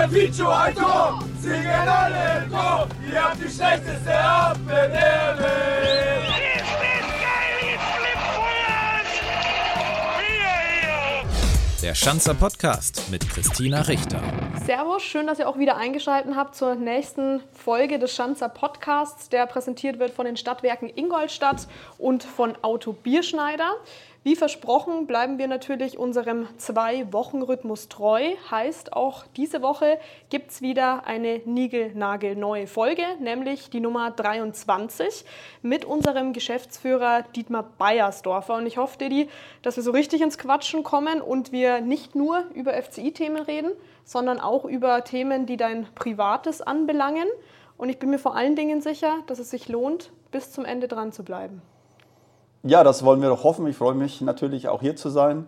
[0.00, 2.86] Ihr Vicio ein Tor, singen alle Chor.
[3.10, 4.88] Ihr habt die schlechteste Abwehr
[11.82, 14.20] Der Schanzer Podcast mit Christina Richter.
[14.66, 19.46] Servus, schön, dass ihr auch wieder eingeschaltet habt zur nächsten Folge des Schanzer Podcasts, der
[19.46, 23.72] präsentiert wird von den Stadtwerken Ingolstadt und von Auto Bierschneider.
[24.24, 28.34] Wie versprochen bleiben wir natürlich unserem Zwei-Wochen-Rhythmus treu.
[28.50, 29.98] Heißt, auch diese Woche
[30.28, 35.24] gibt es wieder eine Nigel-Nagel-neue Folge, nämlich die Nummer 23
[35.62, 38.56] mit unserem Geschäftsführer Dietmar Beiersdorfer.
[38.56, 39.28] Und ich hoffe, Didi,
[39.62, 43.70] dass wir so richtig ins Quatschen kommen und wir nicht nur über FCI-Themen reden,
[44.04, 47.28] sondern auch über Themen, die dein Privates anbelangen.
[47.76, 50.88] Und ich bin mir vor allen Dingen sicher, dass es sich lohnt, bis zum Ende
[50.88, 51.62] dran zu bleiben.
[52.68, 53.66] Ja, das wollen wir doch hoffen.
[53.66, 55.46] Ich freue mich natürlich auch hier zu sein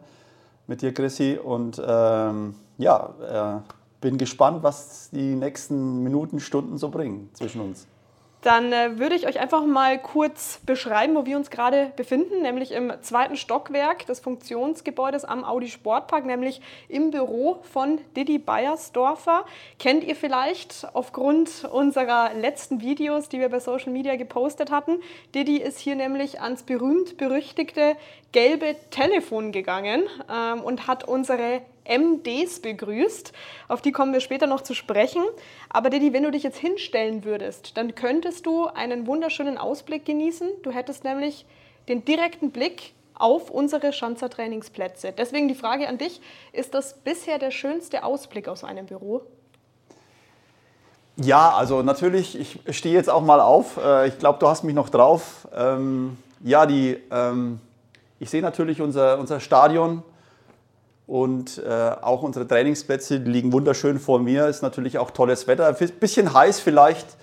[0.66, 1.38] mit dir, Chrissy.
[1.38, 7.86] Und ähm, ja, äh, bin gespannt, was die nächsten Minuten, Stunden so bringen zwischen uns.
[8.42, 12.72] Dann äh, würde ich euch einfach mal kurz beschreiben, wo wir uns gerade befinden, nämlich
[12.72, 19.44] im zweiten Stockwerk des Funktionsgebäudes am Audi Sportpark, nämlich im Büro von Didi Beiersdorfer.
[19.78, 25.00] Kennt ihr vielleicht aufgrund unserer letzten Videos, die wir bei Social Media gepostet hatten.
[25.34, 27.96] Didi ist hier nämlich ans berühmt-berüchtigte
[28.32, 33.32] gelbe Telefon gegangen ähm, und hat unsere MDs begrüßt.
[33.68, 35.22] Auf die kommen wir später noch zu sprechen.
[35.68, 40.48] Aber Didi, wenn du dich jetzt hinstellen würdest, dann könntest du einen wunderschönen Ausblick genießen.
[40.62, 41.46] Du hättest nämlich
[41.88, 45.12] den direkten Blick auf unsere Schanzer Trainingsplätze.
[45.16, 46.20] Deswegen die Frage an dich,
[46.52, 49.22] ist das bisher der schönste Ausblick aus einem Büro?
[51.16, 53.76] Ja, also natürlich, ich stehe jetzt auch mal auf.
[53.76, 55.46] Äh, ich glaube, du hast mich noch drauf.
[55.54, 57.60] Ähm, ja, die, ähm,
[58.20, 60.02] ich sehe natürlich unser, unser Stadion
[61.06, 64.46] und äh, auch unsere Trainingsplätze liegen wunderschön vor mir.
[64.46, 65.66] Ist natürlich auch tolles Wetter.
[65.66, 67.16] Ein bisschen heiß vielleicht,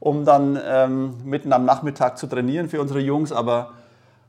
[0.00, 3.32] um dann ähm, mitten am Nachmittag zu trainieren für unsere Jungs.
[3.32, 3.74] Aber,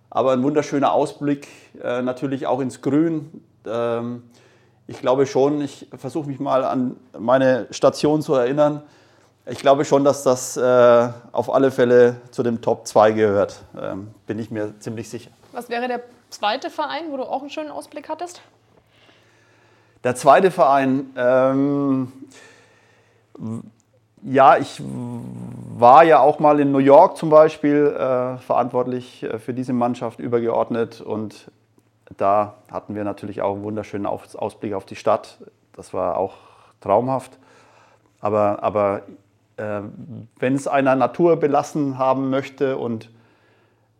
[0.09, 1.47] aber ein wunderschöner Ausblick
[1.81, 3.41] äh, natürlich auch ins Grün.
[3.65, 4.23] Ähm,
[4.87, 8.83] ich glaube schon, ich versuche mich mal an meine Station zu erinnern.
[9.45, 13.63] Ich glaube schon, dass das äh, auf alle Fälle zu dem Top 2 gehört.
[13.81, 15.31] Ähm, bin ich mir ziemlich sicher.
[15.51, 18.41] Was wäre der zweite Verein, wo du auch einen schönen Ausblick hattest?
[20.03, 22.11] Der zweite Verein, ähm,
[24.23, 29.53] ja, ich war ja auch mal in New York zum Beispiel äh, verantwortlich äh, für
[29.53, 31.51] diese Mannschaft übergeordnet und
[32.17, 35.37] da hatten wir natürlich auch einen wunderschönen Ausblick auf die Stadt.
[35.73, 36.35] Das war auch
[36.81, 37.37] traumhaft.
[38.19, 39.03] Aber, aber
[39.57, 39.81] äh,
[40.37, 43.09] wenn es einer Natur belassen haben möchte und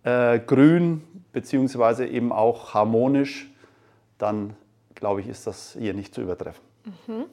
[0.03, 1.03] äh, grün
[1.34, 3.52] beziehungsweise eben auch harmonisch,
[4.18, 4.56] dann
[4.96, 6.64] glaube ich, ist das hier nicht zu übertreffen.
[7.08, 7.25] Mhm.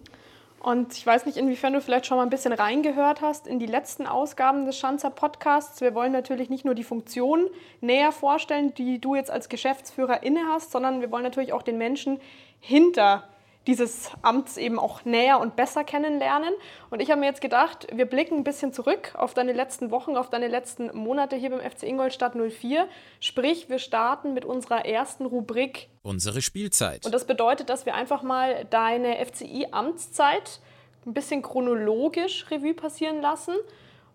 [0.60, 3.66] Und ich weiß nicht, inwiefern du vielleicht schon mal ein bisschen reingehört hast in die
[3.66, 5.80] letzten Ausgaben des Schanzer Podcasts.
[5.80, 7.46] Wir wollen natürlich nicht nur die Funktion
[7.80, 11.78] näher vorstellen, die du jetzt als Geschäftsführer inne hast, sondern wir wollen natürlich auch den
[11.78, 12.18] Menschen
[12.58, 13.22] hinter
[13.68, 16.54] dieses Amts eben auch näher und besser kennenlernen.
[16.88, 20.16] Und ich habe mir jetzt gedacht, wir blicken ein bisschen zurück auf deine letzten Wochen,
[20.16, 22.88] auf deine letzten Monate hier beim FC Ingolstadt 04.
[23.20, 25.90] Sprich, wir starten mit unserer ersten Rubrik.
[26.02, 27.04] Unsere Spielzeit.
[27.04, 30.60] Und das bedeutet, dass wir einfach mal deine FCI-Amtszeit
[31.06, 33.54] ein bisschen chronologisch Revue passieren lassen.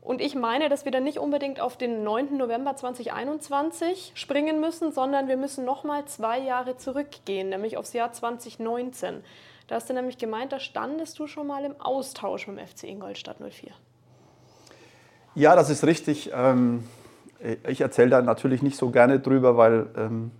[0.04, 2.36] Und ich meine, dass wir dann nicht unbedingt auf den 9.
[2.36, 9.24] November 2021 springen müssen, sondern wir müssen nochmal zwei Jahre zurückgehen, nämlich aufs Jahr 2019.
[9.68, 12.84] Da hast du nämlich gemeint, da standest du schon mal im Austausch mit dem FC
[12.84, 13.72] Ingolstadt 04.
[15.36, 16.32] Ja, das ist richtig.
[16.36, 16.84] Ähm,
[17.66, 20.32] ich erzähle da natürlich nicht so gerne drüber, weil ähm,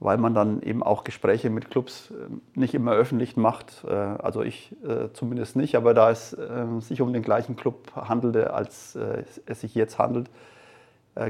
[0.00, 3.84] weil man dann eben auch Gespräche mit Clubs äh, nicht immer öffentlich macht.
[3.84, 6.36] Äh, also ich äh, zumindest nicht, aber da es
[6.80, 8.96] sich um den gleichen Club handelte, als
[9.46, 10.30] es sich jetzt handelt,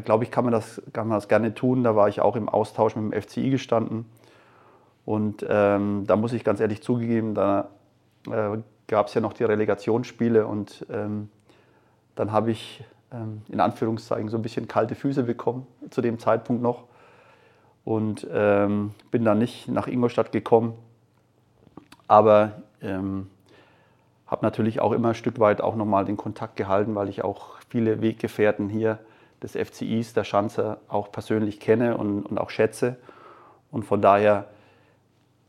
[0.04, 1.82] glaube ich, kann man, das, kann man das gerne tun.
[1.82, 4.04] Da war ich auch im Austausch mit dem FCI gestanden.
[5.06, 7.70] Und ähm, da muss ich ganz ehrlich zugeben, da
[8.30, 8.58] äh,
[8.88, 11.30] gab es ja noch die Relegationsspiele und ähm,
[12.14, 16.62] dann habe ich ähm, in Anführungszeichen so ein bisschen kalte Füße bekommen, zu dem Zeitpunkt
[16.62, 16.87] noch
[17.88, 20.74] und ähm, bin dann nicht nach Ingolstadt gekommen.
[22.06, 23.30] Aber ähm,
[24.26, 27.56] habe natürlich auch immer ein Stück weit auch nochmal den Kontakt gehalten, weil ich auch
[27.70, 28.98] viele Weggefährten hier
[29.42, 32.96] des FCIs, der Schanze, auch persönlich kenne und, und auch schätze.
[33.70, 34.48] Und von daher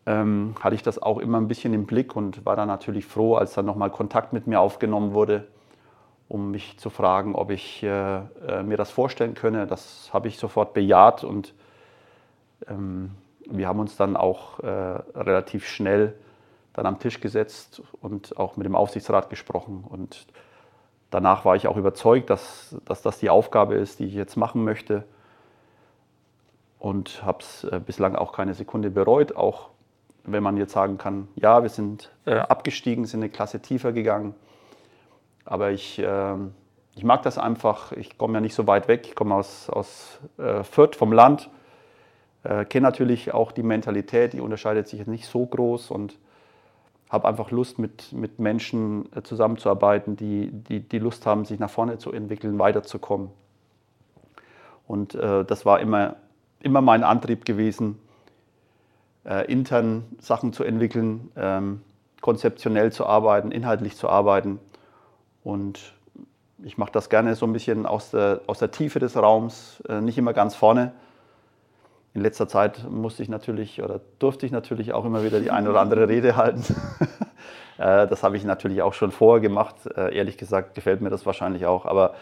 [0.06, 3.36] ähm, hatte ich das auch immer ein bisschen im Blick und war dann natürlich froh,
[3.36, 5.46] als dann nochmal Kontakt mit mir aufgenommen wurde,
[6.30, 9.68] um mich zu fragen, ob ich äh, äh, mir das vorstellen könne.
[9.68, 11.54] Das habe ich sofort bejaht und
[12.70, 13.12] ähm,
[13.50, 16.14] wir haben uns dann auch äh, relativ schnell
[16.74, 19.84] dann am Tisch gesetzt und auch mit dem Aufsichtsrat gesprochen.
[19.88, 20.28] Und
[21.10, 24.64] danach war ich auch überzeugt, dass, dass das die Aufgabe ist, die ich jetzt machen
[24.64, 25.04] möchte.
[26.78, 29.70] Und habe es äh, bislang auch keine Sekunde bereut, auch
[30.24, 34.36] wenn man jetzt sagen kann, ja, wir sind äh, abgestiegen, sind eine Klasse tiefer gegangen.
[35.44, 36.36] Aber ich, äh,
[36.96, 37.92] ich mag das einfach.
[37.94, 39.08] Ich komme ja nicht so weit weg.
[39.08, 41.50] Ich komme aus, aus äh, Fürth vom Land.
[42.44, 46.18] Äh, Kenne natürlich auch die Mentalität, die unterscheidet sich nicht so groß und
[47.10, 51.70] habe einfach Lust, mit, mit Menschen äh, zusammenzuarbeiten, die, die, die Lust haben, sich nach
[51.70, 53.30] vorne zu entwickeln, weiterzukommen.
[54.88, 56.16] Und äh, das war immer,
[56.62, 58.00] immer mein Antrieb gewesen,
[59.26, 61.82] äh, intern Sachen zu entwickeln, ähm,
[62.22, 64.60] konzeptionell zu arbeiten, inhaltlich zu arbeiten.
[65.44, 65.94] Und
[66.64, 70.02] ich mache das gerne so ein bisschen aus der, aus der Tiefe des Raums, äh,
[70.02, 70.92] nicht immer ganz vorne.
[72.14, 75.70] In letzter Zeit musste ich natürlich oder durfte ich natürlich auch immer wieder die eine
[75.70, 76.64] oder andere Rede halten.
[77.78, 79.76] Äh, das habe ich natürlich auch schon vorher gemacht.
[79.96, 81.86] Äh, ehrlich gesagt gefällt mir das wahrscheinlich auch.
[81.86, 82.14] Aber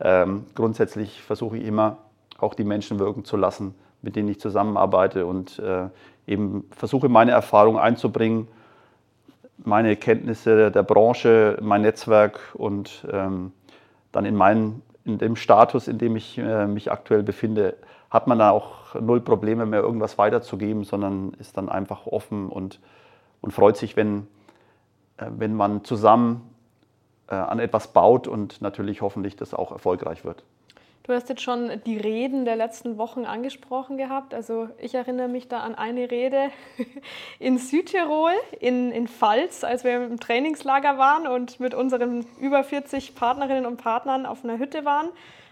[0.00, 1.98] ähm, grundsätzlich versuche ich immer
[2.40, 5.86] auch die Menschen wirken zu lassen, mit denen ich zusammenarbeite und äh,
[6.26, 8.48] eben versuche meine Erfahrung einzubringen,
[9.58, 13.52] meine Kenntnisse der Branche, mein Netzwerk und ähm,
[14.10, 17.76] dann in, meinen, in dem Status, in dem ich mich aktuell befinde,
[18.10, 22.80] hat man dann auch null Probleme mehr, irgendwas weiterzugeben, sondern ist dann einfach offen und,
[23.40, 24.26] und freut sich, wenn,
[25.16, 26.54] äh, wenn man zusammen
[27.28, 30.44] äh, an etwas baut und natürlich hoffentlich das auch erfolgreich wird.
[31.06, 34.32] Du hast jetzt schon die Reden der letzten Wochen angesprochen gehabt.
[34.32, 36.48] Also ich erinnere mich da an eine Rede
[37.38, 43.14] in Südtirol, in, in Pfalz, als wir im Trainingslager waren und mit unseren über 40
[43.14, 45.10] Partnerinnen und Partnern auf einer Hütte waren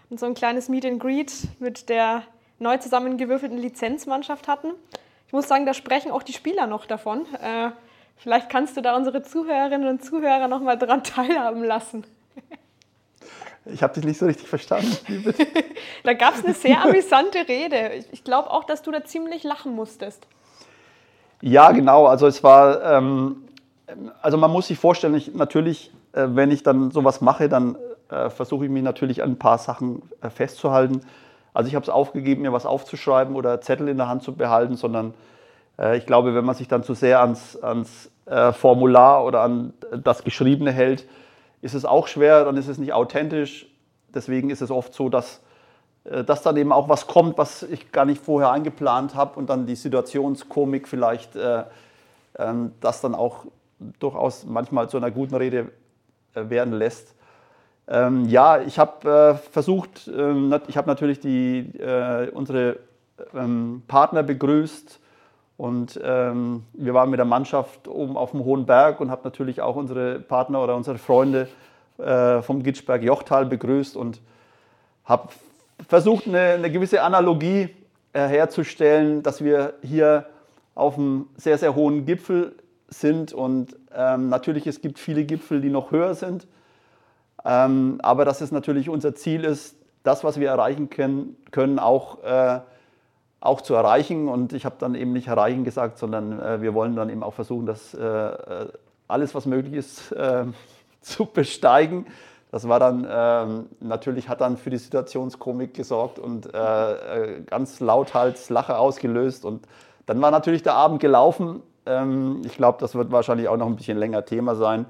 [0.09, 2.23] und so ein kleines Meet and Greet mit der
[2.63, 4.69] neu zusammengewürfelten Lizenzmannschaft hatten.
[5.27, 7.25] Ich muss sagen, da sprechen auch die Spieler noch davon.
[7.41, 7.69] Äh,
[8.17, 12.03] vielleicht kannst du da unsere Zuhörerinnen und Zuhörer noch mal daran teilhaben lassen.
[13.65, 14.97] Ich habe dich nicht so richtig verstanden.
[16.03, 18.03] da gab es eine sehr amüsante Rede.
[18.11, 20.27] Ich glaube auch, dass du da ziemlich lachen musstest.
[21.41, 22.07] Ja, genau.
[22.07, 23.43] Also es war, ähm,
[24.21, 27.77] also man muss sich vorstellen, ich, natürlich, äh, wenn ich dann sowas mache, dann
[28.09, 31.01] äh, versuche ich mich natürlich an ein paar Sachen äh, festzuhalten.
[31.53, 34.75] Also ich habe es aufgegeben, mir was aufzuschreiben oder Zettel in der Hand zu behalten,
[34.75, 35.13] sondern
[35.77, 39.73] äh, ich glaube, wenn man sich dann zu sehr ans, ans äh, Formular oder an
[40.03, 41.07] das Geschriebene hält,
[41.61, 43.67] ist es auch schwer, dann ist es nicht authentisch.
[44.13, 45.41] Deswegen ist es oft so, dass,
[46.05, 49.49] äh, dass dann eben auch was kommt, was ich gar nicht vorher eingeplant habe und
[49.49, 51.63] dann die Situationskomik vielleicht äh,
[52.37, 53.45] ähm, das dann auch
[53.99, 55.71] durchaus manchmal zu einer guten Rede
[56.33, 57.15] äh, werden lässt.
[57.87, 62.77] Ähm, ja, ich habe äh, versucht, ähm, ich habe natürlich die, äh, unsere
[63.33, 64.99] ähm, Partner begrüßt,
[65.57, 69.61] und ähm, wir waren mit der Mannschaft oben auf dem Hohen Berg und haben natürlich
[69.61, 71.47] auch unsere Partner oder unsere Freunde
[71.99, 74.19] äh, vom Gitschberg Jochtal begrüßt und
[75.05, 75.29] habe
[75.87, 77.69] versucht, eine, eine, gewisse Analogie
[78.13, 80.25] äh, herzustellen, dass wir hier
[80.75, 82.55] auf einem sehr, sehr hohen Gipfel
[82.87, 83.31] sind.
[83.31, 86.47] Und ähm, natürlich, es gibt viele Gipfel, die noch höher sind.
[87.45, 92.23] Ähm, aber dass es natürlich unser Ziel ist, das, was wir erreichen können, können auch
[92.23, 92.59] äh,
[93.43, 94.27] auch zu erreichen.
[94.29, 97.33] Und ich habe dann eben nicht erreichen gesagt, sondern äh, wir wollen dann eben auch
[97.33, 98.67] versuchen, das äh, äh
[99.09, 100.45] alles, was möglich ist, äh,
[101.01, 102.07] zu besteigen.
[102.51, 107.79] Das war dann ähm, natürlich hat dann für die Situationskomik gesorgt und äh, äh, ganz
[107.79, 109.43] lauthals Lache ausgelöst.
[109.43, 109.67] Und
[110.05, 111.61] dann war natürlich der Abend gelaufen.
[111.85, 114.85] Ähm, ich glaube, das wird wahrscheinlich auch noch ein bisschen länger Thema sein.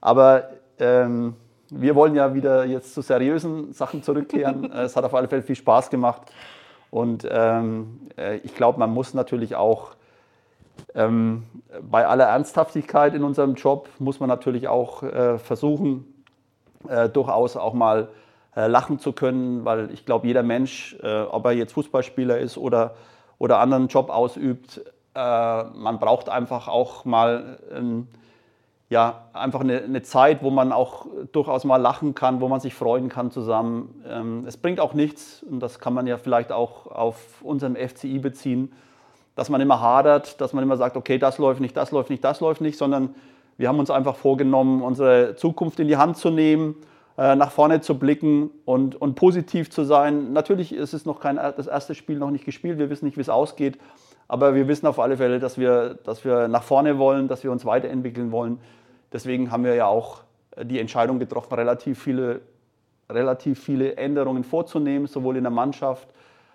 [0.00, 0.44] Aber
[0.78, 1.34] ähm,
[1.70, 4.72] wir wollen ja wieder jetzt zu seriösen Sachen zurückkehren.
[4.72, 6.22] es hat auf alle Fälle viel Spaß gemacht.
[6.90, 9.90] Und ähm, äh, ich glaube, man muss natürlich auch
[10.94, 11.44] ähm,
[11.82, 16.24] bei aller Ernsthaftigkeit in unserem Job, muss man natürlich auch äh, versuchen,
[16.88, 18.08] äh, durchaus auch mal
[18.56, 22.56] äh, lachen zu können, weil ich glaube, jeder Mensch, äh, ob er jetzt Fußballspieler ist
[22.56, 22.94] oder,
[23.38, 24.80] oder anderen Job ausübt,
[25.14, 27.58] äh, man braucht einfach auch mal
[28.90, 32.74] ja, einfach eine, eine, Zeit, wo man auch durchaus mal lachen kann, wo man sich
[32.74, 34.02] freuen kann zusammen.
[34.08, 38.18] Ähm, es bringt auch nichts, und das kann man ja vielleicht auch auf unserem FCI
[38.18, 38.72] beziehen,
[39.34, 42.24] dass man immer hadert, dass man immer sagt, okay, das läuft nicht, das läuft nicht,
[42.24, 43.14] das läuft nicht, sondern
[43.58, 46.76] wir haben uns einfach vorgenommen, unsere Zukunft in die Hand zu nehmen,
[47.18, 50.32] äh, nach vorne zu blicken und, und positiv zu sein.
[50.32, 53.20] Natürlich ist es noch kein, das erste Spiel noch nicht gespielt, wir wissen nicht, wie
[53.22, 53.78] es ausgeht,
[54.28, 57.52] aber wir wissen auf alle Fälle, dass wir, dass wir nach vorne wollen, dass wir
[57.52, 58.60] uns weiterentwickeln wollen.
[59.12, 60.22] Deswegen haben wir ja auch
[60.56, 62.40] äh, die Entscheidung getroffen, relativ viele,
[63.08, 66.08] relativ viele Änderungen vorzunehmen, sowohl in der Mannschaft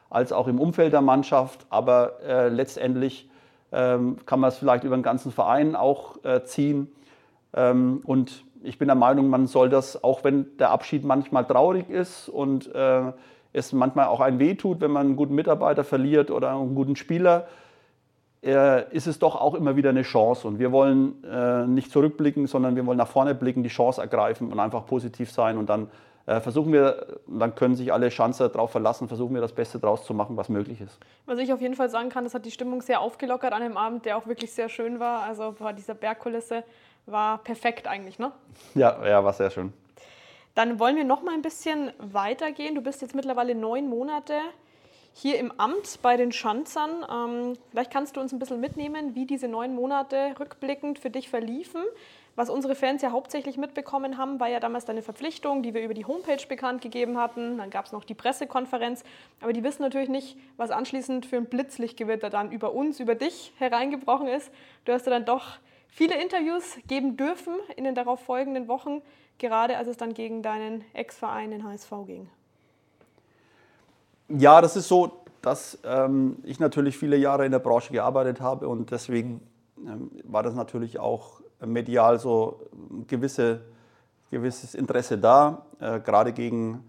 [0.09, 1.65] als auch im Umfeld der Mannschaft.
[1.69, 3.29] Aber äh, letztendlich
[3.71, 6.91] ähm, kann man es vielleicht über den ganzen Verein auch äh, ziehen.
[7.55, 11.89] Ähm, und ich bin der Meinung, man soll das, auch wenn der Abschied manchmal traurig
[11.89, 13.11] ist und äh,
[13.51, 16.95] es manchmal auch ein Weh tut, wenn man einen guten Mitarbeiter verliert oder einen guten
[16.95, 17.47] Spieler,
[18.49, 20.47] ist es doch auch immer wieder eine Chance.
[20.47, 24.51] Und wir wollen äh, nicht zurückblicken, sondern wir wollen nach vorne blicken, die Chance ergreifen
[24.51, 25.57] und einfach positiv sein.
[25.57, 25.89] Und dann
[26.25, 30.05] äh, versuchen wir, dann können sich alle Schanzer darauf verlassen, versuchen wir das Beste draus
[30.05, 30.97] zu machen, was möglich ist.
[31.25, 33.77] Was ich auf jeden Fall sagen kann, das hat die Stimmung sehr aufgelockert an dem
[33.77, 35.23] Abend, der auch wirklich sehr schön war.
[35.23, 36.63] Also bei dieser Bergkulisse
[37.05, 38.31] war perfekt eigentlich, ne?
[38.75, 39.73] Ja, ja, war sehr schön.
[40.55, 42.75] Dann wollen wir noch mal ein bisschen weitergehen.
[42.75, 44.35] Du bist jetzt mittlerweile neun Monate
[45.13, 47.05] hier im Amt bei den Schanzern.
[47.09, 51.29] Ähm, vielleicht kannst du uns ein bisschen mitnehmen, wie diese neun Monate rückblickend für dich
[51.29, 51.81] verliefen.
[52.35, 55.93] Was unsere Fans ja hauptsächlich mitbekommen haben, war ja damals deine Verpflichtung, die wir über
[55.93, 57.59] die Homepage bekannt gegeben hatten.
[57.59, 59.03] Dann gab es noch die Pressekonferenz.
[59.39, 63.53] Aber die wissen natürlich nicht, was anschließend für ein Blitzlichtgewitter dann über uns, über dich
[63.59, 64.51] hereingebrochen ist.
[64.85, 69.03] Du hast ja dann doch viele Interviews geben dürfen in den darauf folgenden Wochen,
[69.37, 72.29] gerade als es dann gegen deinen Ex-Verein, den HSV, ging.
[74.35, 78.67] Ja, das ist so, dass ähm, ich natürlich viele Jahre in der Branche gearbeitet habe
[78.67, 79.41] und deswegen
[79.85, 83.61] ähm, war das natürlich auch medial so ein gewisse,
[84.31, 85.67] gewisses Interesse da.
[85.79, 86.83] Äh, gerade gegen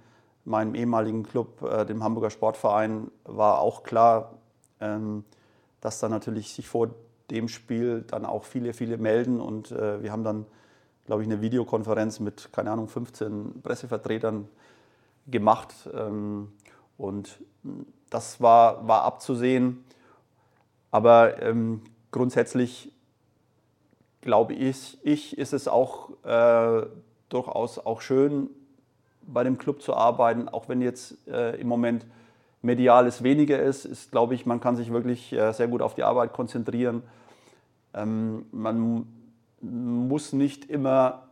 [0.47, 4.39] meinen ehemaligen Club, äh, dem Hamburger Sportverein, war auch klar,
[4.81, 5.25] ähm,
[5.83, 6.95] dass da natürlich sich vor
[7.31, 9.39] dem Spiel dann auch viele, viele melden.
[9.39, 10.47] Und äh, wir haben dann,
[11.05, 14.49] glaube ich, eine Videokonferenz mit, keine Ahnung, 15 Pressevertretern
[15.27, 15.75] gemacht.
[15.95, 16.49] Ähm,
[16.99, 17.39] und
[18.11, 19.85] das war, war abzusehen.
[20.91, 22.93] Aber ähm, grundsätzlich
[24.21, 26.87] glaube ich, ich, ist es auch äh,
[27.29, 28.49] durchaus auch schön,
[29.27, 32.07] bei dem Club zu arbeiten, auch wenn jetzt äh, im Moment
[32.63, 36.03] mediales weniger ist, ist, glaube ich, man kann sich wirklich äh, sehr gut auf die
[36.03, 37.03] Arbeit konzentrieren.
[37.93, 39.07] Ähm, man
[39.61, 41.29] muss nicht immer,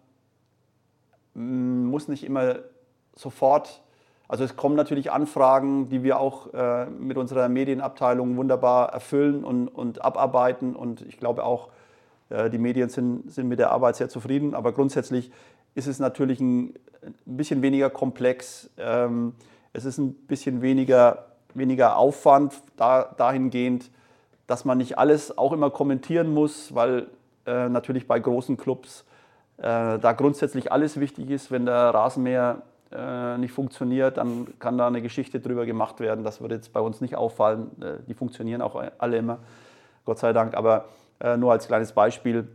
[1.34, 2.56] muss nicht immer
[3.14, 3.82] sofort,
[4.32, 9.68] also es kommen natürlich Anfragen, die wir auch äh, mit unserer Medienabteilung wunderbar erfüllen und,
[9.68, 11.68] und abarbeiten und ich glaube auch,
[12.30, 15.30] äh, die Medien sind, sind mit der Arbeit sehr zufrieden, aber grundsätzlich
[15.74, 16.72] ist es natürlich ein,
[17.02, 18.70] ein bisschen weniger komplex.
[18.78, 19.34] Ähm,
[19.74, 23.90] es ist ein bisschen weniger, weniger Aufwand da, dahingehend,
[24.46, 27.08] dass man nicht alles auch immer kommentieren muss, weil
[27.44, 29.04] äh, natürlich bei großen Clubs
[29.58, 31.50] äh, da grundsätzlich alles wichtig ist.
[31.50, 32.62] Wenn der Rasenmäher
[32.94, 36.24] äh, nicht funktioniert, dann kann da eine Geschichte drüber gemacht werden.
[36.24, 37.70] Das würde jetzt bei uns nicht auffallen.
[37.82, 39.38] Äh, die funktionieren auch alle immer,
[40.04, 40.54] Gott sei Dank.
[40.54, 40.86] Aber
[41.20, 42.48] äh, nur als kleines Beispiel.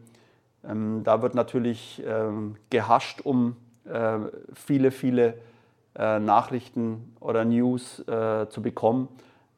[0.67, 4.19] Ähm, da wird natürlich ähm, gehascht um äh,
[4.53, 5.35] viele, viele
[5.97, 9.07] äh, Nachrichten oder News äh, zu bekommen.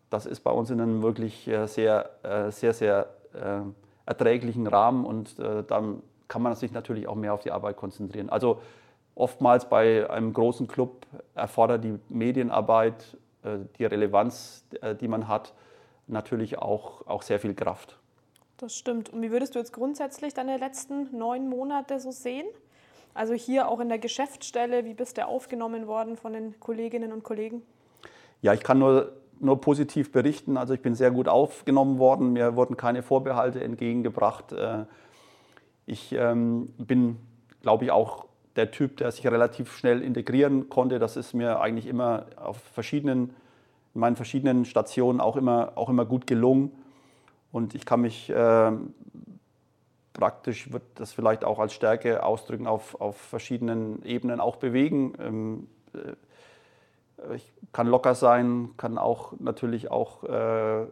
[0.09, 3.07] Das ist bei uns in einem wirklich äh, sehr, äh, sehr, sehr
[4.07, 8.27] erträglichen Rahmen und dann kann man sich natürlich auch mehr auf die Arbeit konzentrieren.
[8.31, 8.59] Also
[9.19, 13.17] oftmals bei einem großen Club erfordert die Medienarbeit,
[13.77, 14.65] die Relevanz,
[14.99, 15.53] die man hat,
[16.07, 17.97] natürlich auch, auch sehr viel Kraft.
[18.57, 19.09] Das stimmt.
[19.09, 22.45] Und wie würdest du jetzt grundsätzlich deine letzten neun Monate so sehen?
[23.13, 27.23] Also hier auch in der Geschäftsstelle, wie bist du aufgenommen worden von den Kolleginnen und
[27.23, 27.61] Kollegen?
[28.41, 30.57] Ja, ich kann nur, nur positiv berichten.
[30.57, 32.33] Also ich bin sehr gut aufgenommen worden.
[32.33, 34.51] Mir wurden keine Vorbehalte entgegengebracht.
[34.51, 34.85] Äh,
[35.85, 37.17] ich ähm, bin,
[37.61, 40.99] glaube ich, auch der Typ, der sich relativ schnell integrieren konnte.
[40.99, 43.35] Das ist mir eigentlich immer auf verschiedenen,
[43.93, 46.71] in meinen verschiedenen Stationen auch immer, auch immer gut gelungen.
[47.51, 48.71] Und ich kann mich äh,
[50.13, 55.13] praktisch, wird das vielleicht auch als Stärke ausdrücken, auf, auf verschiedenen Ebenen auch bewegen.
[55.19, 60.85] Ähm, äh, ich kann locker sein, kann auch natürlich auch äh,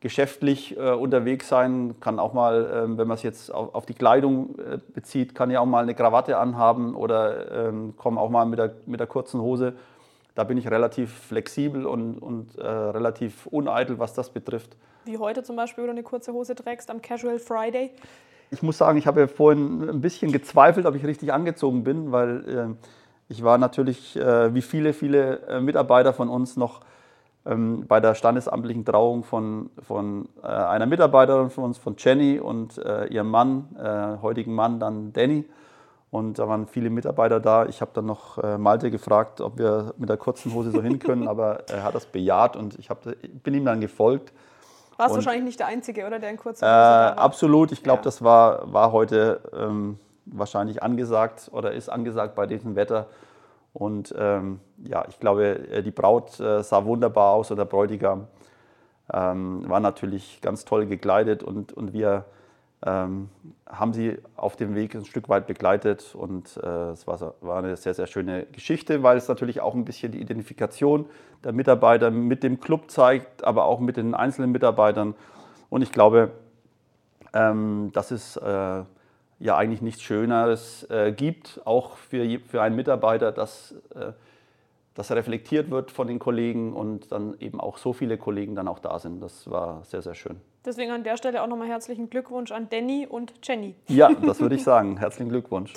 [0.00, 3.94] geschäftlich äh, unterwegs sein, kann auch mal, äh, wenn man es jetzt auf, auf die
[3.94, 8.46] Kleidung äh, bezieht, kann ja auch mal eine Krawatte anhaben oder ähm, komme auch mal
[8.46, 9.74] mit der, mit der kurzen Hose.
[10.34, 14.76] Da bin ich relativ flexibel und, und äh, relativ uneitel, was das betrifft.
[15.04, 17.90] Wie heute zum Beispiel, wo du eine kurze Hose trägst am Casual Friday?
[18.50, 22.10] Ich muss sagen, ich habe ja vorhin ein bisschen gezweifelt, ob ich richtig angezogen bin,
[22.10, 22.86] weil äh,
[23.28, 26.80] ich war natürlich, äh, wie viele, viele äh, Mitarbeiter von uns, noch
[27.46, 32.78] ähm, bei der standesamtlichen Trauung von, von äh, einer Mitarbeiterin von uns, von Jenny und
[32.78, 35.44] äh, ihrem Mann, äh, heutigen Mann, dann Danny.
[36.10, 37.66] Und da waren viele Mitarbeiter da.
[37.66, 41.28] Ich habe dann noch Malte gefragt, ob wir mit der kurzen Hose so hin können,
[41.28, 43.04] aber er hat das bejaht und ich hab,
[43.44, 44.32] bin ihm dann gefolgt.
[44.96, 46.18] Warst wahrscheinlich nicht der Einzige, oder?
[46.18, 47.70] Der in kurzer Hose äh, Absolut.
[47.70, 48.02] Ich glaube, ja.
[48.02, 53.06] das war, war heute ähm, wahrscheinlich angesagt oder ist angesagt bei diesem Wetter.
[53.72, 58.26] Und ähm, ja, ich glaube, äh, die Braut äh, sah wunderbar aus oder der Bräutigam.
[59.12, 62.24] ähm, war natürlich ganz toll gekleidet und, und wir
[62.84, 63.28] ähm,
[63.66, 67.76] haben sie auf dem Weg ein Stück weit begleitet und äh, es war, war, eine
[67.76, 71.06] sehr, sehr schöne Geschichte, weil es natürlich auch ein bisschen die Identifikation
[71.44, 75.14] der Mitarbeiter mit dem Club zeigt, aber auch mit den einzelnen Mitarbeitern.
[75.68, 76.30] Und ich glaube,
[77.34, 78.82] ähm, dass es äh,
[79.40, 84.12] ja eigentlich nichts Schöneres äh, gibt, auch für, für einen Mitarbeiter, dass äh,
[84.94, 88.78] das reflektiert wird von den Kollegen und dann eben auch so viele Kollegen dann auch
[88.78, 89.22] da sind.
[89.22, 90.40] Das war sehr, sehr schön.
[90.64, 93.74] Deswegen an der Stelle auch nochmal herzlichen Glückwunsch an Danny und Jenny.
[93.88, 94.98] Ja, das würde ich sagen.
[94.98, 95.72] Herzlichen Glückwunsch.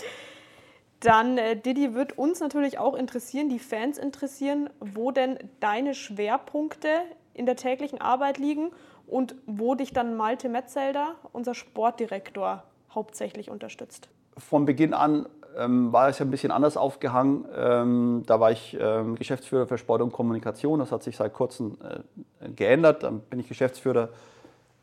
[0.99, 6.89] Dann, äh, Didi, wird uns natürlich auch interessieren, die Fans interessieren, wo denn deine Schwerpunkte
[7.33, 8.71] in der täglichen Arbeit liegen
[9.07, 12.63] und wo dich dann Malte Metzelder, unser Sportdirektor,
[12.95, 14.09] hauptsächlich unterstützt.
[14.37, 17.45] Von Beginn an ähm, war es ja ein bisschen anders aufgehangen.
[17.55, 20.79] Ähm, da war ich ähm, Geschäftsführer für Sport und Kommunikation.
[20.79, 23.03] Das hat sich seit kurzem äh, geändert.
[23.03, 24.09] Dann bin ich Geschäftsführer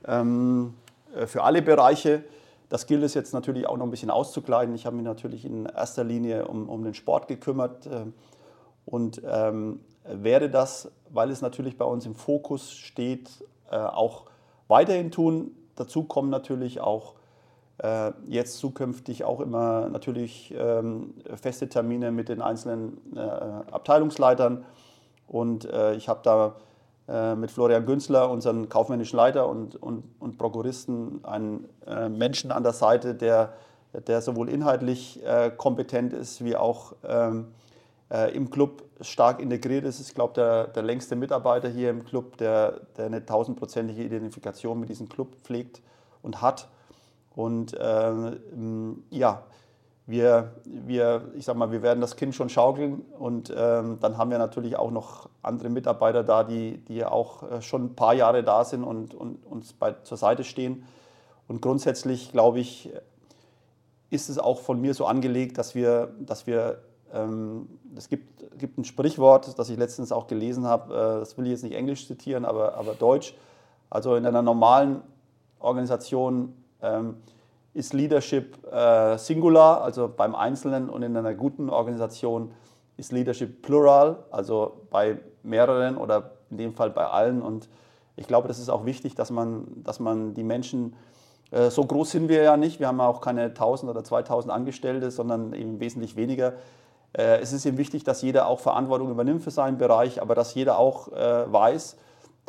[0.07, 0.75] ähm,
[1.14, 2.25] äh, für alle Bereiche.
[2.69, 4.75] Das gilt es jetzt natürlich auch noch ein bisschen auszukleiden.
[4.75, 8.05] Ich habe mich natürlich in erster Linie um, um den Sport gekümmert äh,
[8.87, 14.26] und ähm, werde das, weil es natürlich bei uns im Fokus steht, äh, auch
[14.69, 15.50] weiterhin tun.
[15.75, 17.14] Dazu kommen natürlich auch
[18.29, 24.65] jetzt zukünftig auch immer natürlich ähm, feste Termine mit den einzelnen äh, Abteilungsleitern.
[25.27, 26.57] Und äh, ich habe da
[27.35, 31.69] mit Florian Günzler, unseren kaufmännischen Leiter und, und, und Prokuristen, einen
[32.17, 33.55] Menschen an der Seite, der,
[34.07, 35.21] der sowohl inhaltlich
[35.57, 37.49] kompetent ist, wie auch ähm,
[38.33, 39.99] im Club stark integriert ist.
[39.99, 44.89] Ich glaube, der, der längste Mitarbeiter hier im Club, der, der eine tausendprozentige Identifikation mit
[44.89, 45.83] diesem Club pflegt
[46.23, 46.69] und hat.
[47.35, 48.13] Und äh,
[49.11, 49.43] ja,
[50.07, 54.31] wir, wir, ich sag mal, wir werden das Kind schon schaukeln und ähm, dann haben
[54.31, 58.43] wir natürlich auch noch andere Mitarbeiter da, die, die auch äh, schon ein paar Jahre
[58.43, 60.85] da sind und, und uns bei, zur Seite stehen.
[61.47, 62.91] Und grundsätzlich, glaube ich,
[64.11, 66.78] ist es auch von mir so angelegt, dass wir, dass wir
[67.13, 71.45] ähm, es gibt, gibt ein Sprichwort, das ich letztens auch gelesen habe, äh, das will
[71.47, 73.35] ich jetzt nicht Englisch zitieren, aber, aber Deutsch.
[73.89, 75.02] Also in einer normalen
[75.59, 76.54] Organisation
[77.73, 82.50] ist Leadership äh, Singular, also beim Einzelnen und in einer guten Organisation
[82.97, 87.43] ist Leadership Plural, also bei mehreren oder in dem Fall bei allen.
[87.43, 87.69] Und
[88.16, 90.95] ich glaube, das ist auch wichtig, dass man, dass man die Menschen,
[91.50, 95.10] äh, so groß sind wir ja nicht, wir haben auch keine 1000 oder 2000 Angestellte,
[95.10, 96.54] sondern eben wesentlich weniger.
[97.12, 100.54] Äh, es ist eben wichtig, dass jeder auch Verantwortung übernimmt für seinen Bereich, aber dass
[100.54, 101.97] jeder auch äh, weiß,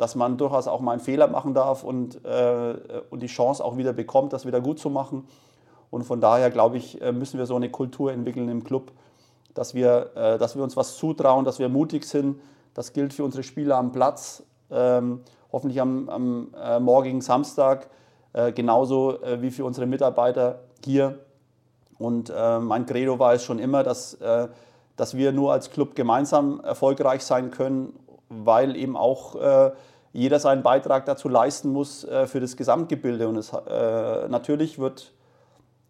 [0.02, 2.74] dass man durchaus auch mal einen Fehler machen darf und, äh,
[3.10, 5.28] und die Chance auch wieder bekommt, das wieder gut zu machen.
[5.90, 8.90] Und von daher, glaube ich, äh, müssen wir so eine Kultur entwickeln im Club,
[9.54, 12.40] dass wir, äh, dass wir uns was zutrauen, dass wir mutig sind.
[12.74, 15.20] Das gilt für unsere Spieler am Platz, ähm,
[15.52, 17.88] hoffentlich am, am äh, morgigen Samstag,
[18.32, 21.20] äh, genauso äh, wie für unsere Mitarbeiter hier.
[21.96, 24.18] Und mein Credo war es schon immer, dass,
[24.96, 27.92] dass wir nur als Club gemeinsam erfolgreich sein können
[28.32, 29.36] weil eben auch
[30.12, 33.28] jeder seinen Beitrag dazu leisten muss äh, für das Gesamtgebilde.
[33.28, 35.12] Und es, äh, natürlich wird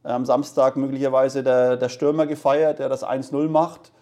[0.02, 3.92] am Samstag möglicherweise der, der Stürmer gefeiert, der das 1-0 macht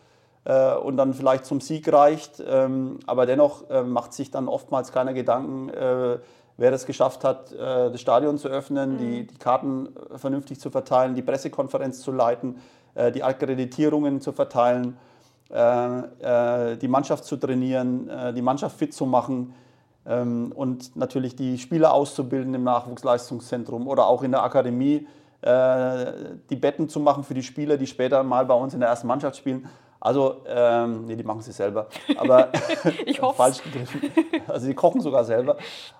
[0.45, 2.43] äh, und dann vielleicht zum Sieg reicht.
[2.47, 6.19] Ähm, aber dennoch äh, macht sich dann oftmals keiner Gedanken, äh,
[6.57, 8.99] wer es geschafft hat, das Stadion zu öffnen, mhm.
[8.99, 12.59] die, die Karten vernünftig zu verteilen, die Pressekonferenz zu leiten,
[13.15, 14.99] die Akkreditierungen zu verteilen.
[15.53, 15.99] Äh,
[16.73, 19.53] äh, die Mannschaft zu trainieren, äh, die Mannschaft fit zu machen
[20.11, 25.07] und natürlich die Spieler auszubilden im Nachwuchsleistungszentrum oder auch in der Akademie,
[25.43, 29.07] die Betten zu machen für die Spieler, die später mal bei uns in der ersten
[29.07, 29.69] Mannschaft spielen.
[30.01, 31.87] Also, ähm, nee, die machen sie selber.
[32.17, 32.49] Aber
[33.05, 33.37] ich hoffe.
[33.37, 34.01] falsch gegriffen.
[34.49, 35.59] Also, sie kochen sogar selber.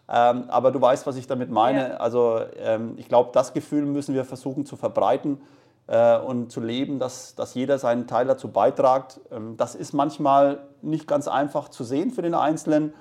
[0.09, 1.91] Ähm, aber du weißt, was ich damit meine.
[1.91, 1.97] Ja.
[1.99, 5.43] Also, ähm, ich glaube, das Gefühl müssen wir versuchen zu verbreiten
[5.87, 9.21] äh, und zu leben, dass, dass jeder seinen Teil dazu beitragt.
[9.31, 12.95] Ähm, das ist manchmal nicht ganz einfach zu sehen für den Einzelnen,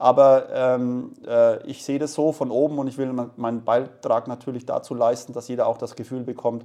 [0.00, 4.64] aber ähm, äh, ich sehe das so von oben und ich will meinen Beitrag natürlich
[4.64, 6.64] dazu leisten, dass jeder auch das Gefühl bekommt,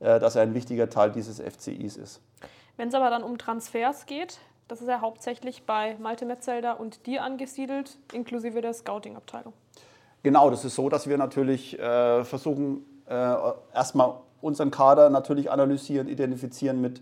[0.00, 2.20] äh, dass er ein wichtiger Teil dieses FCIs ist.
[2.76, 7.06] Wenn es aber dann um Transfers geht, das ist ja hauptsächlich bei Malte Metzelder und
[7.06, 9.54] dir angesiedelt, inklusive der Scouting-Abteilung.
[10.22, 13.34] Genau, das ist so, dass wir natürlich äh, versuchen, äh,
[13.72, 17.00] erstmal unseren Kader natürlich analysieren, identifizieren mit,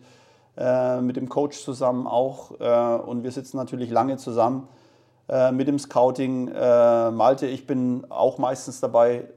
[0.56, 2.60] äh, mit dem Coach zusammen auch.
[2.60, 4.68] Äh, und wir sitzen natürlich lange zusammen
[5.32, 6.48] äh, mit dem Scouting.
[6.48, 9.30] Äh, Malte, ich bin auch meistens dabei.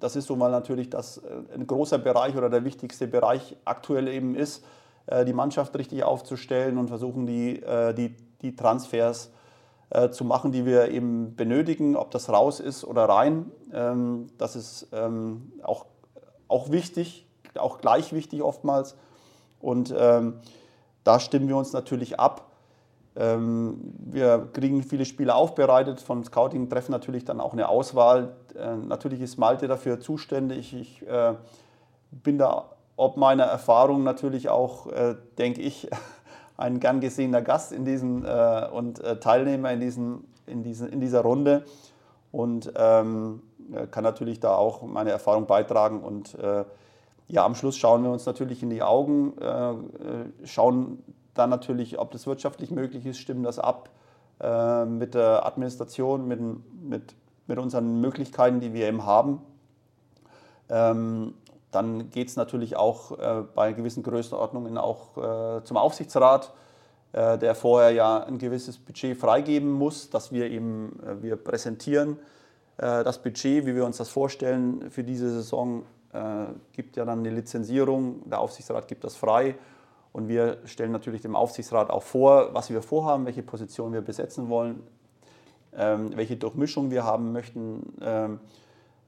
[0.00, 4.08] Das ist so mal natürlich das äh, ein großer Bereich oder der wichtigste Bereich aktuell
[4.08, 4.64] eben ist,
[5.06, 7.62] äh, die Mannschaft richtig aufzustellen und versuchen die,
[7.96, 9.30] die, die Transfers
[10.10, 13.52] zu machen, die wir eben benötigen, ob das raus ist oder rein.
[13.72, 15.86] Ähm, das ist ähm, auch,
[16.48, 17.24] auch wichtig,
[17.56, 18.96] auch gleich wichtig oftmals.
[19.60, 20.40] Und ähm,
[21.04, 22.45] da stimmen wir uns natürlich ab.
[23.16, 28.36] Ähm, wir kriegen viele Spiele aufbereitet von Scouting, treffen natürlich dann auch eine Auswahl.
[28.54, 30.74] Äh, natürlich ist Malte dafür zuständig.
[30.74, 31.34] Ich äh,
[32.10, 35.88] bin da ob meiner Erfahrung natürlich auch, äh, denke ich,
[36.56, 41.00] ein gern gesehener Gast in diesen, äh, und äh, Teilnehmer in, diesen, in, diesen, in
[41.00, 41.64] dieser Runde
[42.32, 43.42] und ähm,
[43.90, 46.00] kann natürlich da auch meine Erfahrung beitragen.
[46.00, 46.64] Und äh,
[47.28, 49.74] ja, am Schluss schauen wir uns natürlich in die Augen, äh, äh,
[50.44, 51.02] schauen
[51.38, 53.90] dann natürlich, ob das wirtschaftlich möglich ist, stimmen das ab
[54.38, 56.40] mit der Administration, mit,
[56.82, 57.14] mit,
[57.46, 59.40] mit unseren Möglichkeiten, die wir eben haben.
[60.68, 61.32] Ähm,
[61.70, 65.16] dann geht es natürlich auch äh, bei gewissen Größenordnungen auch
[65.58, 66.52] äh, zum Aufsichtsrat,
[67.12, 72.18] äh, der vorher ja ein gewisses Budget freigeben muss, dass wir eben, äh, wir präsentieren
[72.78, 77.18] äh, das Budget, wie wir uns das vorstellen für diese Saison, äh, gibt ja dann
[77.18, 79.56] eine Lizenzierung, der Aufsichtsrat gibt das frei
[80.16, 84.48] und wir stellen natürlich dem Aufsichtsrat auch vor, was wir vorhaben, welche Position wir besetzen
[84.48, 84.82] wollen,
[85.76, 88.40] ähm, welche Durchmischung wir haben möchten, ähm,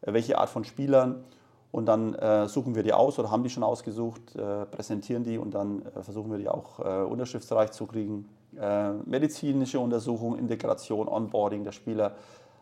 [0.02, 1.24] welche Art von Spielern.
[1.72, 5.38] Und dann äh, suchen wir die aus oder haben die schon ausgesucht, äh, präsentieren die
[5.38, 8.28] und dann äh, versuchen wir die auch äh, unterschriftsreich zu kriegen.
[8.60, 12.16] Äh, medizinische Untersuchung, Integration, Onboarding der Spieler,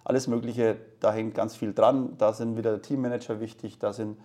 [0.04, 2.14] alles Mögliche, da hängt ganz viel dran.
[2.16, 4.16] Da sind wieder Teammanager wichtig, da sind,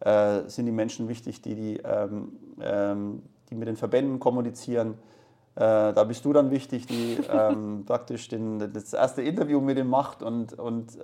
[0.00, 4.98] äh, sind die Menschen wichtig, die, die, ähm, ähm, die mit den Verbänden kommunizieren.
[5.54, 10.22] da bist du dann wichtig, die ähm, praktisch den, das erste Interview mit ihm macht
[10.22, 10.96] und, und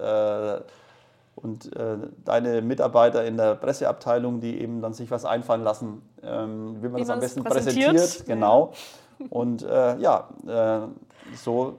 [1.37, 6.83] und äh, deine Mitarbeiter in der Presseabteilung, die eben dann sich was einfallen lassen, ähm,
[6.83, 7.91] wie man wie das am besten präsentiert.
[7.91, 8.27] präsentiert.
[8.27, 8.73] Genau.
[9.31, 10.89] Und äh, ja, äh,
[11.37, 11.79] so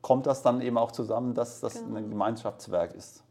[0.00, 1.96] kommt das dann eben auch zusammen, dass das genau.
[1.96, 3.24] ein Gemeinschaftswerk ist.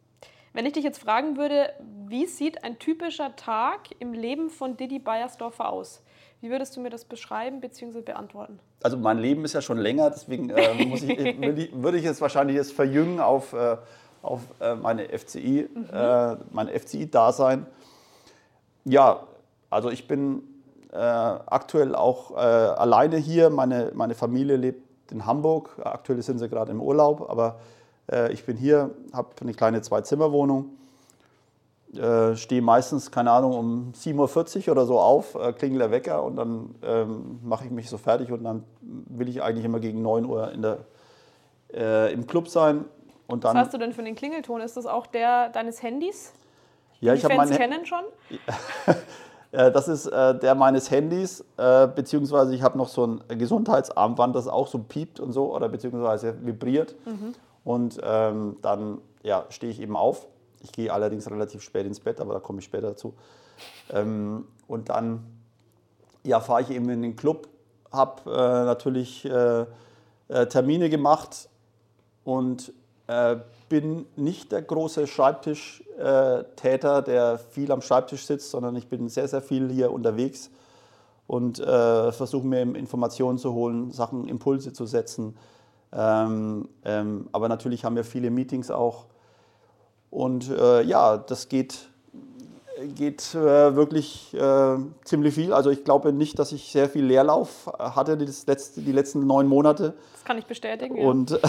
[0.52, 1.70] Wenn ich dich jetzt fragen würde,
[2.08, 6.03] wie sieht ein typischer Tag im Leben von Didi Beiersdorfer aus?
[6.44, 8.02] Wie würdest du mir das beschreiben bzw.
[8.02, 8.60] beantworten?
[8.84, 12.20] Also mein Leben ist ja schon länger, deswegen äh, ich, würde, ich, würde ich jetzt
[12.20, 13.78] wahrscheinlich jetzt verjüngen auf äh,
[14.22, 15.86] auf äh, meine FCI, mhm.
[15.94, 17.66] äh, mein FCI-Dasein.
[18.84, 19.24] Ja,
[19.70, 20.44] also ich bin
[20.92, 23.50] äh, aktuell auch äh, alleine hier.
[23.50, 25.78] Meine, meine Familie lebt in Hamburg.
[25.82, 27.60] Aktuell sind sie gerade im Urlaub, aber
[28.12, 30.72] äh, ich bin hier, habe eine kleine Zwei-Zimmer-Wohnung.
[31.96, 36.24] Äh, stehe meistens, keine Ahnung, um 7.40 Uhr oder so auf, äh, klingelt der Wecker
[36.24, 40.02] und dann ähm, mache ich mich so fertig und dann will ich eigentlich immer gegen
[40.02, 40.80] 9 Uhr in der,
[42.12, 42.86] im Club sein
[43.28, 44.62] und dann, Was hast du denn für einen Klingelton?
[44.62, 46.34] Ist das auch der deines Handys?
[47.00, 48.04] Ja, Die ich habe meine kennen schon.
[49.52, 54.48] das ist äh, der meines Handys, äh, beziehungsweise ich habe noch so ein Gesundheitsarmband, das
[54.48, 56.96] auch so piept und so oder beziehungsweise vibriert.
[57.06, 57.34] Mhm.
[57.64, 60.28] Und ähm, dann ja, stehe ich eben auf.
[60.64, 63.14] Ich gehe allerdings relativ spät ins Bett, aber da komme ich später dazu.
[63.92, 65.24] Ähm, und dann
[66.24, 67.48] ja, fahre ich eben in den Club,
[67.92, 69.66] habe äh, natürlich äh,
[70.30, 71.50] äh, Termine gemacht
[72.24, 72.74] und
[73.08, 73.36] äh,
[73.70, 79.42] bin nicht der große Schreibtischtäter, der viel am Schreibtisch sitzt, sondern ich bin sehr, sehr
[79.42, 80.50] viel hier unterwegs
[81.28, 85.36] und äh, versuche mir Informationen zu holen, Sachen, Impulse zu setzen.
[85.92, 89.06] Ähm, ähm, aber natürlich haben wir viele Meetings auch.
[90.14, 91.90] Und äh, ja, das geht,
[92.94, 95.52] geht äh, wirklich äh, ziemlich viel.
[95.52, 99.48] Also ich glaube nicht, dass ich sehr viel Leerlauf hatte die, letzte, die letzten neun
[99.48, 99.96] Monate.
[100.14, 101.04] Das kann ich bestätigen.
[101.04, 101.40] Und ja.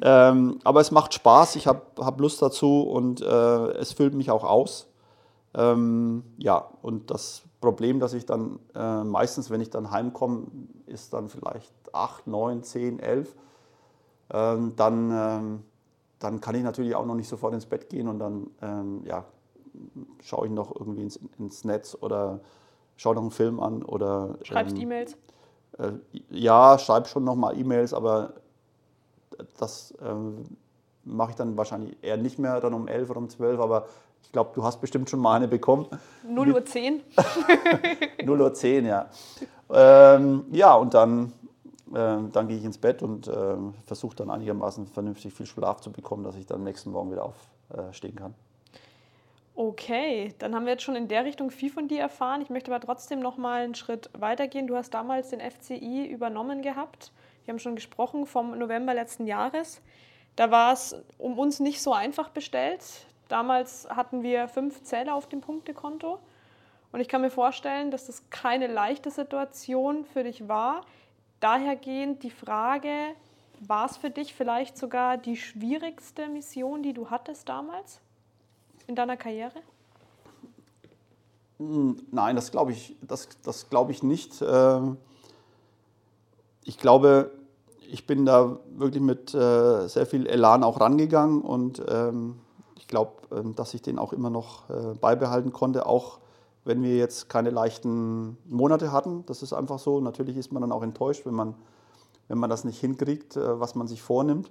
[0.30, 4.30] ähm, aber es macht Spaß, ich habe hab Lust dazu und äh, es füllt mich
[4.30, 4.88] auch aus.
[5.54, 10.46] Ähm, ja, und das Problem, dass ich dann äh, meistens, wenn ich dann heimkomme,
[10.86, 13.36] ist dann vielleicht 8, 9, 10, 11.
[14.32, 15.62] Ähm, dann, ähm,
[16.22, 19.24] dann kann ich natürlich auch noch nicht sofort ins Bett gehen und dann ähm, ja,
[20.22, 22.40] schaue ich noch irgendwie ins, ins Netz oder
[22.96, 24.38] schaue noch einen Film an oder.
[24.42, 25.16] Schreibst ähm, E-Mails?
[25.78, 25.92] Äh,
[26.30, 28.34] ja, schreibe schon noch mal E-Mails, aber
[29.58, 30.44] das ähm,
[31.04, 33.86] mache ich dann wahrscheinlich eher nicht mehr dann um 11 oder um 12, aber
[34.22, 35.86] ich glaube, du hast bestimmt schon mal eine bekommen.
[36.28, 37.02] 0 Uhr 10.
[38.24, 39.08] 0 Uhr 10, ja.
[39.70, 41.32] Ähm, ja, und dann,
[41.92, 46.24] dann gehe ich ins Bett und äh, versuche dann einigermaßen vernünftig viel Schlaf zu bekommen,
[46.24, 48.34] dass ich dann nächsten Morgen wieder aufstehen kann.
[49.54, 52.40] Okay, dann haben wir jetzt schon in der Richtung viel von dir erfahren.
[52.40, 54.66] Ich möchte aber trotzdem noch mal einen Schritt weitergehen.
[54.66, 57.12] Du hast damals den FCI übernommen gehabt.
[57.44, 59.82] Wir haben schon gesprochen vom November letzten Jahres.
[60.36, 62.82] Da war es um uns nicht so einfach bestellt.
[63.28, 66.18] Damals hatten wir fünf Zähler auf dem Punktekonto.
[66.92, 70.82] Und ich kann mir vorstellen, dass das keine leichte Situation für dich war.
[71.42, 72.88] Dahergehend die Frage,
[73.66, 78.00] War es für dich vielleicht sogar die schwierigste Mission, die du hattest damals
[78.88, 79.60] in deiner Karriere?
[81.58, 84.42] Nein, das glaube ich, das, das glaub ich nicht.
[84.42, 84.96] Ähm,
[86.64, 87.30] ich glaube,
[87.88, 92.40] ich bin da wirklich mit äh, sehr viel Elan auch rangegangen und ähm,
[92.76, 96.18] ich glaube, ähm, dass ich den auch immer noch äh, beibehalten konnte, auch
[96.64, 99.24] wenn wir jetzt keine leichten Monate hatten.
[99.26, 100.00] Das ist einfach so.
[100.00, 101.54] Natürlich ist man dann auch enttäuscht, wenn man,
[102.28, 104.50] wenn man das nicht hinkriegt, äh, was man sich vornimmt.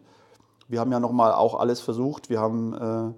[0.68, 2.30] Wir haben ja nochmal auch alles versucht.
[2.30, 3.14] Wir haben,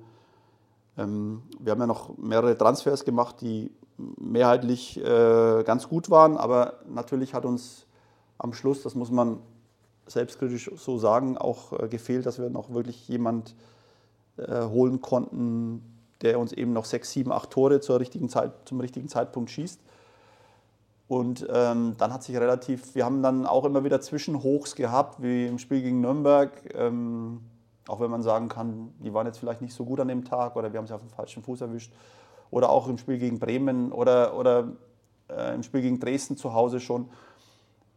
[0.98, 7.36] ähm, wir haben ja noch mehrere Transfers gemacht, die mehrheitlich ganz gut waren, aber natürlich
[7.36, 7.86] hat uns
[8.40, 9.38] am Schluss, das muss man
[10.08, 13.56] selbstkritisch so sagen, auch äh, gefehlt, dass wir noch wirklich jemand
[14.38, 15.82] äh, holen konnten,
[16.24, 19.80] der uns eben noch sechs, sieben, acht Tore zur richtigen Zeit, zum richtigen Zeitpunkt schießt.
[21.08, 25.46] Und ähm, dann hat sich relativ, wir haben dann auch immer wieder Zwischenhochs gehabt, wie
[25.46, 26.52] im Spiel gegen Nürnberg.
[26.74, 27.42] Ähm,
[27.88, 30.56] auch wenn man sagen kann, die waren jetzt vielleicht nicht so gut an dem Tag
[30.56, 31.94] oder wir haben sie auf dem falschen Fuß erwischt.
[32.50, 34.70] Oder auch im Spiel gegen Bremen oder, oder
[35.30, 37.10] äh, im Spiel gegen Dresden zu Hause schon.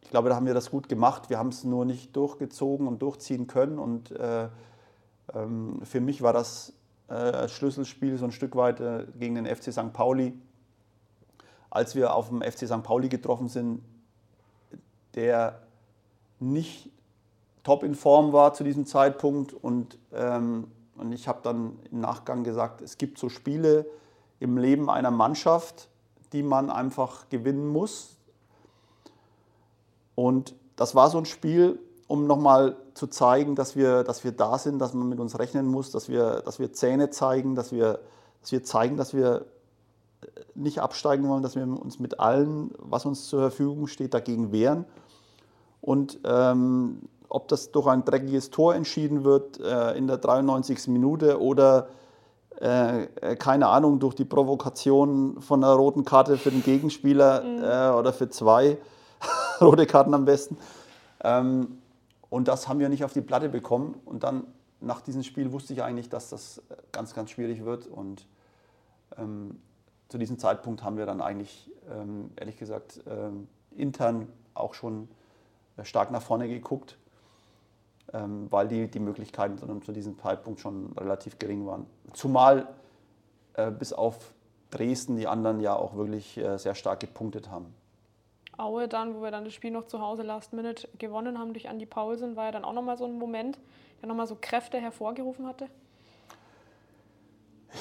[0.02, 1.30] Ich glaube, da haben wir das gut gemacht.
[1.30, 3.78] Wir haben es nur nicht durchgezogen und durchziehen können.
[3.78, 4.48] Und äh,
[5.34, 6.72] ähm, für mich war das
[7.08, 9.92] äh, Schlüsselspiel so ein Stück weit äh, gegen den FC St.
[9.92, 10.32] Pauli.
[11.70, 12.82] Als wir auf dem FC St.
[12.82, 13.82] Pauli getroffen sind,
[15.14, 15.62] der
[16.40, 16.90] nicht
[17.62, 19.52] top in Form war zu diesem Zeitpunkt.
[19.52, 23.86] Und, ähm, und ich habe dann im Nachgang gesagt, es gibt so Spiele
[24.40, 25.88] im Leben einer Mannschaft,
[26.32, 28.16] die man einfach gewinnen muss.
[30.14, 34.58] Und das war so ein Spiel, um nochmal zu zeigen, dass wir, dass wir da
[34.58, 38.00] sind, dass man mit uns rechnen muss, dass wir, dass wir Zähne zeigen, dass wir,
[38.40, 39.46] dass wir zeigen, dass wir
[40.54, 44.84] nicht absteigen wollen, dass wir uns mit allem, was uns zur Verfügung steht, dagegen wehren.
[45.80, 50.88] Und ähm, ob das durch ein dreckiges Tor entschieden wird äh, in der 93.
[50.88, 51.88] Minute oder
[52.60, 57.62] äh, keine Ahnung, durch die Provokation von einer roten Karte für den Gegenspieler mhm.
[57.62, 58.78] äh, oder für zwei,
[59.60, 60.56] rote Karten am besten.
[61.22, 61.78] Ähm,
[62.30, 64.00] und das haben wir nicht auf die Platte bekommen.
[64.04, 64.46] Und dann
[64.80, 66.62] nach diesem Spiel wusste ich eigentlich, dass das
[66.92, 67.86] ganz, ganz schwierig wird.
[67.86, 68.26] Und
[69.16, 69.60] ähm,
[70.08, 75.08] zu diesem Zeitpunkt haben wir dann eigentlich, ähm, ehrlich gesagt, ähm, intern auch schon
[75.82, 76.96] stark nach vorne geguckt,
[78.12, 81.86] ähm, weil die, die Möglichkeiten zu diesem Zeitpunkt schon relativ gering waren.
[82.12, 82.68] Zumal
[83.54, 84.32] äh, bis auf
[84.70, 87.74] Dresden die anderen ja auch wirklich äh, sehr stark gepunktet haben.
[88.58, 91.66] Aue dann, wo wir dann das Spiel noch zu Hause Last Minute gewonnen haben durch
[91.66, 93.58] Andy Paulsen, war ja dann auch nochmal so ein Moment,
[94.00, 95.68] der nochmal so Kräfte hervorgerufen hatte?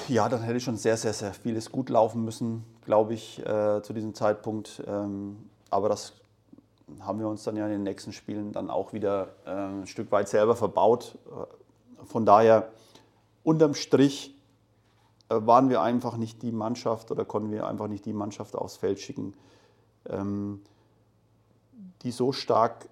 [0.08, 3.92] Ja, dann hätte schon sehr, sehr, sehr vieles gut laufen müssen, glaube ich, äh, zu
[3.92, 4.82] diesem Zeitpunkt.
[4.86, 6.12] Ähm, aber das
[7.00, 10.12] haben wir uns dann ja in den nächsten Spielen dann auch wieder äh, ein Stück
[10.12, 11.16] weit selber verbaut.
[11.26, 12.68] Äh, von daher,
[13.42, 14.36] unterm Strich
[15.28, 18.76] äh, waren wir einfach nicht die Mannschaft oder konnten wir einfach nicht die Mannschaft aufs
[18.76, 19.34] Feld schicken,
[22.02, 22.88] die so stark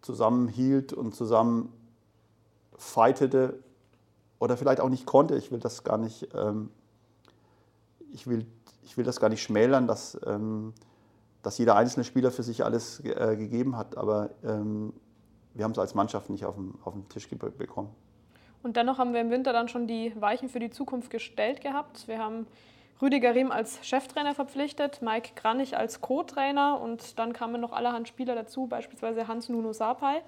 [0.00, 1.72] zusammenhielt und zusammen
[2.76, 3.58] fightete
[4.38, 5.36] oder vielleicht auch nicht konnte.
[5.36, 6.70] Ich will das gar nicht, ähm,
[8.12, 8.46] ich will,
[8.84, 10.72] ich will das gar nicht schmälern, dass, ähm,
[11.42, 14.92] dass jeder einzelne Spieler für sich alles äh, gegeben hat, aber ähm,
[15.54, 17.90] wir haben es als Mannschaft nicht auf den, auf den Tisch bekommen.
[18.62, 22.08] Und dennoch haben wir im Winter dann schon die Weichen für die Zukunft gestellt gehabt.
[22.08, 22.46] Wir haben
[23.00, 28.34] Rüdiger Riem als Cheftrainer verpflichtet, Mike Kranich als Co-Trainer und dann kamen noch allerhand Spieler
[28.34, 30.20] dazu, beispielsweise Hans-Nuno Sapai.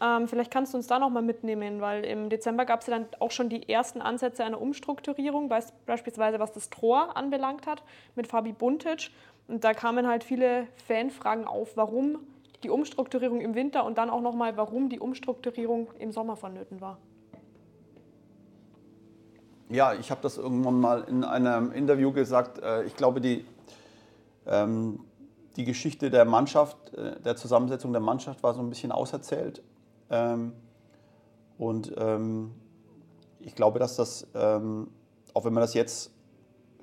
[0.00, 3.08] Ähm, vielleicht kannst du uns da nochmal mitnehmen, weil im Dezember gab es ja dann
[3.18, 5.48] auch schon die ersten Ansätze einer Umstrukturierung,
[5.86, 7.82] beispielsweise was das Tor anbelangt hat,
[8.14, 9.10] mit Fabi Buntic.
[9.48, 12.20] Und da kamen halt viele Fanfragen auf, warum
[12.62, 16.98] die Umstrukturierung im Winter und dann auch nochmal, warum die Umstrukturierung im Sommer vonnöten war.
[19.70, 22.58] Ja, ich habe das irgendwann mal in einem Interview gesagt.
[22.62, 23.44] Äh, ich glaube, die,
[24.46, 25.00] ähm,
[25.56, 29.62] die Geschichte der Mannschaft, äh, der Zusammensetzung der Mannschaft war so ein bisschen auserzählt.
[30.10, 30.52] Ähm,
[31.56, 32.52] und ähm,
[33.40, 34.88] ich glaube, dass das, ähm,
[35.32, 36.10] auch wenn man das jetzt,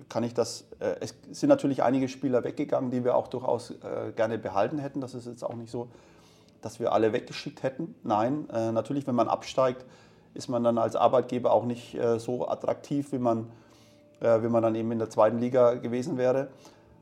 [0.09, 4.11] kann ich das, äh, es sind natürlich einige Spieler weggegangen, die wir auch durchaus äh,
[4.15, 5.01] gerne behalten hätten.
[5.01, 5.89] Das ist jetzt auch nicht so,
[6.61, 7.95] dass wir alle weggeschickt hätten.
[8.03, 9.85] Nein, äh, natürlich, wenn man absteigt,
[10.33, 13.49] ist man dann als Arbeitgeber auch nicht äh, so attraktiv, wie man,
[14.19, 16.49] äh, wie man dann eben in der zweiten Liga gewesen wäre.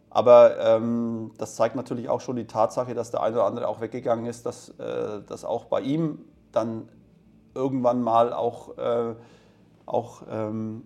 [0.10, 3.80] Aber ähm, das zeigt natürlich auch schon die Tatsache, dass der eine oder andere auch
[3.80, 6.90] weggegangen ist, dass, äh, dass auch bei ihm dann
[7.54, 9.14] irgendwann mal auch, äh,
[9.86, 10.84] auch ähm,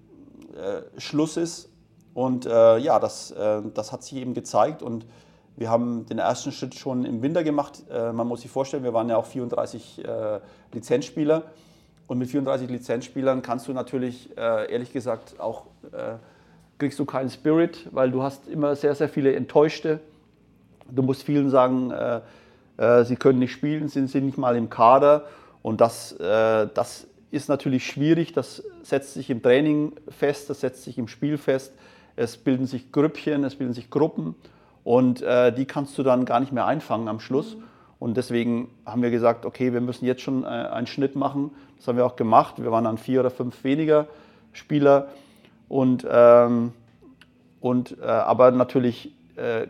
[0.56, 1.70] äh, Schluss ist.
[2.14, 3.34] Und äh, ja, das,
[3.74, 4.84] das hat sich eben gezeigt.
[4.84, 5.08] Und
[5.56, 7.84] Wir haben den ersten Schritt schon im Winter gemacht.
[7.90, 10.40] Man muss sich vorstellen, wir waren ja auch 34 äh,
[10.72, 11.44] Lizenzspieler.
[12.14, 16.18] Und mit 34 Lizenzspielern kannst du natürlich, äh, ehrlich gesagt, auch äh,
[16.78, 20.00] kriegst du keinen Spirit, weil du hast immer sehr, sehr viele Enttäuschte.
[20.92, 22.22] Du musst vielen sagen, äh,
[22.78, 25.26] äh, sie können nicht spielen, sind sie nicht mal im Kader.
[25.64, 28.34] Und das, das ist natürlich schwierig.
[28.34, 31.74] Das setzt sich im Training fest, das setzt sich im Spiel fest.
[32.16, 34.36] Es bilden sich Grüppchen, es bilden sich Gruppen.
[34.84, 37.56] Und äh, die kannst du dann gar nicht mehr einfangen am Schluss.
[37.56, 37.64] Mhm.
[38.04, 41.52] Und deswegen haben wir gesagt, okay, wir müssen jetzt schon äh, einen Schnitt machen.
[41.78, 42.62] Das haben wir auch gemacht.
[42.62, 44.08] Wir waren dann vier oder fünf weniger
[44.52, 45.08] Spieler.
[45.70, 46.74] Und, ähm,
[47.62, 49.68] und, äh, aber natürlich äh,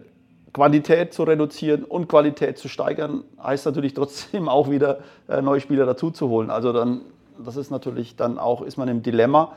[0.51, 5.85] Quantität zu reduzieren und Qualität zu steigern, heißt natürlich trotzdem auch wieder äh, neue Spieler
[5.85, 6.49] dazu zu holen.
[6.49, 7.01] Also dann,
[7.37, 9.51] das ist natürlich dann auch, ist man im Dilemma.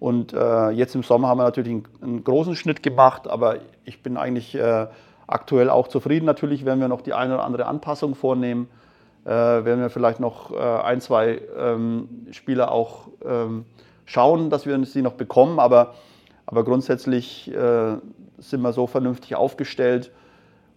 [0.00, 4.02] Und äh, jetzt im Sommer haben wir natürlich einen, einen, großen Schnitt gemacht, aber ich
[4.02, 4.86] bin eigentlich äh,
[5.26, 6.26] aktuell auch zufrieden.
[6.26, 8.68] Natürlich werden wir noch die eine oder andere Anpassung vornehmen,
[9.24, 13.64] äh, werden wir vielleicht noch äh, ein, zwei ähm, Spieler auch ähm,
[14.04, 15.94] schauen, dass wir sie noch bekommen, aber,
[16.46, 17.96] aber grundsätzlich äh,
[18.38, 20.12] sind wir so vernünftig aufgestellt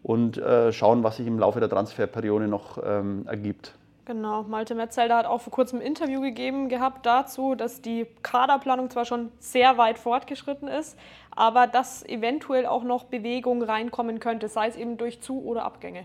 [0.02, 3.74] und äh, schauen, was sich im Laufe der Transferperiode noch ähm, ergibt.
[4.10, 8.90] Genau, Malte Metzelder hat auch vor kurzem ein Interview gegeben gehabt dazu, dass die Kaderplanung
[8.90, 10.98] zwar schon sehr weit fortgeschritten ist,
[11.40, 16.04] aber dass eventuell auch noch Bewegung reinkommen könnte, sei es eben durch Zu- oder Abgänge.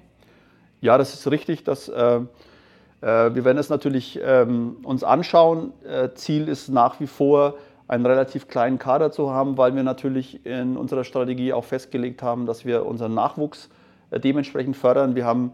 [0.81, 1.65] Ja, das ist richtig.
[1.65, 2.21] Dass, äh, äh,
[3.01, 5.73] wir werden es natürlich ähm, uns anschauen.
[5.85, 7.55] Äh, Ziel ist nach wie vor,
[7.89, 12.47] einen relativ kleinen Kader zu haben, weil wir natürlich in unserer Strategie auch festgelegt haben,
[12.47, 13.69] dass wir unseren Nachwuchs
[14.11, 15.17] äh, dementsprechend fördern.
[15.17, 15.53] Wir haben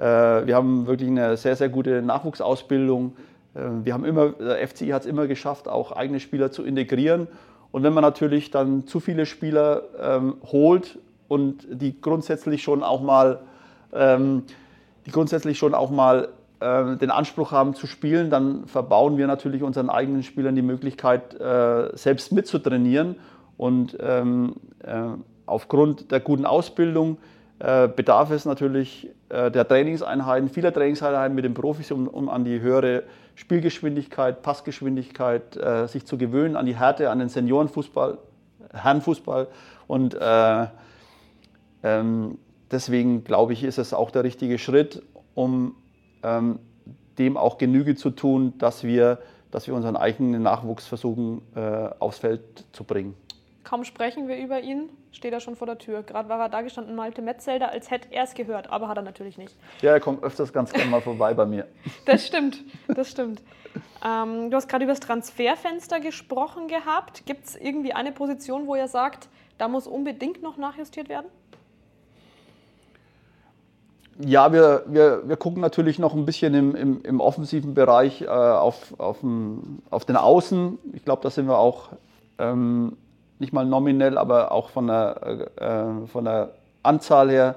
[0.00, 3.16] äh, wir haben wirklich eine sehr, sehr gute Nachwuchsausbildung.
[3.54, 7.28] Äh, wir haben immer, der FCI hat es immer geschafft, auch eigene Spieler zu integrieren.
[7.72, 13.00] Und wenn man natürlich dann zu viele Spieler ähm, holt und die grundsätzlich schon auch
[13.00, 13.40] mal,
[13.92, 14.44] ähm,
[15.06, 16.28] die grundsätzlich schon auch mal
[16.60, 21.38] äh, den Anspruch haben zu spielen, dann verbauen wir natürlich unseren eigenen Spielern die Möglichkeit,
[21.40, 23.16] äh, selbst mitzutrainieren.
[23.56, 25.02] Und ähm, äh,
[25.46, 27.18] aufgrund der guten Ausbildung
[27.60, 32.44] äh, bedarf es natürlich äh, der Trainingseinheiten, vieler Trainingseinheiten mit den Profis, um, um an
[32.44, 33.04] die höhere
[33.40, 38.18] Spielgeschwindigkeit, Passgeschwindigkeit äh, sich zu gewöhnen, an die Härte, an den Seniorenfußball,
[38.74, 39.48] Herrenfußball.
[39.86, 40.66] Und äh,
[41.82, 42.36] ähm,
[42.70, 45.02] deswegen glaube ich, ist es auch der richtige Schritt,
[45.34, 45.74] um
[46.22, 46.58] ähm,
[47.16, 49.18] dem auch Genüge zu tun, dass wir,
[49.50, 53.14] dass wir unseren eigenen Nachwuchs versuchen, äh, aufs Feld zu bringen.
[53.64, 56.02] Kaum sprechen wir über ihn, steht er schon vor der Tür.
[56.02, 59.02] Gerade war er da gestanden, Malte Metzelder, als hätte er es gehört, aber hat er
[59.02, 59.56] natürlich nicht.
[59.82, 61.66] Ja, er kommt öfters ganz gerne mal vorbei bei mir.
[62.06, 63.42] Das stimmt, das stimmt.
[64.04, 67.26] Ähm, du hast gerade über das Transferfenster gesprochen gehabt.
[67.26, 71.26] Gibt es irgendwie eine Position, wo ihr sagt, da muss unbedingt noch nachjustiert werden?
[74.18, 78.26] Ja, wir, wir, wir gucken natürlich noch ein bisschen im, im, im offensiven Bereich äh,
[78.26, 79.18] auf, auf,
[79.90, 80.78] auf den Außen.
[80.92, 81.90] Ich glaube, da sind wir auch
[82.38, 82.96] ähm,
[83.40, 86.50] nicht mal nominell, aber auch von der, äh, von der
[86.82, 87.56] Anzahl her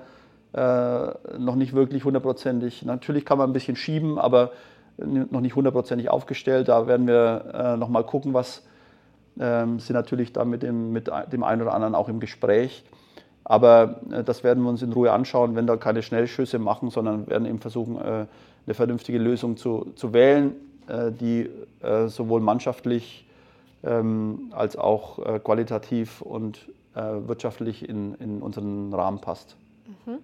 [0.53, 2.83] äh, noch nicht wirklich hundertprozentig.
[2.83, 4.51] Natürlich kann man ein bisschen schieben, aber
[4.97, 6.67] noch nicht hundertprozentig aufgestellt.
[6.67, 8.63] Da werden wir äh, noch mal gucken, was
[9.39, 12.83] ähm, sind natürlich da mit dem, mit dem einen oder anderen auch im Gespräch.
[13.43, 17.27] Aber äh, das werden wir uns in Ruhe anschauen, wenn da keine Schnellschüsse machen, sondern
[17.27, 18.25] werden eben versuchen, äh,
[18.65, 20.53] eine vernünftige Lösung zu, zu wählen,
[20.87, 21.49] äh, die
[21.81, 23.25] äh, sowohl mannschaftlich
[23.83, 29.57] ähm, als auch äh, qualitativ und äh, wirtschaftlich in, in unseren Rahmen passt.
[30.05, 30.19] Mhm.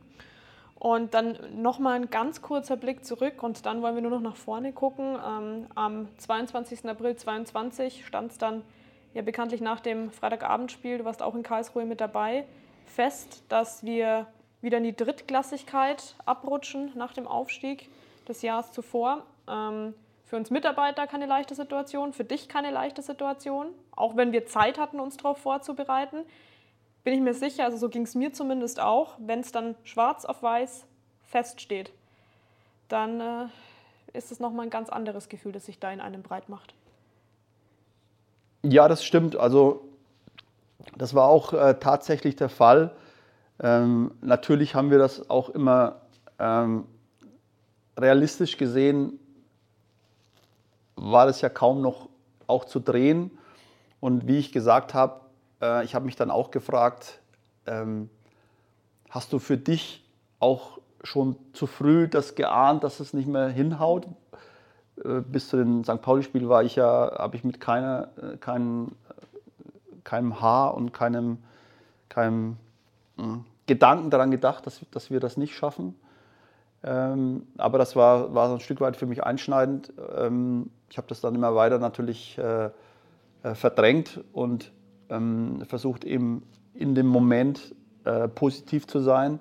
[0.76, 4.38] Und dann nochmal ein ganz kurzer Blick zurück und dann wollen wir nur noch nach
[4.38, 5.18] vorne gucken.
[5.28, 6.88] Ähm, am 22.
[6.88, 8.62] April 2022 stand es dann
[9.14, 12.46] ja bekanntlich nach dem Freitagabendspiel, du warst auch in Karlsruhe mit dabei,
[12.86, 14.28] fest, dass wir
[14.62, 17.90] wieder in die Drittklassigkeit abrutschen nach dem Aufstieg
[18.28, 19.24] des Jahres zuvor.
[19.50, 19.94] Ähm,
[20.30, 23.70] für uns Mitarbeiter keine leichte Situation, für dich keine leichte Situation.
[23.96, 26.18] Auch wenn wir Zeit hatten, uns darauf vorzubereiten,
[27.04, 30.26] bin ich mir sicher, also so ging es mir zumindest auch, wenn es dann schwarz
[30.26, 30.86] auf weiß
[31.24, 31.92] feststeht,
[32.90, 33.46] dann äh,
[34.14, 36.76] ist es nochmal ein ganz anderes Gefühl, das sich da in einem breit macht.
[38.62, 39.36] Ja, das stimmt.
[39.36, 39.84] Also
[40.96, 42.92] das war auch äh, tatsächlich der Fall.
[43.60, 46.02] Ähm, natürlich haben wir das auch immer
[46.38, 46.86] ähm,
[47.98, 49.20] realistisch gesehen
[51.00, 52.10] war das ja kaum noch
[52.48, 53.32] auch zu drehen.
[54.00, 55.22] Und wie ich gesagt habe,
[55.62, 57.20] äh, ich habe mich dann auch gefragt,
[57.66, 58.10] ähm,
[59.10, 60.06] hast du für dich
[60.40, 64.08] auch schon zu früh das geahnt, dass es nicht mehr hinhaut?
[65.04, 66.02] Äh, bis zu dem St.
[66.02, 68.92] Pauli-Spiel war ich ja, habe ich mit keiner, äh, kein,
[70.04, 71.38] keinem Haar und keinem,
[72.10, 72.58] keinem
[73.18, 75.96] hm, Gedanken daran gedacht, dass, dass wir das nicht schaffen.
[76.84, 79.94] Ähm, aber das war, war so ein Stück weit für mich einschneidend.
[80.16, 82.70] Ähm, ich habe das dann immer weiter natürlich äh,
[83.44, 84.72] äh, verdrängt und
[85.10, 87.76] ähm, versucht eben in dem Moment
[88.06, 89.40] äh, positiv zu sein.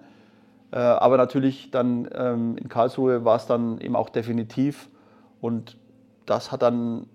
[0.70, 4.88] Äh, aber natürlich dann ähm, in Karlsruhe war es dann eben auch definitiv
[5.40, 5.78] und
[6.26, 7.06] das hat dann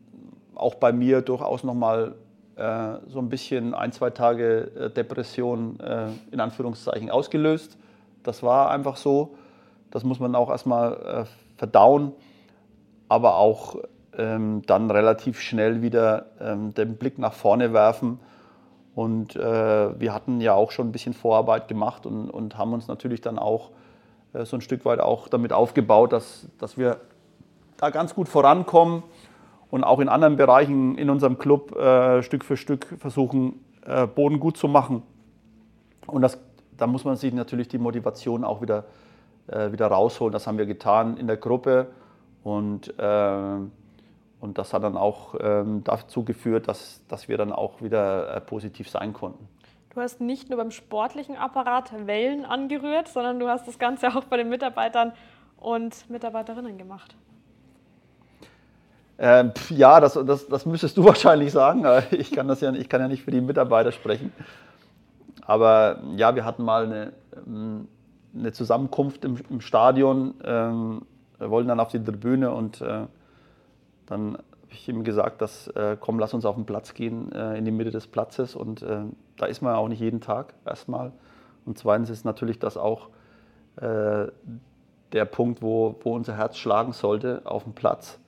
[0.56, 2.16] auch bei mir durchaus nochmal
[2.56, 7.78] äh, so ein bisschen ein, zwei Tage äh, Depression äh, in Anführungszeichen ausgelöst.
[8.24, 9.36] Das war einfach so.
[9.92, 12.14] Das muss man auch erstmal verdauen,
[13.10, 13.76] aber auch
[14.18, 18.20] ähm, dann relativ schnell wieder ähm, den Blick nach vorne werfen.
[18.96, 22.88] Und äh, wir hatten ja auch schon ein bisschen Vorarbeit gemacht und, und haben uns
[22.88, 23.72] natürlich dann auch
[24.34, 26.98] äh, so ein Stück weit auch damit aufgebaut, dass, dass wir
[27.78, 29.04] da ganz gut vorankommen
[29.72, 34.40] und auch in anderen Bereichen in unserem Club äh, Stück für Stück versuchen, äh, Boden
[34.40, 35.02] gut zu machen.
[36.06, 36.40] Und das,
[36.78, 38.86] da muss man sich natürlich die Motivation auch wieder
[39.48, 40.32] äh, wieder rausholen.
[40.32, 41.88] Das haben wir getan in der Gruppe
[42.44, 43.58] und, äh,
[44.44, 48.42] und das hat dann auch ähm, dazu geführt, dass, dass wir dann auch wieder äh,
[48.42, 49.48] positiv sein konnten.
[49.96, 54.26] Du hast nicht nur beim sportlichen Apparat Wellen angerührt, sondern du hast das Ganze auch
[54.26, 55.14] bei den Mitarbeitern
[55.56, 57.16] und Mitarbeiterinnen gemacht.
[59.18, 61.86] Ähm, ja, das, das, das müsstest du wahrscheinlich sagen.
[62.12, 64.34] Ich kann, das ja, ich kann ja nicht für die Mitarbeiter sprechen.
[65.46, 67.14] Aber ja, wir hatten mal eine,
[67.48, 67.88] ähm,
[68.38, 70.34] eine Zusammenkunft im, im Stadion.
[70.44, 71.04] Ähm,
[71.38, 73.06] wir wollten dann auf die Tribüne und äh,
[74.06, 77.58] dann habe ich ihm gesagt, dass äh, komm, lass uns auf den Platz gehen, äh,
[77.58, 78.56] in die Mitte des Platzes.
[78.56, 79.02] Und äh,
[79.38, 81.12] da ist man ja auch nicht jeden Tag erstmal.
[81.66, 83.10] Und zweitens ist natürlich das auch
[83.78, 84.28] äh,
[85.12, 88.20] der Punkt, wo, wo unser Herz schlagen sollte, auf dem Platz.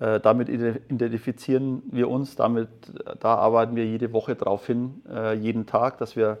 [0.00, 2.68] Äh, damit identifizieren wir uns, damit,
[3.20, 5.02] da arbeiten wir jede Woche darauf hin,
[5.40, 6.38] jeden Tag, dass wir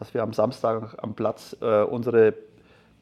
[0.00, 2.34] dass wir am Samstag am Platz äh, unsere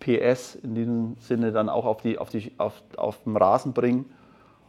[0.00, 4.06] PS in diesem Sinne dann auch auf, die, auf, die, auf, auf den Rasen bringen.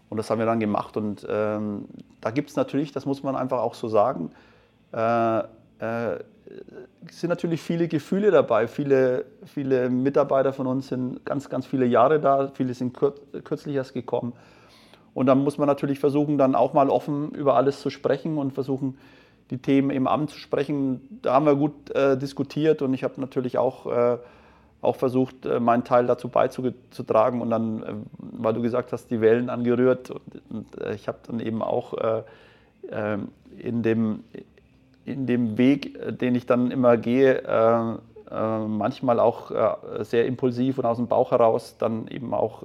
[0.10, 0.98] Und das haben wir dann gemacht.
[0.98, 1.86] Und ähm,
[2.22, 4.32] da gibt es natürlich, das muss man einfach auch so sagen,
[4.92, 6.20] äh, äh,
[7.12, 8.68] sind natürlich viele Gefühle dabei.
[8.68, 13.76] Viele, viele Mitarbeiter von uns sind ganz, ganz viele Jahre da, viele sind kür kürzlich
[13.76, 14.34] erst gekommen.
[15.14, 18.52] Und dann muss man natürlich versuchen, dann auch mal offen über alles zu sprechen und
[18.52, 18.98] versuchen,
[19.50, 21.20] die Themen im Amt zu sprechen.
[21.22, 24.18] Da haben wir gut äh, diskutiert und ich habe natürlich auch, äh,
[24.82, 27.42] auch versucht, äh, meinen Teil dazu beizutragen.
[27.42, 30.12] Und dann, äh, weil du gesagt hast, die Wellen angerührt.
[30.50, 31.94] Und, äh, ich habe dann eben auch
[33.60, 34.24] in, dem,
[35.06, 37.44] in dem Weg, den ich dann immer gehe,
[38.32, 39.52] manchmal auch
[40.00, 42.64] sehr impulsiv und aus dem Bauch heraus dann eben auch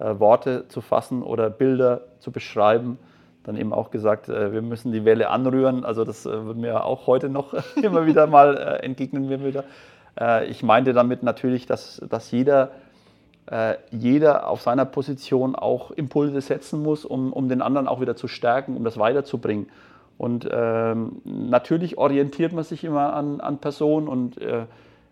[0.00, 2.98] Worte zu fassen oder Bilder zu beschreiben
[3.44, 5.84] dann eben auch gesagt, wir müssen die Welle anrühren.
[5.84, 9.62] Also das wird mir auch heute noch immer wieder mal entgegnen wir wieder.
[10.48, 12.70] Ich meinte damit natürlich, dass, dass jeder,
[13.90, 18.26] jeder auf seiner Position auch Impulse setzen muss, um, um den anderen auch wieder zu
[18.26, 19.68] stärken, um das weiterzubringen.
[20.18, 24.64] Und ähm, natürlich orientiert man sich immer an, an Personen und äh,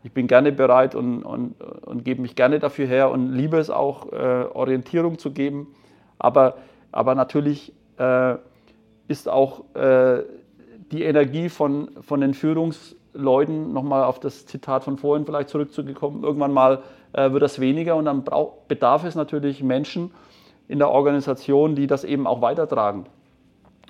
[0.02, 3.70] ich bin gerne bereit und, und, und gebe mich gerne dafür her und liebe es
[3.70, 5.74] auch, äh, Orientierung zu geben.
[6.18, 6.58] Aber,
[6.92, 8.34] aber natürlich äh,
[9.08, 10.22] ist auch äh,
[10.92, 12.34] die Energie von, von den
[13.14, 17.96] Führungsleuten, nochmal auf das Zitat von vorhin vielleicht zurückzugekommen, irgendwann mal äh, wird das weniger
[17.96, 20.12] und dann brauch, bedarf es natürlich Menschen
[20.68, 23.06] in der Organisation, die das eben auch weitertragen.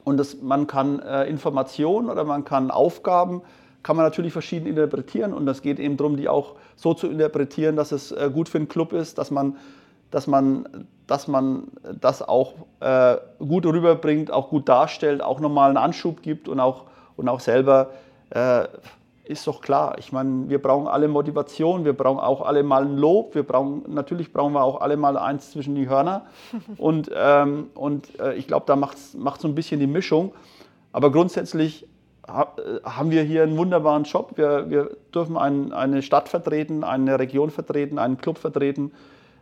[0.04, 3.42] Und das, man kann äh, Informationen oder man kann Aufgaben,
[3.82, 7.76] kann man natürlich verschieden interpretieren und das geht eben darum, die auch so zu interpretieren,
[7.76, 9.56] dass es äh, gut für den Club ist, dass man
[10.10, 15.76] dass man, dass man das auch äh, gut rüberbringt, auch gut darstellt, auch nochmal einen
[15.76, 16.84] Anschub gibt und auch,
[17.16, 17.90] und auch selber
[18.30, 18.68] äh,
[19.24, 19.96] ist doch klar.
[19.98, 23.82] Ich meine, wir brauchen alle Motivation, wir brauchen auch alle mal ein Lob, wir brauchen,
[23.88, 26.26] natürlich brauchen wir auch alle mal eins zwischen die Hörner.
[26.76, 30.34] Und, ähm, und äh, ich glaube, da macht es so ein bisschen die Mischung.
[30.92, 31.86] Aber grundsätzlich
[32.28, 34.32] ha, äh, haben wir hier einen wunderbaren Job.
[34.36, 38.92] Wir, wir dürfen ein, eine Stadt vertreten, eine Region vertreten, einen Club vertreten.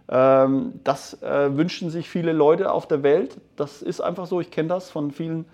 [0.08, 3.36] Ähm, das äh, wünschen sich viele Leute auf der Welt.
[3.56, 4.40] Das ist einfach so.
[4.40, 5.46] Ich kenne das von vielen,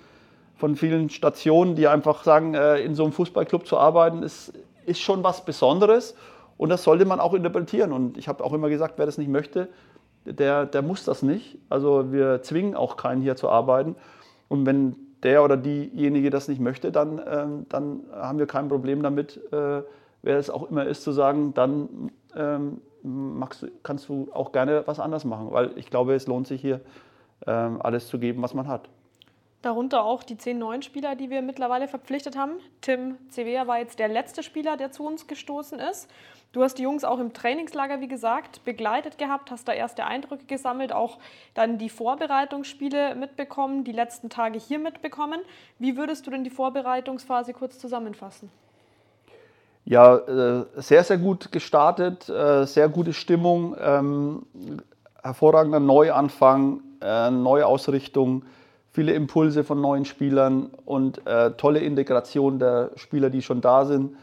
[0.58, 4.52] von vielen Stationen, die einfach sagen, äh, in so einem Fußballclub zu arbeiten, ist,
[4.86, 6.14] ist schon was Besonderes.
[6.56, 7.92] Und das sollte man auch interpretieren.
[7.92, 9.68] Und ich habe auch immer gesagt, wer das nicht möchte,
[10.24, 11.58] der, der muss das nicht.
[11.68, 13.94] Also wir zwingen auch keinen hier zu arbeiten.
[14.48, 19.02] Und wenn der oder diejenige das nicht möchte, dann, ähm, dann haben wir kein Problem
[19.02, 19.82] damit, äh,
[20.22, 24.98] wer es auch immer ist, zu sagen, dann ähm, magst, kannst du auch gerne was
[24.98, 26.80] anders machen, weil ich glaube, es lohnt sich hier,
[27.46, 28.88] ähm, alles zu geben, was man hat.
[29.62, 32.52] Darunter auch die zehn neuen Spieler, die wir mittlerweile verpflichtet haben.
[32.80, 36.08] Tim Cevea war jetzt der letzte Spieler, der zu uns gestoßen ist.
[36.52, 40.46] Du hast die Jungs auch im Trainingslager, wie gesagt, begleitet gehabt, hast da erste Eindrücke
[40.46, 41.18] gesammelt, auch
[41.54, 45.40] dann die Vorbereitungsspiele mitbekommen, die letzten Tage hier mitbekommen.
[45.78, 48.50] Wie würdest du denn die Vorbereitungsphase kurz zusammenfassen?
[49.84, 54.46] Ja, äh, sehr, sehr gut gestartet, äh, sehr gute Stimmung, ähm,
[55.22, 58.44] hervorragender Neuanfang, äh, neue Ausrichtung
[58.90, 64.16] viele Impulse von neuen Spielern und äh, tolle Integration der Spieler, die schon da sind.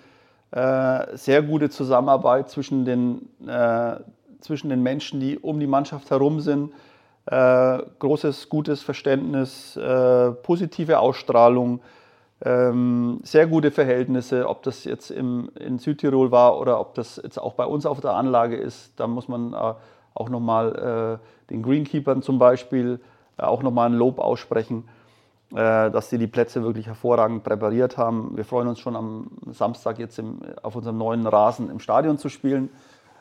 [0.52, 3.98] Äh, sehr gute Zusammenarbeit zwischen den, äh,
[4.40, 6.72] zwischen den Menschen, die um die Mannschaft herum sind.
[7.26, 11.82] Äh, großes, gutes Verständnis, äh, positive Ausstrahlung,
[12.44, 17.40] ähm, sehr gute Verhältnisse, ob das jetzt im, in Südtirol war oder ob das jetzt
[17.40, 19.00] auch bei uns auf der Anlage ist.
[19.00, 19.74] Da muss man äh,
[20.14, 23.02] auch nochmal den Greenkeepern zum Beispiel
[23.38, 24.88] auch nochmal ein Lob aussprechen,
[25.52, 28.36] äh, dass sie die Plätze wirklich hervorragend präpariert haben.
[28.36, 32.30] Wir freuen uns schon am Samstag jetzt im, auf unserem neuen Rasen im Stadion zu
[32.30, 32.70] spielen.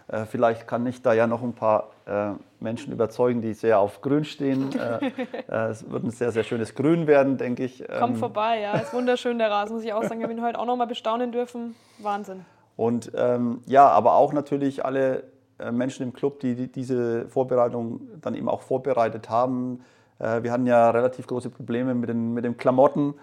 [0.08, 4.00] Äh, vielleicht kann ich da ja noch ein paar äh, Menschen überzeugen, die sehr auf
[4.00, 4.70] Grün stehen.
[5.48, 7.86] es wird ein sehr, sehr schönes Grün werden, denke ich.
[7.86, 8.72] Kommt ähm, vorbei, ja.
[8.74, 10.20] Ist wunderschön, der Rasen, muss ich auch sagen.
[10.20, 11.74] Wir haben ihn heute auch nochmal bestaunen dürfen.
[11.98, 12.44] Wahnsinn.
[12.76, 15.24] Und ähm, ja, aber auch natürlich alle
[15.70, 19.82] Menschen im Club, die diese Vorbereitung dann eben auch vorbereitet haben, äh,
[20.18, 23.14] wir hatten ja relativ große Probleme mit den, mit den Klamotten,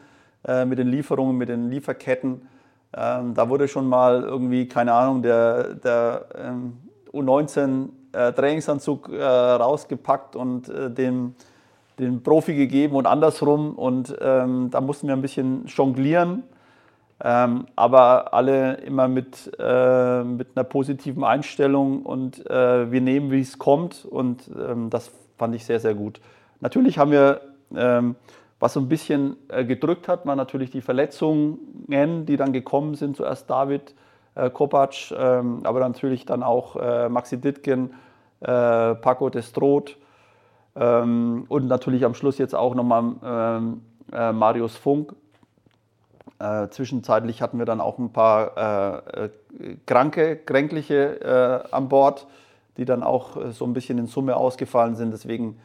[0.47, 2.47] äh, mit den Lieferungen, mit den Lieferketten.
[2.93, 6.77] Ähm, da wurde schon mal irgendwie, keine Ahnung, der, der ähm,
[7.13, 11.35] U19 äh, Trainingsanzug rausgepackt und den,
[11.99, 13.75] den Profi gegeben und andersrum.
[13.75, 16.43] Und ähm, da mussten wir ein bisschen jonglieren.
[17.19, 23.59] Aber alle immer mit, äh, mit einer positiven Einstellung und äh, wir nehmen, wie es
[23.59, 24.05] kommt.
[24.05, 24.49] Und
[24.89, 26.19] das fand ich sehr, sehr gut.
[26.61, 27.41] Natürlich haben wir,
[27.75, 28.15] ähm,
[28.59, 31.57] was so ein bisschen äh, gedrückt hat, waren natürlich die Verletzungen,
[32.25, 33.17] die dann gekommen sind.
[33.17, 33.95] Zuerst David
[34.35, 37.95] äh, Kopac, ähm, aber natürlich dann auch äh, Maxi Dittgen,
[38.39, 39.97] äh, Paco Destroth
[40.75, 43.81] ähm, und natürlich am Schluss jetzt auch nochmal ähm,
[44.13, 45.15] äh, Marius Funk.
[46.39, 49.29] Äh, zwischenzeitlich hatten wir dann auch ein paar
[49.85, 52.25] Kranke, Kränkliche an Bord,
[52.77, 55.11] die dann auch so ein bisschen in Summe ausgefallen sind.
[55.11, 55.59] Deswegen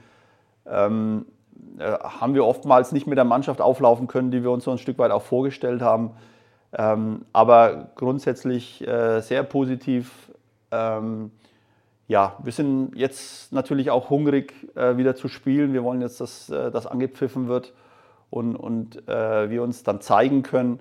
[0.69, 1.27] ähm,
[1.79, 4.79] äh, haben wir oftmals nicht mit der Mannschaft auflaufen können, die wir uns so ein
[4.79, 6.13] Stück weit auch vorgestellt haben.
[6.73, 10.33] Ähm, aber grundsätzlich äh, sehr positiv.
[10.71, 11.31] Ähm,
[12.09, 15.73] ja, wir sind jetzt natürlich auch hungrig, äh, wieder zu spielen.
[15.73, 17.73] Wir wollen jetzt, dass äh, das angepfiffen wird
[18.31, 20.81] und, und äh, wir uns dann zeigen können.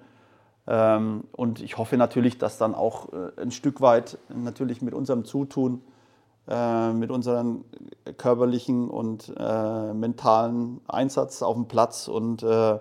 [0.68, 5.82] Ähm, und ich hoffe natürlich, dass dann auch ein Stück weit natürlich mit unserem Zutun
[6.48, 7.66] äh, mit unserem
[8.18, 12.80] körperlichen und äh, mentalen Einsatz auf dem Platz und äh,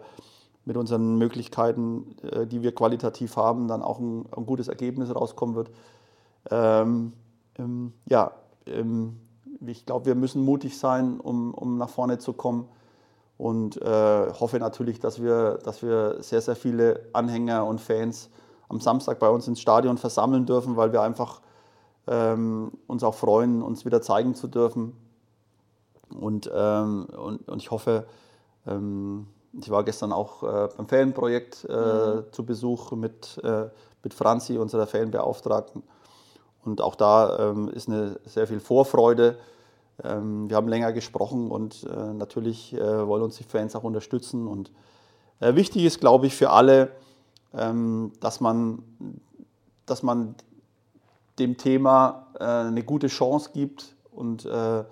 [0.65, 5.55] mit unseren Möglichkeiten, äh, die wir qualitativ haben, dann auch ein, ein gutes Ergebnis rauskommen
[5.55, 5.71] wird.
[6.51, 7.13] Ähm,
[7.59, 8.33] ähm, ja,
[8.67, 9.21] ähm,
[9.67, 12.69] ich glaube, wir müssen mutig sein, um, um nach vorne zu kommen
[13.39, 18.31] und äh, hoffe natürlich, dass wir, dass wir sehr, sehr viele Anhänger und Fans
[18.69, 21.41] am Samstag bei uns ins Stadion versammeln dürfen, weil wir einfach
[22.07, 24.97] ähm, uns auch freuen, uns wieder zeigen zu dürfen.
[26.19, 28.07] Und, ähm, und, und ich hoffe,
[28.67, 29.27] ähm,
[29.61, 32.25] ich war gestern auch äh, beim Fanprojekt äh, mhm.
[32.33, 33.67] zu Besuch mit, äh,
[34.03, 35.83] mit Franzi, unserer Fanbeauftragten.
[36.65, 39.37] Und auch da ähm, ist eine sehr viel Vorfreude.
[40.03, 44.49] Ähm, wir haben länger gesprochen und äh, natürlich äh, wollen uns die Fans auch unterstützen.
[44.49, 44.73] Und
[45.41, 46.91] äh, wichtig ist, glaube ich, für alle,
[47.53, 48.83] ähm, dass man,
[49.87, 50.35] dass man
[51.39, 54.85] dem Thema äh, eine gute Chance gibt und, äh,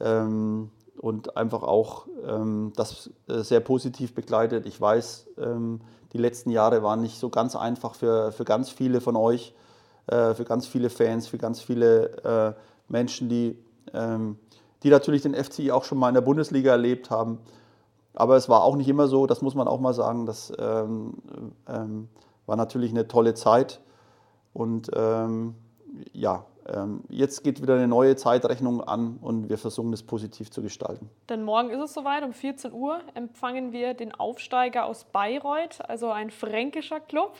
[0.00, 4.66] ähm, und einfach auch ähm, das äh, sehr positiv begleitet.
[4.66, 5.80] Ich weiß, ähm,
[6.12, 9.54] die letzten Jahre waren nicht so ganz einfach für, für ganz viele von euch,
[10.08, 12.52] äh, für ganz viele Fans, für ganz viele äh,
[12.88, 13.56] Menschen, die,
[13.94, 14.38] ähm,
[14.82, 17.38] die natürlich den FCI auch schon mal in der Bundesliga erlebt haben.
[18.14, 20.26] Aber es war auch nicht immer so, das muss man auch mal sagen.
[20.26, 21.14] Das ähm,
[21.68, 22.08] ähm,
[22.46, 23.80] war natürlich eine tolle Zeit.
[24.60, 25.54] Und ähm,
[26.12, 30.60] ja, ähm, jetzt geht wieder eine neue Zeitrechnung an und wir versuchen das positiv zu
[30.60, 31.08] gestalten.
[31.30, 36.10] Denn morgen ist es soweit, um 14 Uhr empfangen wir den Aufsteiger aus Bayreuth, also
[36.10, 37.32] ein fränkischer Club.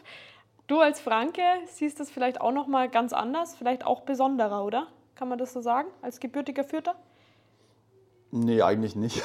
[0.67, 4.87] Du als Franke siehst das vielleicht auch noch mal ganz anders, vielleicht auch besonderer, oder?
[5.15, 6.95] Kann man das so sagen, als gebürtiger Fürther?
[8.31, 9.23] Nee, eigentlich nicht.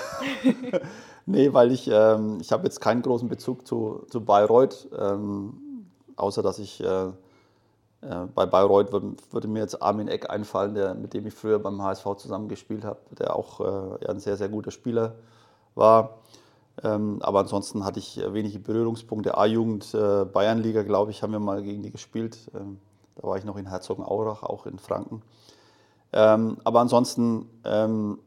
[1.25, 5.87] nee, weil ich, ähm, ich habe jetzt keinen großen Bezug zu, zu Bayreuth, ähm,
[6.17, 7.11] außer dass ich äh,
[8.35, 11.81] bei Bayreuth würde, würde, mir jetzt Armin Eck einfallen, der, mit dem ich früher beim
[11.81, 15.15] HSV zusammengespielt habe, der auch äh, ein sehr, sehr guter Spieler
[15.73, 16.19] war.
[16.83, 19.37] Ähm, aber ansonsten hatte ich wenige Berührungspunkte.
[19.37, 22.37] A-Jugend, äh, Bayernliga, glaube ich, haben wir mal gegen die gespielt.
[22.53, 22.79] Ähm,
[23.15, 25.21] da war ich noch in Herzogenaurach, auch in Franken.
[26.11, 28.19] Ähm, aber ansonsten ähm,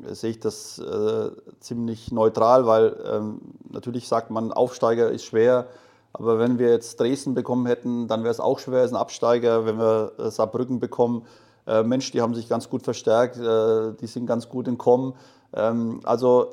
[0.00, 1.30] sehe ich das äh,
[1.60, 5.66] ziemlich neutral, weil ähm, natürlich sagt man, Aufsteiger ist schwer.
[6.14, 9.00] Aber wenn wir jetzt Dresden bekommen hätten, dann wäre es auch schwer, es ist ein
[9.00, 9.66] Absteiger.
[9.66, 11.26] Wenn wir äh, Saarbrücken bekommen,
[11.66, 15.14] äh, Mensch, die haben sich ganz gut verstärkt, äh, die sind ganz gut in Kommen.
[15.52, 16.52] Ähm, also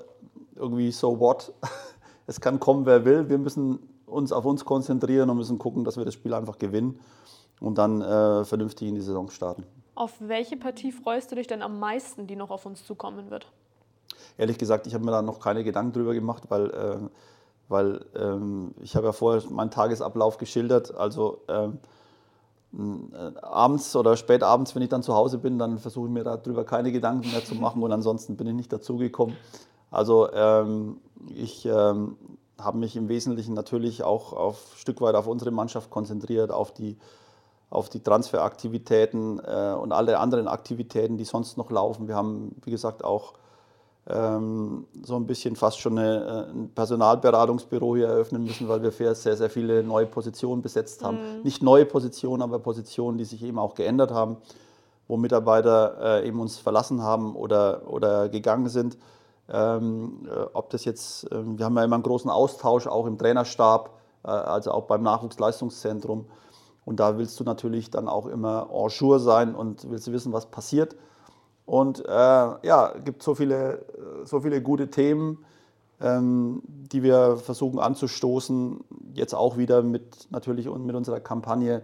[0.56, 1.54] irgendwie so what.
[2.28, 3.28] Es kann kommen, wer will.
[3.28, 7.00] Wir müssen uns auf uns konzentrieren und müssen gucken, dass wir das Spiel einfach gewinnen
[7.60, 9.66] und dann äh, vernünftig in die Saison starten.
[9.96, 13.52] Auf welche Partie freust du dich denn am meisten, die noch auf uns zukommen wird?
[14.38, 16.98] Ehrlich gesagt, ich habe mir da noch keine Gedanken drüber gemacht, weil, äh,
[17.72, 20.96] weil ähm, ich habe ja vorher meinen Tagesablauf geschildert.
[20.96, 21.80] Also ähm,
[22.74, 26.24] äh, abends oder spät abends, wenn ich dann zu Hause bin, dann versuche ich mir
[26.24, 29.36] darüber keine Gedanken mehr zu machen und ansonsten bin ich nicht dazugekommen.
[29.90, 31.02] Also ähm,
[31.36, 32.16] ich ähm,
[32.58, 36.72] habe mich im Wesentlichen natürlich auch auf ein Stück weit auf unsere Mannschaft konzentriert, auf
[36.72, 36.98] die,
[37.70, 42.08] auf die Transferaktivitäten äh, und alle anderen Aktivitäten, die sonst noch laufen.
[42.08, 43.34] Wir haben, wie gesagt, auch
[44.08, 48.92] ähm, so ein bisschen fast schon eine, äh, ein Personalberatungsbüro hier eröffnen müssen, weil wir
[48.92, 51.18] sehr, sehr viele neue Positionen besetzt haben.
[51.18, 51.44] Mhm.
[51.44, 54.38] Nicht neue Positionen, aber Positionen, die sich eben auch geändert haben,
[55.08, 58.98] wo Mitarbeiter äh, eben uns verlassen haben oder, oder gegangen sind.
[59.50, 63.18] Ähm, äh, ob das jetzt, äh, wir haben ja immer einen großen Austausch auch im
[63.18, 63.92] Trainerstab,
[64.24, 66.26] äh, also auch beim Nachwuchsleistungszentrum.
[66.86, 70.48] Und da willst du natürlich dann auch immer en jour sein und willst wissen, was
[70.48, 70.96] passiert.
[71.72, 73.86] Und äh, ja, es gibt so viele,
[74.26, 75.38] so viele gute Themen,
[76.02, 78.84] ähm, die wir versuchen anzustoßen.
[79.14, 81.82] Jetzt auch wieder mit natürlich und mit unserer Kampagne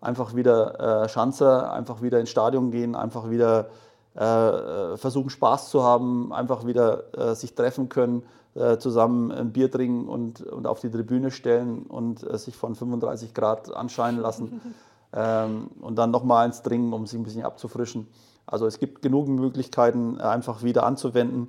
[0.00, 3.68] einfach wieder äh, Schanzer, einfach wieder ins Stadion gehen, einfach wieder
[4.14, 8.22] äh, versuchen Spaß zu haben, einfach wieder äh, sich treffen können,
[8.54, 12.74] äh, zusammen ein Bier trinken und, und auf die Tribüne stellen und äh, sich von
[12.74, 14.62] 35 Grad anscheinen lassen
[15.12, 18.08] ähm, und dann nochmal eins trinken, um sich ein bisschen abzufrischen.
[18.46, 21.48] Also es gibt genug Möglichkeiten, einfach wieder anzuwenden.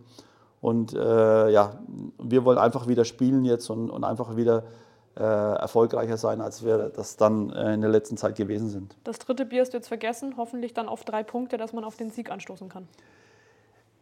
[0.61, 1.73] Und äh, ja,
[2.17, 4.63] wir wollen einfach wieder spielen jetzt und, und einfach wieder
[5.15, 8.95] äh, erfolgreicher sein, als wir das dann äh, in der letzten Zeit gewesen sind.
[9.03, 11.95] Das dritte Bier hast du jetzt vergessen, hoffentlich dann auf drei Punkte, dass man auf
[11.95, 12.87] den Sieg anstoßen kann.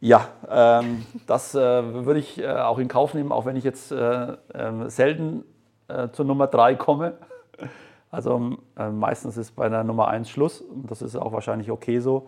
[0.02, 1.60] Ja, ähm, das äh,
[2.06, 5.44] würde ich äh, auch in Kauf nehmen, auch wenn ich jetzt äh, ähm, selten
[6.14, 7.14] zur Nummer drei komme.
[8.10, 12.28] Also meistens ist bei der Nummer eins Schluss und das ist auch wahrscheinlich okay so.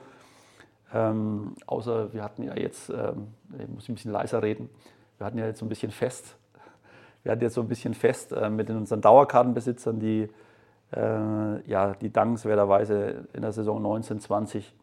[0.93, 3.27] Ähm, außer wir hatten ja jetzt, ähm,
[3.59, 4.69] ich muss ein bisschen leiser reden,
[5.17, 6.35] wir hatten ja jetzt so ein bisschen fest,
[7.23, 10.29] wir hatten jetzt so ein bisschen fest äh, mit unseren Dauerkartenbesitzern, die,
[10.95, 14.73] äh, ja, die dankenswerterweise in der Saison 1920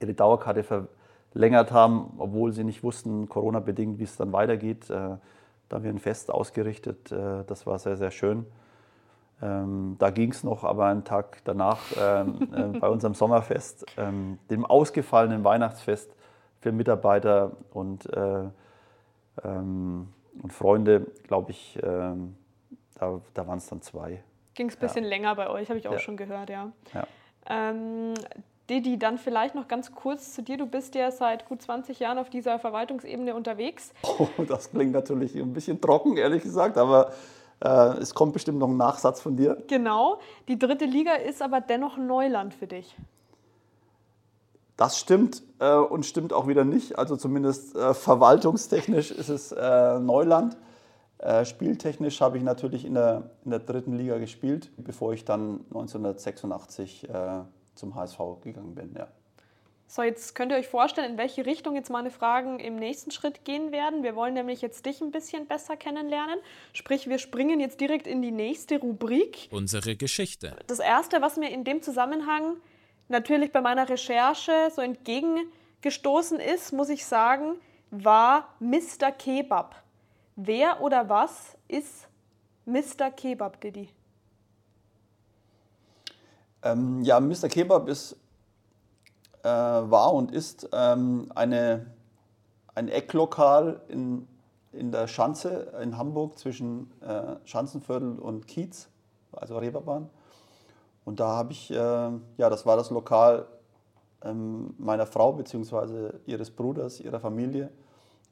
[0.00, 4.90] ihre Dauerkarte verlängert haben, obwohl sie nicht wussten, Corona-bedingt, wie es dann weitergeht.
[4.90, 5.16] Äh,
[5.68, 8.44] da haben wir ein Fest ausgerichtet, äh, das war sehr, sehr schön.
[9.42, 14.38] Ähm, da ging es noch, aber einen Tag danach ähm, äh, bei unserem Sommerfest, ähm,
[14.50, 16.14] dem ausgefallenen Weihnachtsfest
[16.60, 18.44] für Mitarbeiter und, äh,
[19.42, 20.08] ähm,
[20.40, 22.36] und Freunde, glaube ich, ähm,
[22.94, 24.22] da, da waren es dann zwei.
[24.54, 25.10] Ging es ein bisschen ja.
[25.10, 25.98] länger bei euch, habe ich auch ja.
[25.98, 26.70] schon gehört, ja.
[26.94, 27.06] ja.
[27.48, 28.14] Ähm,
[28.70, 30.56] Didi, dann vielleicht noch ganz kurz zu dir.
[30.56, 33.92] Du bist ja seit gut 20 Jahren auf dieser Verwaltungsebene unterwegs.
[34.18, 37.12] Oh, das klingt natürlich ein bisschen trocken, ehrlich gesagt, aber
[37.68, 39.62] es kommt bestimmt noch ein Nachsatz von dir.
[39.68, 40.18] Genau.
[40.48, 42.96] Die dritte Liga ist aber dennoch Neuland für dich.
[44.76, 46.98] Das stimmt äh, und stimmt auch wieder nicht.
[46.98, 50.56] Also zumindest äh, verwaltungstechnisch ist es äh, Neuland.
[51.18, 55.60] Äh, spieltechnisch habe ich natürlich in der, in der dritten Liga gespielt, bevor ich dann
[55.68, 57.42] 1986 äh,
[57.76, 58.94] zum HSV gegangen bin.
[58.98, 59.06] Ja.
[59.94, 63.44] So, jetzt könnt ihr euch vorstellen, in welche Richtung jetzt meine Fragen im nächsten Schritt
[63.44, 64.02] gehen werden.
[64.02, 66.38] Wir wollen nämlich jetzt dich ein bisschen besser kennenlernen.
[66.72, 69.48] Sprich, wir springen jetzt direkt in die nächste Rubrik.
[69.50, 70.56] Unsere Geschichte.
[70.66, 72.56] Das Erste, was mir in dem Zusammenhang
[73.08, 77.56] natürlich bei meiner Recherche so entgegengestoßen ist, muss ich sagen,
[77.90, 79.12] war Mr.
[79.12, 79.74] Kebab.
[80.36, 82.08] Wer oder was ist
[82.64, 83.10] Mr.
[83.14, 83.90] Kebab, Didi?
[86.62, 87.50] Ähm, ja, Mr.
[87.50, 88.16] Kebab ist
[89.42, 91.86] äh, war und ist ähm, eine,
[92.74, 94.26] ein Ecklokal in,
[94.72, 98.88] in der Schanze in Hamburg zwischen äh, Schanzenviertel und Kiez,
[99.32, 100.08] also Reeperbahn.
[101.04, 103.46] Und da habe ich, äh, ja, das war das Lokal
[104.24, 106.12] ähm, meiner Frau bzw.
[106.26, 107.70] ihres Bruders, ihrer Familie.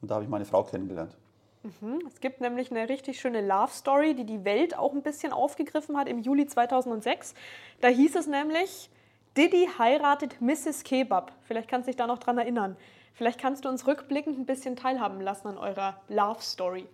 [0.01, 1.17] Und da habe ich meine Frau kennengelernt.
[1.63, 2.01] Mhm.
[2.07, 5.97] Es gibt nämlich eine richtig schöne Love Story, die die Welt auch ein bisschen aufgegriffen
[5.97, 7.35] hat im Juli 2006.
[7.81, 8.89] Da hieß es nämlich,
[9.37, 10.83] Diddy heiratet Mrs.
[10.83, 11.31] Kebab.
[11.43, 12.75] Vielleicht kannst du dich da noch dran erinnern.
[13.13, 16.87] Vielleicht kannst du uns rückblickend ein bisschen teilhaben lassen an eurer Love Story.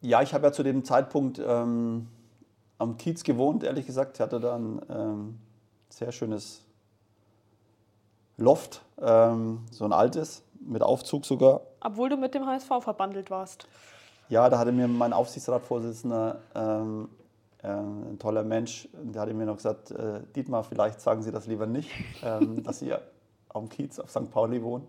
[0.00, 2.08] Ja, ich habe ja zu dem Zeitpunkt ähm,
[2.78, 4.16] am Kiez gewohnt, ehrlich gesagt.
[4.16, 5.38] Ich hatte da ein ähm,
[5.88, 6.64] sehr schönes
[8.36, 11.62] Loft, ähm, so ein altes, mit Aufzug sogar.
[11.80, 13.66] Obwohl du mit dem HSV verbandelt warst.
[14.28, 17.17] Ja, da hatte mir mein Aufsichtsratsvorsitzender, ähm, äh,
[17.66, 21.66] ein toller Mensch, der hatte mir noch gesagt, äh, Dietmar, vielleicht sagen Sie das lieber
[21.66, 21.90] nicht,
[22.22, 24.30] ähm, dass Sie auf dem Kiez auf St.
[24.30, 24.86] Pauli wohnen.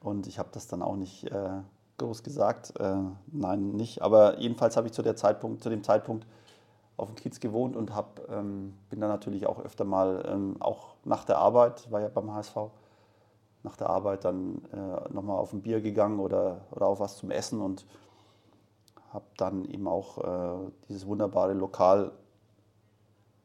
[0.00, 1.60] Und ich habe das dann auch nicht äh,
[1.98, 2.96] groß gesagt, äh,
[3.28, 4.02] nein, nicht.
[4.02, 6.26] Aber jedenfalls habe ich zu, der Zeitpunkt, zu dem Zeitpunkt
[6.96, 10.94] auf dem Kiez gewohnt und hab, ähm, bin dann natürlich auch öfter mal, ähm, auch
[11.04, 12.56] nach der Arbeit, war ja beim HSV,
[13.62, 17.30] nach der Arbeit dann äh, nochmal auf ein Bier gegangen oder, oder auf was zum
[17.30, 17.86] Essen und
[19.12, 22.12] habe dann eben auch äh, dieses wunderbare Lokal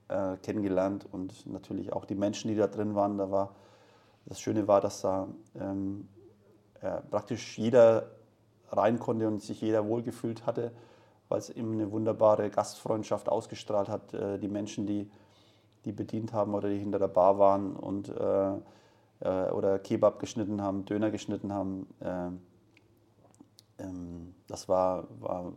[0.07, 3.17] äh, kennengelernt und natürlich auch die Menschen, die da drin waren.
[3.17, 3.55] Da war,
[4.25, 5.27] das Schöne war, dass da
[5.59, 6.07] ähm,
[6.81, 8.11] äh, praktisch jeder
[8.69, 10.71] rein konnte und sich jeder wohlgefühlt hatte,
[11.27, 14.13] weil es eben eine wunderbare Gastfreundschaft ausgestrahlt hat.
[14.13, 15.09] Äh, die Menschen, die,
[15.83, 18.51] die bedient haben oder die hinter der Bar waren und äh,
[19.19, 21.87] äh, oder Kebab geschnitten haben, Döner geschnitten haben.
[23.77, 25.53] Äh, ähm, das war, war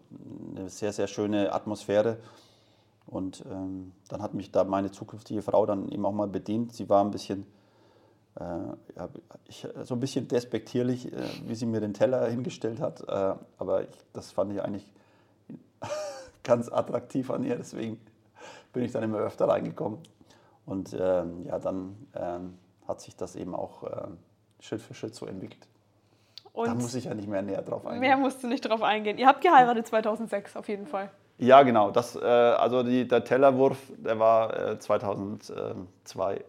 [0.57, 2.19] eine sehr, sehr schöne Atmosphäre.
[3.07, 6.75] Und ähm, dann hat mich da meine zukünftige Frau dann eben auch mal bedient.
[6.75, 7.47] Sie war ein bisschen,
[8.37, 9.07] äh,
[9.47, 13.01] ich, so ein bisschen despektierlich, äh, wie sie mir den Teller hingestellt hat.
[13.09, 14.93] Äh, aber ich, das fand ich eigentlich
[16.45, 17.57] ganz attraktiv an ihr.
[17.57, 18.01] Deswegen
[18.73, 19.99] bin ich dann immer öfter reingekommen.
[20.67, 24.19] Und ähm, ja, dann ähm, hat sich das eben auch ähm,
[24.61, 25.67] Schritt für Schritt so entwickelt.
[26.53, 28.01] Und da muss ich ja nicht mehr näher drauf eingehen.
[28.01, 29.19] mehr musst du nicht drauf eingehen.
[29.19, 31.11] Ihr habt geheiratet 2006 auf jeden Fall.
[31.39, 31.91] Ja, genau.
[31.91, 36.45] Das, äh, also die, der Tellerwurf, der war äh, 2002.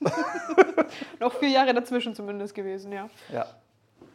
[1.20, 3.08] Noch vier Jahre dazwischen zumindest gewesen, ja.
[3.32, 3.46] Ja.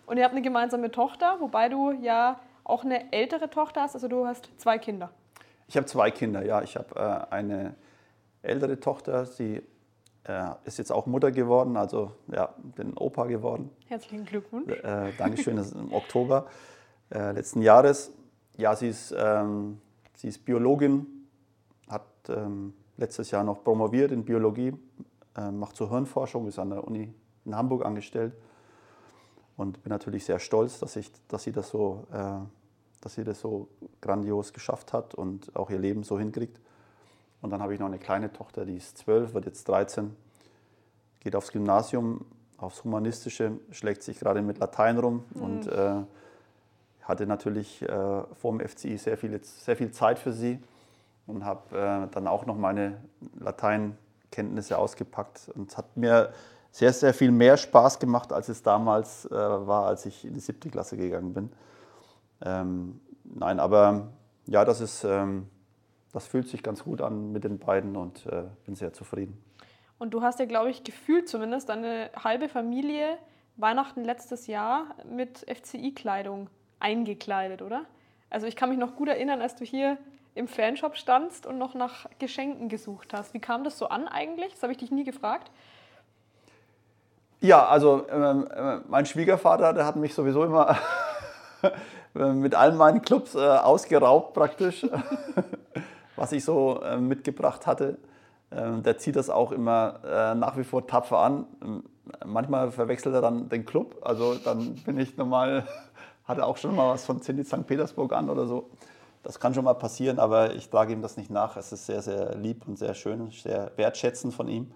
[0.05, 3.95] Und ihr habt eine gemeinsame Tochter, wobei du ja auch eine ältere Tochter hast.
[3.95, 5.11] Also du hast zwei Kinder.
[5.67, 6.61] Ich habe zwei Kinder, ja.
[6.61, 6.95] Ich habe
[7.29, 7.75] äh, eine
[8.41, 9.61] ältere Tochter, sie
[10.25, 13.69] äh, ist jetzt auch Mutter geworden, also ja, bin Opa geworden.
[13.87, 14.71] Herzlichen Glückwunsch.
[14.71, 16.47] Äh, Dankeschön, das ist im Oktober
[17.09, 18.11] äh, letzten Jahres.
[18.57, 19.79] Ja, sie ist, ähm,
[20.15, 21.07] sie ist Biologin,
[21.87, 24.73] hat ähm, letztes Jahr noch promoviert in Biologie,
[25.37, 27.13] äh, macht so Hirnforschung, ist an der Uni
[27.45, 28.33] in Hamburg angestellt
[29.57, 32.39] und bin natürlich sehr stolz, dass, ich, dass, sie, das so, äh,
[33.01, 33.69] dass sie das so
[34.01, 36.59] grandios geschafft hat und auch ihr Leben so hinkriegt.
[37.41, 40.15] Und dann habe ich noch eine kleine Tochter, die ist zwölf, wird jetzt 13,
[41.21, 42.25] geht aufs Gymnasium,
[42.57, 45.41] aufs Humanistische, schlägt sich gerade mit Latein rum Mhm.
[45.41, 45.91] und äh,
[47.03, 47.87] hatte natürlich äh,
[48.35, 50.59] vor dem FCI sehr viel, sehr viel Zeit für sie
[51.27, 52.97] und habe äh, dann auch noch meine
[53.39, 55.49] Lateinkenntnisse ausgepackt.
[55.55, 56.31] Und es hat mir
[56.71, 60.39] sehr, sehr viel mehr Spaß gemacht, als es damals äh, war, als ich in die
[60.39, 61.51] siebte Klasse gegangen bin.
[62.41, 64.09] Ähm, nein, aber
[64.45, 65.47] ja, das ist, ähm,
[66.11, 69.41] das fühlt sich ganz gut an mit den beiden und äh, bin sehr zufrieden.
[69.97, 73.17] Und du hast ja, glaube ich, gefühlt zumindest deine halbe Familie
[73.57, 76.49] Weihnachten letztes Jahr mit FCI-Kleidung
[76.79, 77.81] eingekleidet, oder?
[78.29, 79.97] Also ich kann mich noch gut erinnern, als du hier
[80.35, 83.33] im Fanshop standst und noch nach Geschenken gesucht hast.
[83.33, 84.53] Wie kam das so an eigentlich?
[84.53, 85.51] Das habe ich dich nie gefragt.
[87.41, 90.77] Ja, also äh, mein Schwiegervater, der hat mich sowieso immer
[92.13, 94.85] mit allen meinen Clubs äh, ausgeraubt praktisch,
[96.19, 97.97] was ich so äh, mitgebracht hatte.
[98.51, 101.45] Ähm, der zieht das auch immer äh, nach wie vor tapfer an.
[101.61, 101.83] Ähm,
[102.25, 105.67] manchmal verwechselt er dann den Club, also dann bin ich normal,
[106.25, 107.65] hatte auch schon mal was von Zenit St.
[107.65, 108.69] Petersburg an oder so.
[109.23, 111.57] Das kann schon mal passieren, aber ich trage ihm das nicht nach.
[111.57, 114.71] Es ist sehr, sehr lieb und sehr schön, sehr wertschätzend von ihm.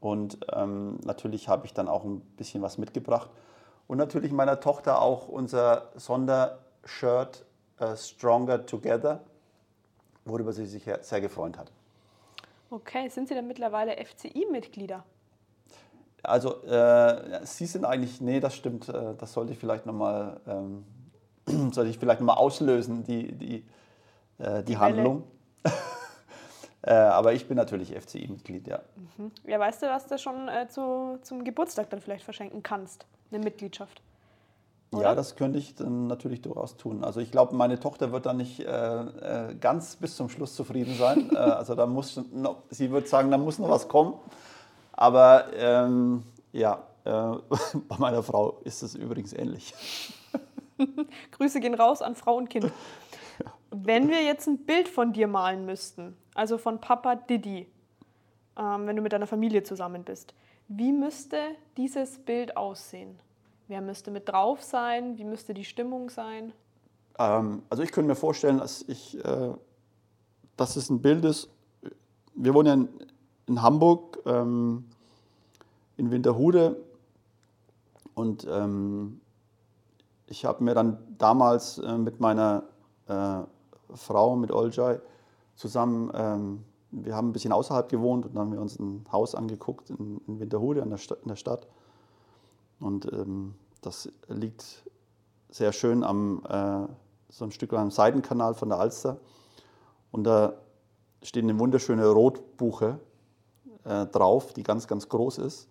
[0.00, 3.30] Und ähm, natürlich habe ich dann auch ein bisschen was mitgebracht.
[3.88, 7.44] Und natürlich meiner Tochter auch unser Sondershirt
[7.78, 9.20] äh, Stronger Together,
[10.28, 11.70] worüber sie sich sehr- gefreut hat.
[12.70, 15.04] Okay, sind Sie denn mittlerweile FCI-Mitglieder?
[16.22, 20.84] Also äh, Sie sind eigentlich, nee, das stimmt, äh, das sollte ich vielleicht nochmal, ähm,
[21.72, 23.64] sollte ich vielleicht noch mal auslösen, die, die,
[24.38, 24.78] äh, die, Welle.
[24.78, 25.24] Handlung.
[26.82, 28.80] äh, aber ich bin natürlich FCI-Mitglied, ja.
[29.46, 33.06] Ja, weißt du, was du schon äh, zu, zum Geburtstag dann vielleicht verschenken kannst?
[33.30, 34.02] Eine Mitgliedschaft.
[34.92, 35.14] Ja, Oder?
[35.14, 37.04] das könnte ich dann natürlich durchaus tun.
[37.04, 40.94] Also ich glaube, meine Tochter wird dann nicht äh, äh, ganz bis zum Schluss zufrieden
[40.94, 41.30] sein.
[41.34, 44.14] äh, also da muss noch, sie wird sagen, da muss noch was kommen.
[44.92, 46.22] Aber ähm,
[46.52, 47.10] ja, äh,
[47.88, 49.74] bei meiner Frau ist es übrigens ähnlich.
[51.32, 52.72] Grüße gehen raus an Frau und Kind.
[53.70, 57.66] Wenn wir jetzt ein Bild von dir malen müssten, also von Papa Didi,
[58.56, 60.34] ähm, wenn du mit deiner Familie zusammen bist,
[60.68, 61.38] wie müsste
[61.76, 63.18] dieses Bild aussehen?
[63.68, 65.18] Wer müsste mit drauf sein?
[65.18, 66.54] Wie müsste die Stimmung sein?
[67.18, 69.52] Ähm, also ich könnte mir vorstellen, dass ich, äh,
[70.56, 71.50] dass es ein Bild ist.
[72.34, 72.88] Wir wohnen ja in,
[73.46, 74.86] in Hamburg, ähm,
[75.98, 76.82] in Winterhude.
[78.14, 79.20] Und ähm,
[80.26, 82.64] ich habe mir dann damals äh, mit meiner
[83.06, 83.40] äh,
[83.94, 84.98] Frau, mit Olcay,
[85.56, 89.34] zusammen, ähm, wir haben ein bisschen außerhalb gewohnt und dann haben wir uns ein Haus
[89.34, 91.66] angeguckt in, in Winterhude in der, in der Stadt.
[92.80, 94.84] Und ähm, das liegt
[95.50, 96.86] sehr schön am, äh,
[97.30, 99.18] so ein Stück am Seitenkanal von der Alster.
[100.10, 100.54] Und da
[101.22, 103.00] steht eine wunderschöne Rotbuche
[103.84, 105.68] äh, drauf, die ganz, ganz groß ist.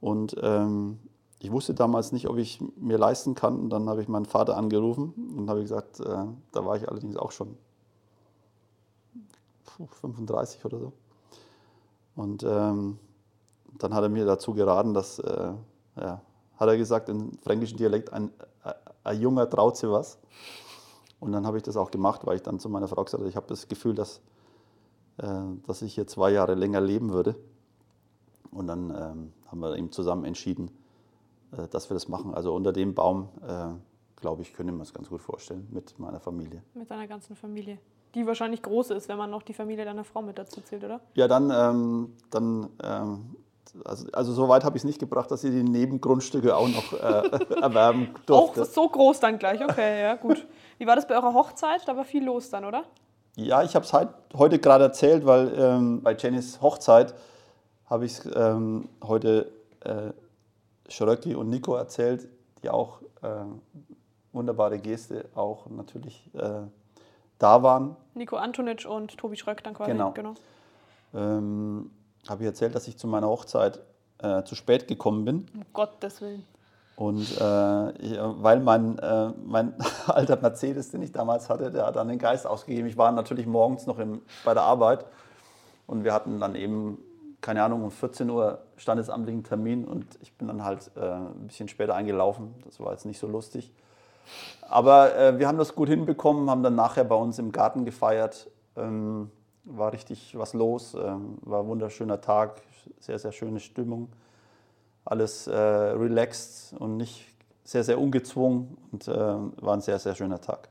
[0.00, 0.98] Und ähm,
[1.40, 3.58] ich wusste damals nicht, ob ich mir leisten kann.
[3.58, 7.16] Und dann habe ich meinen Vater angerufen und habe gesagt, äh, da war ich allerdings
[7.16, 7.56] auch schon
[9.86, 10.92] 35 oder so.
[12.16, 12.98] Und ähm,
[13.78, 15.52] dann hat er mir dazu geraten, dass, äh,
[16.00, 16.20] ja,
[16.56, 18.30] hat er gesagt, im fränkischen Dialekt, ein,
[18.62, 18.74] ein,
[19.04, 20.18] ein Junger traut sich was.
[21.20, 23.28] Und dann habe ich das auch gemacht, weil ich dann zu meiner Frau gesagt habe,
[23.28, 24.20] ich habe das Gefühl, dass,
[25.18, 25.26] äh,
[25.66, 27.34] dass ich hier zwei Jahre länger leben würde.
[28.50, 30.70] Und dann ähm, haben wir eben zusammen entschieden,
[31.52, 32.34] äh, dass wir das machen.
[32.34, 33.68] Also unter dem Baum, äh,
[34.16, 36.62] glaube ich, können wir es ganz gut vorstellen mit meiner Familie.
[36.74, 37.78] Mit deiner ganzen Familie.
[38.14, 41.00] Die wahrscheinlich groß ist, wenn man noch die Familie deiner Frau mit dazu zählt, oder?
[41.14, 43.36] Ja, dann, ähm, dann ähm,
[43.84, 46.92] also, also so weit habe ich es nicht gebracht, dass sie die Nebengrundstücke auch noch
[46.92, 48.62] äh, erwerben durfte.
[48.62, 50.46] Auch so groß dann gleich, okay, ja, gut.
[50.78, 51.86] Wie war das bei eurer Hochzeit?
[51.86, 52.84] Da war viel los dann, oder?
[53.36, 57.14] Ja, ich habe es halt heute gerade erzählt, weil ähm, bei Jennys Hochzeit
[57.86, 59.50] habe ich es ähm, heute
[59.84, 60.12] äh,
[60.88, 62.28] Schröcki und Nico erzählt,
[62.62, 63.44] die auch äh,
[64.32, 66.62] wunderbare Geste auch natürlich äh,
[67.38, 67.96] da waren.
[68.14, 69.92] Nico Antonic und Tobi Schröck dann quasi.
[69.92, 70.10] Genau.
[70.12, 70.34] genau.
[71.14, 71.90] Ähm,
[72.28, 73.80] habe ich erzählt, dass ich zu meiner Hochzeit
[74.18, 75.46] äh, zu spät gekommen bin.
[75.54, 76.44] Um Gottes Willen.
[76.96, 79.74] Und äh, weil mein, äh, mein
[80.08, 82.88] alter Mercedes, den ich damals hatte, der hat dann den Geist ausgegeben.
[82.88, 85.06] Ich war natürlich morgens noch im, bei der Arbeit
[85.86, 86.98] und wir hatten dann eben,
[87.40, 91.68] keine Ahnung, um 14 Uhr standesamtlichen Termin und ich bin dann halt äh, ein bisschen
[91.68, 92.54] später eingelaufen.
[92.64, 93.72] Das war jetzt nicht so lustig.
[94.62, 98.50] Aber äh, wir haben das gut hinbekommen, haben dann nachher bei uns im Garten gefeiert.
[98.76, 99.30] Ähm,
[99.68, 102.62] war richtig was los, ähm, war ein wunderschöner Tag,
[102.98, 104.08] sehr, sehr schöne Stimmung.
[105.04, 107.26] Alles äh, relaxed und nicht
[107.64, 110.68] sehr, sehr ungezwungen und äh, war ein sehr, sehr schöner Tag.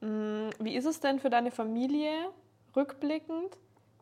[0.00, 2.12] Mm, wie ist es denn für deine Familie,
[2.76, 3.56] rückblickend,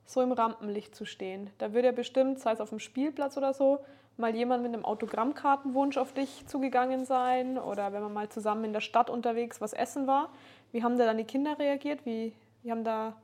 [0.05, 1.51] so im Rampenlicht zu stehen?
[1.59, 3.81] Da wird ja bestimmt, sei es auf dem Spielplatz oder so,
[4.17, 8.73] mal jemand mit einem Autogrammkartenwunsch auf dich zugegangen sein oder wenn man mal zusammen in
[8.73, 10.31] der Stadt unterwegs was essen war.
[10.73, 12.05] Wie haben da deine Kinder reagiert?
[12.05, 12.33] Wie,
[12.63, 13.15] wie haben da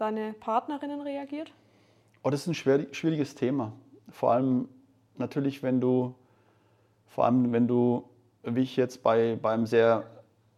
[0.00, 1.52] deine Partnerinnen reagiert?
[2.22, 3.72] Oh, das ist ein schwieriges Thema.
[4.10, 4.68] Vor allem
[5.16, 6.14] natürlich, wenn du,
[7.06, 8.04] vor allem wenn du,
[8.42, 10.04] wie ich jetzt bei, bei einem sehr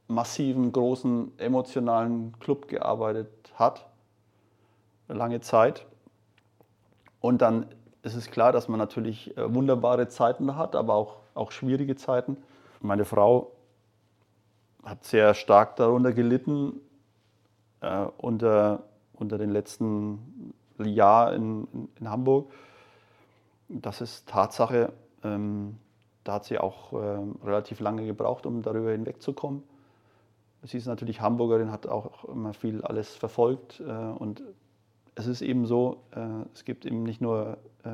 [0.09, 3.87] massiven, großen, emotionalen Club gearbeitet hat,
[5.09, 5.87] lange Zeit.
[7.21, 7.67] Und dann
[8.03, 12.37] ist es klar, dass man natürlich äh, wunderbare Zeiten hat, aber auch, auch schwierige Zeiten.
[12.81, 13.53] Meine Frau
[14.85, 16.81] hat sehr stark darunter gelitten,
[17.81, 18.83] äh, unter
[19.15, 22.51] unter den letzten Jahren in, in, Hamburg.
[23.69, 24.93] Das ist Tatsache.
[25.23, 25.79] Ähm,
[26.25, 29.63] da hat sie auch ähm, relativ lange gebraucht, um darüber hinwegzukommen.
[30.65, 33.81] Sie ist natürlich Hamburgerin, hat auch immer viel alles verfolgt.
[33.81, 34.43] Äh, und
[35.15, 37.89] es ist eben so, äh, es gibt eben nicht nur äh,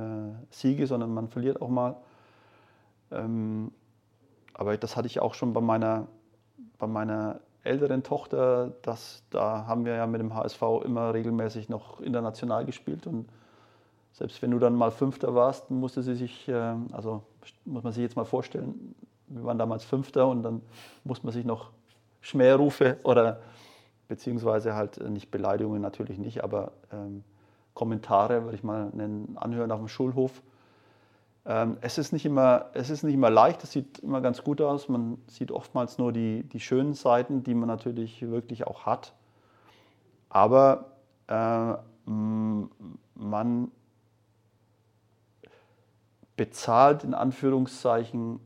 [0.51, 1.97] Siege, sondern man verliert auch mal.
[3.11, 3.73] Ähm,
[4.55, 6.09] aber das hatte ich auch schon bei meiner,
[6.79, 12.01] bei meiner älteren Tochter, das, da haben wir ja mit dem HSV immer regelmäßig noch
[12.01, 13.07] international gespielt.
[13.07, 13.29] Und
[14.13, 17.23] selbst wenn du dann mal Fünfter warst, musste sie sich, äh, also
[17.65, 18.95] muss man sich jetzt mal vorstellen,
[19.29, 20.63] wir waren damals Fünfter und dann
[21.05, 21.71] muss man sich noch
[22.21, 23.41] Schmährufe oder
[24.09, 27.23] beziehungsweise halt nicht Beleidigungen natürlich nicht, aber ähm,
[27.75, 30.43] Kommentare, würde ich mal nennen, anhören auf dem Schulhof.
[31.49, 34.61] Ähm, es, ist nicht immer, es ist nicht immer leicht, es sieht immer ganz gut
[34.61, 34.91] aus.
[34.91, 39.15] Man sieht oftmals nur die, die schönen Seiten, die man natürlich wirklich auch hat.
[40.29, 40.93] Aber
[41.27, 41.73] äh,
[43.15, 43.71] man
[46.37, 48.41] bezahlt in Anführungszeichen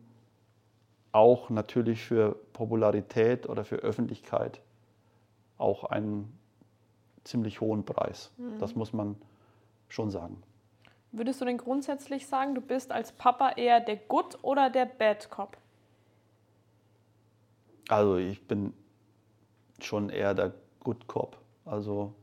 [1.11, 4.63] auch natürlich für Popularität oder für Öffentlichkeit
[5.59, 6.39] auch einen
[7.25, 8.31] ziemlich hohen Preis.
[8.39, 8.59] Mhm.
[8.61, 9.17] Das muss man
[9.89, 10.41] schon sagen.
[11.13, 15.29] Würdest du denn grundsätzlich sagen, du bist als Papa eher der Good oder der Bad
[15.29, 15.59] Cop?
[17.89, 18.73] Also ich bin
[19.79, 21.37] schon eher der Good Cop.
[21.67, 22.15] Also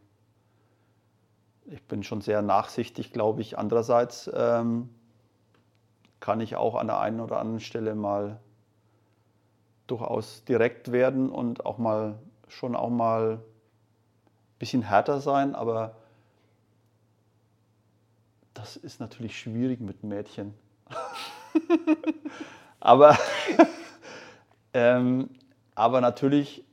[1.66, 3.60] ich bin schon sehr nachsichtig, glaube ich.
[3.60, 4.90] Andererseits ähm,
[6.20, 8.40] kann ich auch an der einen oder anderen Stelle mal
[9.86, 12.18] durchaus direkt werden und auch mal
[12.48, 13.42] schon auch mal ein
[14.58, 15.96] bisschen härter sein, aber
[18.54, 20.54] das ist natürlich schwierig mit Mädchen.
[22.80, 23.18] aber,
[24.74, 25.30] ähm,
[25.76, 26.64] aber natürlich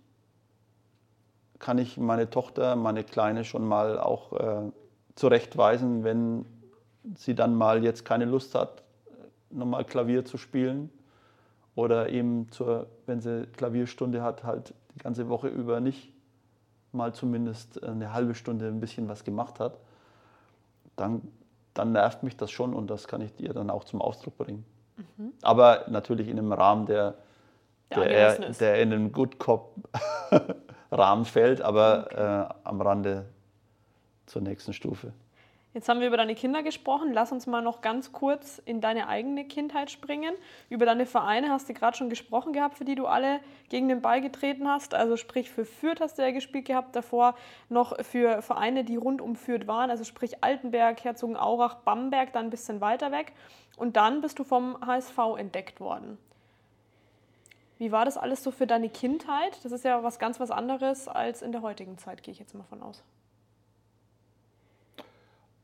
[1.58, 4.70] kann ich meine Tochter, meine Kleine schon mal auch äh,
[5.14, 6.44] zurechtweisen, wenn
[7.14, 8.82] sie dann mal jetzt keine Lust hat,
[9.50, 10.90] nochmal Klavier zu spielen
[11.74, 16.12] oder eben, zur, wenn sie Klavierstunde hat, halt die ganze Woche über nicht
[16.92, 19.78] mal zumindest eine halbe Stunde ein bisschen was gemacht hat,
[20.96, 21.20] dann,
[21.78, 24.64] dann nervt mich das schon und das kann ich dir dann auch zum Ausdruck bringen.
[24.96, 25.32] Mhm.
[25.42, 27.14] Aber natürlich in einem Rahmen, der,
[27.94, 29.74] der, der, der in einem Good Cop
[30.90, 32.16] Rahmen fällt, aber okay.
[32.16, 33.26] äh, am Rande
[34.26, 35.12] zur nächsten Stufe.
[35.76, 37.12] Jetzt haben wir über deine Kinder gesprochen.
[37.12, 40.34] Lass uns mal noch ganz kurz in deine eigene Kindheit springen.
[40.70, 44.00] Über deine Vereine hast du gerade schon gesprochen gehabt, für die du alle gegen den
[44.00, 44.94] Ball getreten hast.
[44.94, 47.34] Also sprich für Fürth hast du ja gespielt gehabt, davor
[47.68, 49.90] noch für Vereine, die rund um Fürth waren.
[49.90, 53.34] Also sprich Altenberg, Herzogenaurach, Bamberg, dann ein bisschen weiter weg.
[53.76, 56.16] Und dann bist du vom HSV entdeckt worden.
[57.76, 59.62] Wie war das alles so für deine Kindheit?
[59.62, 62.54] Das ist ja was ganz was anderes als in der heutigen Zeit, gehe ich jetzt
[62.54, 63.04] mal von aus.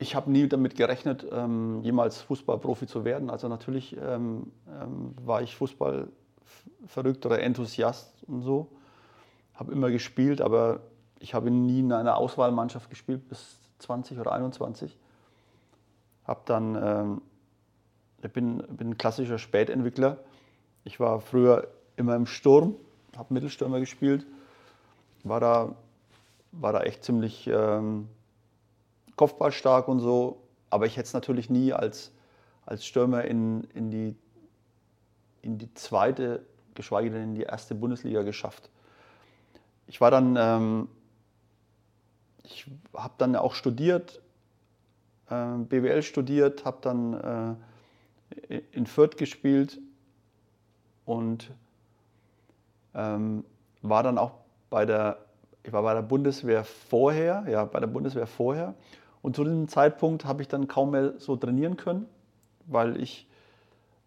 [0.02, 3.30] Ich habe nie damit gerechnet, ähm, jemals Fußballprofi zu werden.
[3.30, 6.08] Also natürlich ähm, ähm, war ich Fußball
[6.86, 8.66] verrückt oder Enthusiast und so.
[9.54, 10.80] Habe immer gespielt, aber
[11.20, 14.98] ich habe nie in einer Auswahlmannschaft gespielt bis 20 oder 21.
[16.24, 17.22] Hab dann, ähm,
[18.24, 20.18] ich bin, bin ein klassischer Spätentwickler.
[20.82, 22.74] Ich war früher immer im Sturm,
[23.16, 24.26] habe Mittelstürmer gespielt,
[25.22, 25.76] war da,
[26.50, 28.08] war da echt ziemlich ähm,
[29.22, 32.10] kopfballstark und so, aber ich hätte es natürlich nie als,
[32.66, 34.16] als Stürmer in, in, die,
[35.42, 36.44] in die zweite,
[36.74, 38.68] geschweige denn in die erste Bundesliga geschafft.
[39.86, 40.88] Ich war dann, ähm,
[42.42, 44.20] ich habe dann auch studiert,
[45.30, 47.58] äh, BWL studiert, habe dann
[48.48, 49.78] äh, in Fürth gespielt
[51.04, 51.52] und
[52.92, 53.44] ähm,
[53.82, 54.32] war dann auch
[54.68, 55.18] bei der,
[55.62, 58.74] ich war bei der Bundeswehr vorher, ja, bei der Bundeswehr vorher.
[59.22, 62.06] Und zu diesem Zeitpunkt habe ich dann kaum mehr so trainieren können,
[62.66, 63.28] weil ich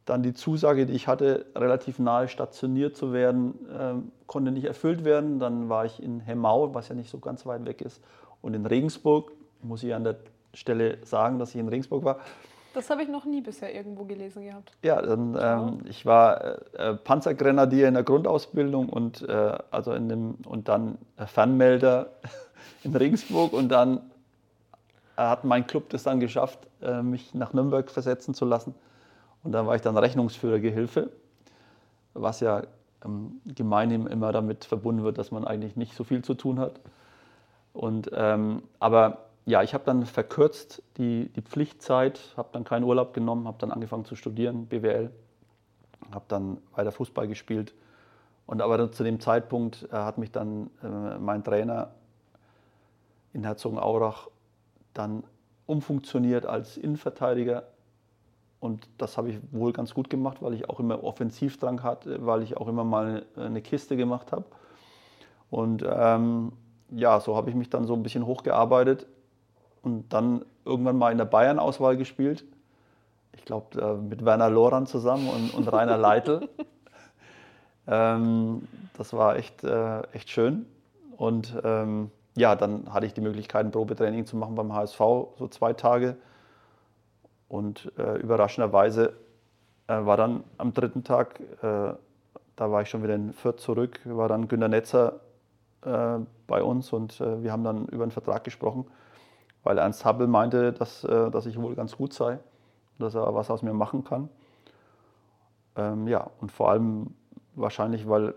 [0.06, 3.94] dann die Zusage, die ich hatte, relativ nahe stationiert zu werden, äh,
[4.28, 5.40] konnte nicht erfüllt werden.
[5.40, 8.02] Dann war ich in Hemmau, was ja nicht so ganz weit weg ist,
[8.42, 9.32] und in Regensburg.
[9.64, 10.18] Muss ich an der
[10.54, 12.20] Stelle sagen, dass ich in Regensburg war.
[12.76, 14.74] Das habe ich noch nie bisher irgendwo gelesen gehabt.
[14.84, 20.36] Ja, dann, ähm, ich war äh, Panzergrenadier in der Grundausbildung und, äh, also in dem,
[20.46, 22.10] und dann Fernmelder
[22.84, 24.02] in Regensburg und dann
[25.18, 28.76] hat mein Club das dann geschafft, äh, mich nach Nürnberg versetzen zu lassen.
[29.44, 31.12] Und dann war ich dann Rechnungsführergehilfe,
[32.14, 32.64] was ja
[33.04, 36.80] ähm, gemeinhin immer damit verbunden wird, dass man eigentlich nicht so viel zu tun hat.
[37.74, 43.14] Und, ähm, aber ja, ich habe dann verkürzt die, die Pflichtzeit, habe dann keinen Urlaub
[43.14, 45.12] genommen, habe dann angefangen zu studieren, BWL,
[46.12, 47.74] habe dann weiter Fußball gespielt.
[48.48, 51.92] Und aber zu dem Zeitpunkt äh, hat mich dann äh, mein Trainer
[53.34, 54.30] in Herzogenaurach
[54.96, 55.24] dann
[55.68, 57.64] umfunktioniert als Innenverteidiger.
[58.60, 62.42] Und das habe ich wohl ganz gut gemacht, weil ich auch immer Offensivdrang hatte, weil
[62.42, 64.46] ich auch immer mal eine Kiste gemacht habe.
[65.52, 66.52] Und ähm,
[66.90, 69.08] ja, so habe ich mich dann so ein bisschen hochgearbeitet
[69.84, 72.44] und dann irgendwann mal in der Bayern-Auswahl gespielt.
[73.34, 76.50] Ich glaube, äh, mit Werner Loran zusammen und, und Rainer Leitl.
[77.88, 78.68] ähm,
[78.98, 80.66] das war echt, äh, echt schön.
[81.18, 85.48] Und ähm, ja, dann hatte ich die Möglichkeit, ein Probetraining zu machen beim HSV, so
[85.50, 86.18] zwei Tage.
[87.48, 89.14] Und äh, überraschenderweise
[89.88, 91.94] äh, war dann am dritten Tag, äh,
[92.56, 95.20] da war ich schon wieder in Fürth zurück, war dann Günter Netzer
[95.84, 98.86] äh, bei uns und wir haben dann über einen Vertrag gesprochen
[99.66, 102.40] weil Ernst Happel meinte, dass, äh, dass ich wohl ganz gut sei,
[103.00, 104.30] dass er was aus mir machen kann.
[105.76, 107.16] Ähm, ja, und vor allem
[107.56, 108.36] wahrscheinlich, weil,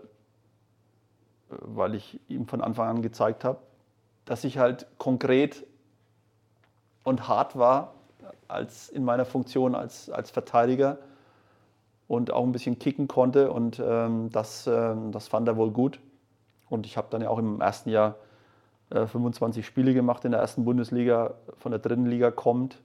[1.49, 3.59] weil ich ihm von Anfang an gezeigt habe,
[4.29, 5.65] dass ich halt konkret
[7.03, 7.95] und hart war
[8.47, 10.99] als in meiner Funktion als, als Verteidiger
[12.07, 15.99] und auch ein bisschen kicken konnte und ähm, das, ähm, das fand er wohl gut.
[16.69, 18.17] Und ich habe dann ja auch im ersten Jahr
[18.91, 22.83] 25 äh, Spiele gemacht in der ersten Bundesliga, von der dritten Liga kommt.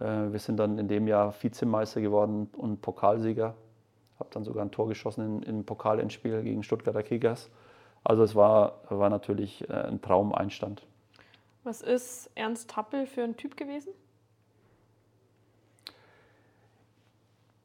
[0.00, 3.54] Äh, wir sind dann in dem Jahr Vizemeister geworden und Pokalsieger.
[4.18, 7.50] Habe dann sogar ein Tor geschossen im Pokalendspiel gegen Stuttgarter Kickers.
[8.04, 10.86] Also es war, war natürlich äh, ein Traumeinstand.
[11.64, 13.92] Was ist Ernst Happel für ein Typ gewesen?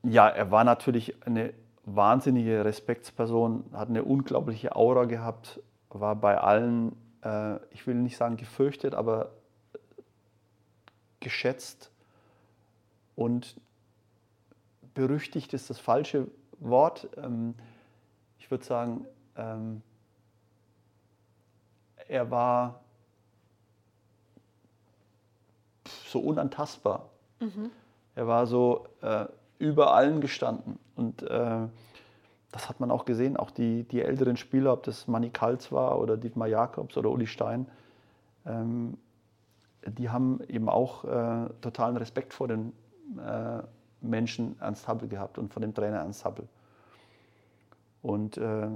[0.03, 1.53] Ja, er war natürlich eine
[1.86, 8.36] wahnsinnige Respektsperson, hat eine unglaubliche Aura gehabt, war bei allen, äh, ich will nicht sagen
[8.36, 9.31] gefürchtet, aber
[11.21, 11.89] geschätzt
[13.15, 13.59] und
[14.93, 16.27] berüchtigt ist das falsche
[16.59, 17.07] Wort.
[17.17, 17.55] Ähm,
[18.39, 19.05] ich würde sagen,
[19.38, 19.81] ähm,
[22.07, 22.81] er war
[26.05, 27.09] so unantastbar.
[28.15, 29.25] Er war so äh,
[29.57, 30.79] über allen gestanden.
[30.95, 31.67] Und äh,
[32.51, 35.99] das hat man auch gesehen, auch die, die älteren Spieler, ob das Manny Kalz war
[35.99, 37.67] oder Dietmar Jakobs oder Uli Stein,
[38.45, 38.97] ähm,
[39.85, 42.73] die haben eben auch äh, totalen Respekt vor den
[43.17, 43.63] äh,
[44.01, 46.47] Menschen Ernst Happel gehabt und von dem Trainer Ernst Happel.
[48.01, 48.67] Und äh,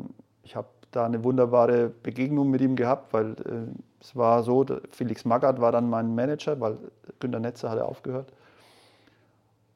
[0.44, 5.26] ich habe da eine wunderbare Begegnung mit ihm gehabt, weil äh, es war so, Felix
[5.26, 6.78] Magath war dann mein Manager, weil
[7.20, 8.32] Günter Netzer hatte aufgehört.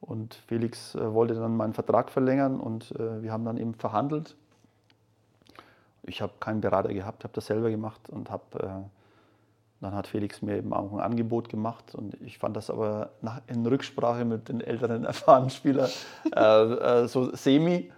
[0.00, 4.36] Und Felix äh, wollte dann meinen Vertrag verlängern und äh, wir haben dann eben verhandelt.
[6.02, 10.42] Ich habe keinen Berater gehabt, habe das selber gemacht und habe, äh, dann hat Felix
[10.42, 14.48] mir eben auch ein Angebot gemacht und ich fand das aber nach, in Rücksprache mit
[14.48, 15.90] den älteren erfahrenen Spielern
[16.34, 17.92] äh, äh, so semi.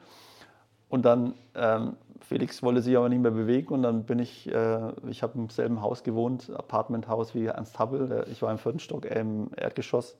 [0.91, 4.93] Und dann, ähm, Felix wollte sich aber nicht mehr bewegen und dann bin ich, äh,
[5.09, 8.27] ich habe im selben Haus gewohnt, Apartmenthaus wie Ernst Happel.
[8.31, 10.17] Ich war im vierten Stock, er im Erdgeschoss.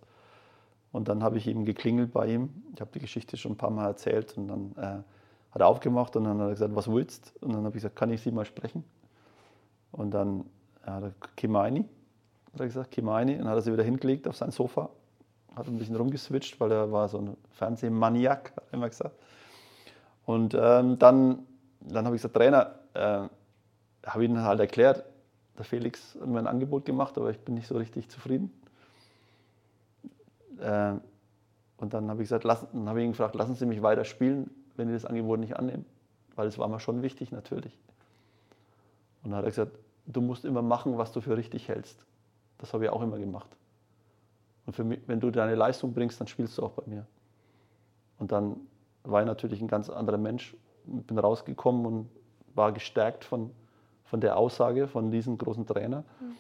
[0.93, 2.63] Und dann habe ich eben geklingelt bei ihm.
[2.75, 5.03] Ich habe die Geschichte schon ein paar Mal erzählt und dann äh,
[5.51, 7.97] hat er aufgemacht und dann hat er gesagt, was willst Und dann habe ich gesagt,
[7.97, 8.85] kann ich Sie mal sprechen?
[9.93, 10.45] Und dann
[10.87, 13.09] ja, hat er, komm hat er gesagt, komm.
[13.09, 14.91] Und dann hat er sie wieder hingelegt auf sein Sofa,
[15.57, 19.17] hat ein bisschen rumgeswitcht, weil er war so ein Fernsehmaniak, hat er immer gesagt.
[20.27, 21.47] Und ähm, dann,
[21.85, 23.29] dann habe ich gesagt, Trainer, äh,
[24.07, 25.05] habe ihn halt erklärt,
[25.57, 28.53] der Felix hat mir ein Angebot gemacht, aber ich bin nicht so richtig zufrieden.
[30.61, 30.95] Äh,
[31.77, 34.05] und dann habe ich gesagt, lassen, dann habe ich ihn gefragt, lassen Sie mich weiter
[34.05, 35.85] spielen, wenn Sie das Angebot nicht annehmen.
[36.35, 37.79] Weil es war mir schon wichtig, natürlich.
[39.23, 42.05] Und dann hat er gesagt, du musst immer machen, was du für richtig hältst.
[42.59, 43.57] Das habe ich auch immer gemacht.
[44.67, 47.07] Und mich, wenn du deine Leistung bringst, dann spielst du auch bei mir.
[48.19, 48.57] Und dann
[49.03, 50.57] war ich natürlich ein ganz anderer Mensch,
[50.87, 52.11] bin rausgekommen und
[52.55, 53.51] war gestärkt von,
[54.05, 56.35] von der Aussage von diesem großen Trainer, mhm.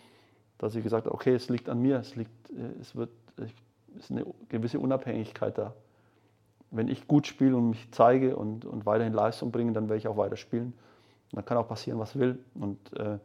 [0.58, 3.10] dass ich gesagt habe, okay, es liegt an mir, es, liegt, es wird,
[3.44, 3.54] ich
[3.96, 5.74] ist eine gewisse Unabhängigkeit da.
[6.70, 10.08] Wenn ich gut spiele und mich zeige und, und weiterhin Leistung bringe, dann werde ich
[10.08, 10.74] auch weiter spielen.
[11.30, 12.38] Und dann kann auch passieren, was will.
[12.54, 13.18] Und äh,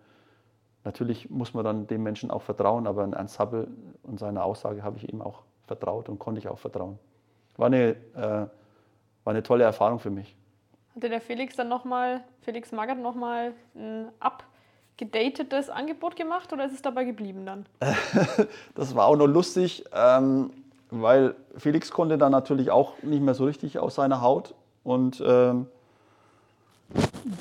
[0.83, 3.67] natürlich muss man dann dem Menschen auch vertrauen, aber an Ernst Happel
[4.03, 6.99] und seiner Aussage habe ich ihm auch vertraut und konnte ich auch vertrauen.
[7.57, 8.51] War eine, äh, war
[9.25, 10.35] eine tolle Erfahrung für mich.
[10.99, 16.81] Hatte der Felix dann nochmal, Felix Magath nochmal ein abgedatetes Angebot gemacht oder ist es
[16.81, 17.65] dabei geblieben dann?
[18.75, 19.85] das war auch noch lustig.
[19.93, 20.51] Ähm,
[20.89, 24.55] weil Felix konnte dann natürlich auch nicht mehr so richtig aus seiner Haut.
[24.83, 25.67] Und ähm,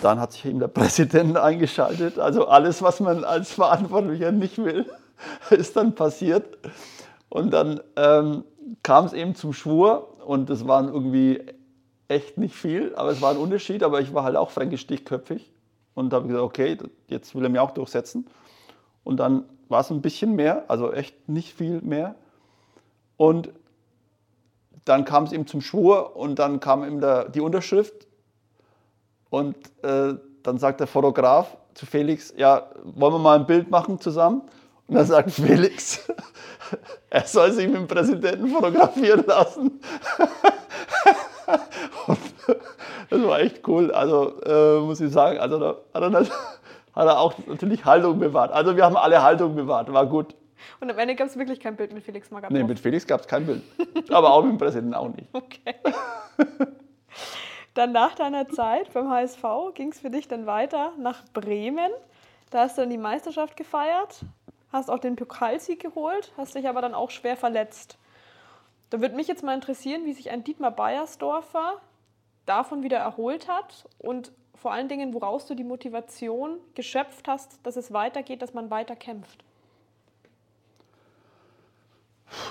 [0.02, 2.20] dann hat sich eben der Präsident eingeschaltet.
[2.20, 4.86] Also alles, was man als Verantwortlicher nicht will,
[5.50, 6.58] ist dann passiert.
[7.28, 8.44] Und dann ähm,
[8.84, 11.42] kam es eben zum Schwur und es waren irgendwie
[12.08, 13.82] echt nicht viel, aber es war ein Unterschied.
[13.82, 15.52] Aber ich war halt auch fränkisch dichtköpfig
[15.94, 18.26] und habe gesagt, okay, jetzt will er mich auch durchsetzen.
[19.04, 22.14] Und dann war es ein bisschen mehr, also echt nicht viel mehr.
[23.16, 23.50] Und
[24.84, 28.06] dann kam es ihm zum Schwur und dann kam ihm der, die Unterschrift.
[29.28, 34.00] Und äh, dann sagt der Fotograf zu Felix, ja, wollen wir mal ein Bild machen
[34.00, 34.42] zusammen?
[34.86, 36.08] Und dann sagt Felix,
[37.10, 39.80] er soll sich mit dem Präsidenten fotografieren lassen.
[43.10, 43.92] das war echt cool.
[43.92, 46.12] Also äh, muss ich sagen, also da hat er,
[46.94, 48.52] hat er auch natürlich Haltung bewahrt.
[48.52, 50.34] Also wir haben alle Haltung bewahrt, war gut.
[50.80, 52.50] Und am Ende gab es wirklich kein Bild mit Felix Magath.
[52.50, 53.62] Nee, mit Felix gab es kein Bild.
[54.10, 55.28] Aber auch mit dem Präsidenten auch nicht.
[55.32, 55.74] Okay.
[57.74, 59.42] Dann nach deiner Zeit beim HSV
[59.74, 61.92] ging es für dich dann weiter nach Bremen.
[62.50, 64.24] Da hast du dann die Meisterschaft gefeiert,
[64.72, 67.98] hast auch den Pokalsieg geholt, hast dich aber dann auch schwer verletzt.
[68.90, 71.74] Da würde mich jetzt mal interessieren, wie sich ein Dietmar Beiersdorfer
[72.48, 77.76] davon wieder erholt hat und vor allen Dingen, woraus du die Motivation geschöpft hast, dass
[77.76, 79.44] es weitergeht, dass man weiter kämpft.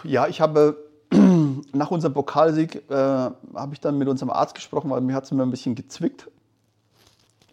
[0.03, 0.77] Ja, ich habe
[1.73, 5.31] nach unserem Pokalsieg äh, habe ich dann mit unserem Arzt gesprochen, weil mir hat es
[5.31, 6.29] mir ein bisschen gezwickt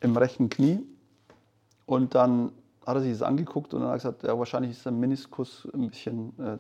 [0.00, 0.80] im rechten Knie.
[1.86, 2.52] Und dann
[2.86, 5.68] hat er sich das angeguckt und dann hat er gesagt, ja, wahrscheinlich ist der Meniskus
[5.74, 6.58] ein bisschen, äh,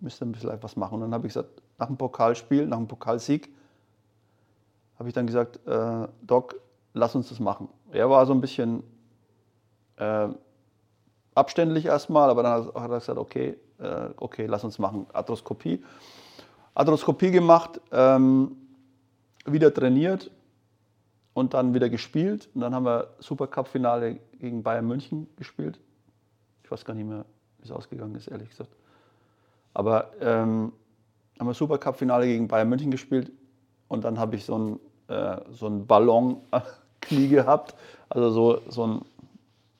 [0.00, 0.96] müsste ein bisschen was machen.
[0.96, 3.50] Und dann habe ich gesagt, nach dem Pokalspiel, nach dem Pokalsieg,
[4.98, 6.60] habe ich dann gesagt, äh, Doc,
[6.94, 7.68] lass uns das machen.
[7.90, 8.82] Er war so ein bisschen
[9.96, 10.28] äh,
[11.34, 15.82] abständlich erstmal, aber dann hat er gesagt, okay, äh, okay, lass uns machen, Arthroskopie.
[16.74, 18.56] Arthroskopie gemacht, ähm,
[19.44, 20.30] wieder trainiert
[21.34, 22.48] und dann wieder gespielt.
[22.54, 25.80] Und dann haben wir Supercup-Finale gegen Bayern München gespielt.
[26.64, 27.24] Ich weiß gar nicht mehr,
[27.58, 28.70] wie es ausgegangen ist, ehrlich gesagt.
[29.74, 30.72] Aber ähm,
[31.38, 33.32] haben wir Supercup-Finale gegen Bayern München gespielt
[33.92, 37.74] und dann habe ich so einen äh, so ein Ballon-Knie gehabt,
[38.08, 39.02] also so, so, ein,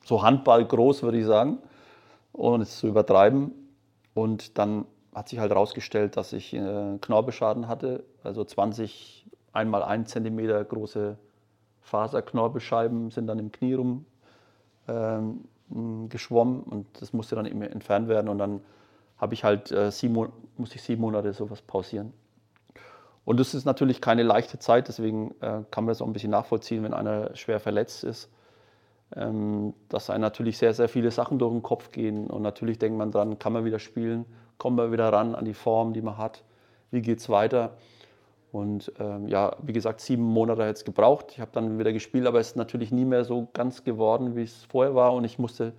[0.05, 1.57] so Handball groß, würde ich sagen,
[2.31, 3.51] ohne es zu übertreiben.
[4.13, 4.85] Und dann
[5.15, 11.17] hat sich halt herausgestellt, dass ich äh, Knorpelschaden hatte, also 20 einmal 1 cm große
[11.81, 14.05] Faserknorpelscheiben sind dann im Knie rum
[14.87, 15.45] ähm,
[16.09, 18.61] geschwommen und das musste dann immer entfernt werden und dann
[19.17, 22.13] habe ich halt äh, sieben, musste ich sieben Monate sowas pausieren.
[23.25, 26.31] Und das ist natürlich keine leichte Zeit, deswegen äh, kann man das auch ein bisschen
[26.31, 28.29] nachvollziehen, wenn einer schwer verletzt ist,
[29.15, 32.97] ähm, dass einem natürlich sehr, sehr viele Sachen durch den Kopf gehen und natürlich denkt
[32.97, 34.25] man dran, kann man wieder spielen,
[34.57, 36.43] kommt man wieder ran an die Form, die man hat,
[36.91, 37.77] wie geht es weiter.
[38.51, 41.31] Und ähm, ja, wie gesagt, sieben Monate hat es gebraucht.
[41.31, 44.43] Ich habe dann wieder gespielt, aber es ist natürlich nie mehr so ganz geworden, wie
[44.43, 45.13] es vorher war.
[45.13, 45.73] Und ich musste,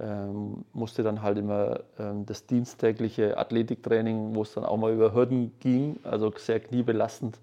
[0.00, 5.12] ähm, musste dann halt immer ähm, das diensttägliche Athletiktraining, wo es dann auch mal über
[5.12, 7.38] Hürden ging, also sehr kniebelastend,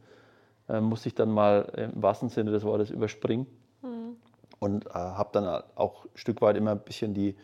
[0.70, 3.48] äh, musste ich dann mal im wahrsten Sinne des Wortes überspringen.
[3.82, 4.16] Mhm.
[4.60, 7.36] Und äh, habe dann auch ein Stück weit immer ein bisschen die,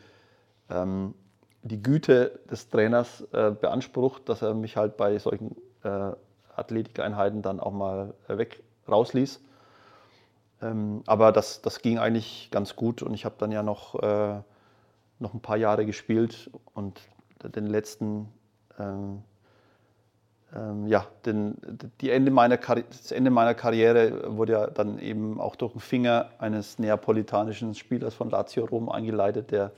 [0.70, 1.14] ähm,
[1.64, 6.12] die Güte des Trainers äh, beansprucht, dass er mich halt bei solchen äh,
[6.56, 9.42] Athletikeinheiten dann auch mal äh, weg rausließ.
[10.62, 14.42] Ähm, aber das, das ging eigentlich ganz gut und ich habe dann ja noch, äh,
[15.22, 17.02] noch ein paar Jahre gespielt und
[17.44, 18.28] den letzten,
[18.80, 19.24] ähm,
[20.56, 21.58] ähm, ja, den,
[22.02, 26.30] die Ende meiner das Ende meiner Karriere wurde ja dann eben auch durch den Finger
[26.40, 29.72] eines neapolitanischen Spielers von Lazio Rom eingeleitet, der,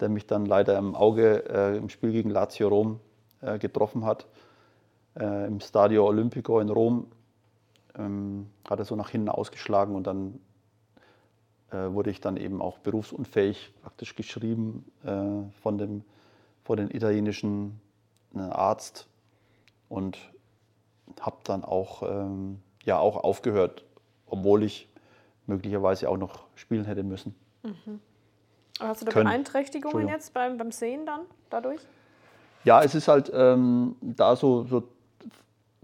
[0.00, 3.00] der mich dann leider im Auge äh, im Spiel gegen Lazio Rom
[3.42, 4.26] äh, getroffen hat
[5.18, 7.06] äh, im Stadio Olimpico in Rom.
[7.98, 10.38] Ähm, hat er so nach hinten ausgeschlagen und dann
[11.76, 16.04] wurde ich dann eben auch berufsunfähig praktisch geschrieben äh, von dem
[16.64, 17.80] von den italienischen
[18.34, 19.08] äh, Arzt
[19.88, 20.18] und
[21.20, 23.84] habe dann auch ähm, ja auch aufgehört,
[24.26, 24.88] obwohl ich
[25.46, 27.34] möglicherweise auch noch spielen hätte müssen.
[27.62, 28.00] Mhm.
[28.78, 31.80] Hast du da Beeinträchtigungen jetzt beim, beim Sehen dann dadurch?
[32.64, 34.84] Ja, es ist halt ähm, da so, so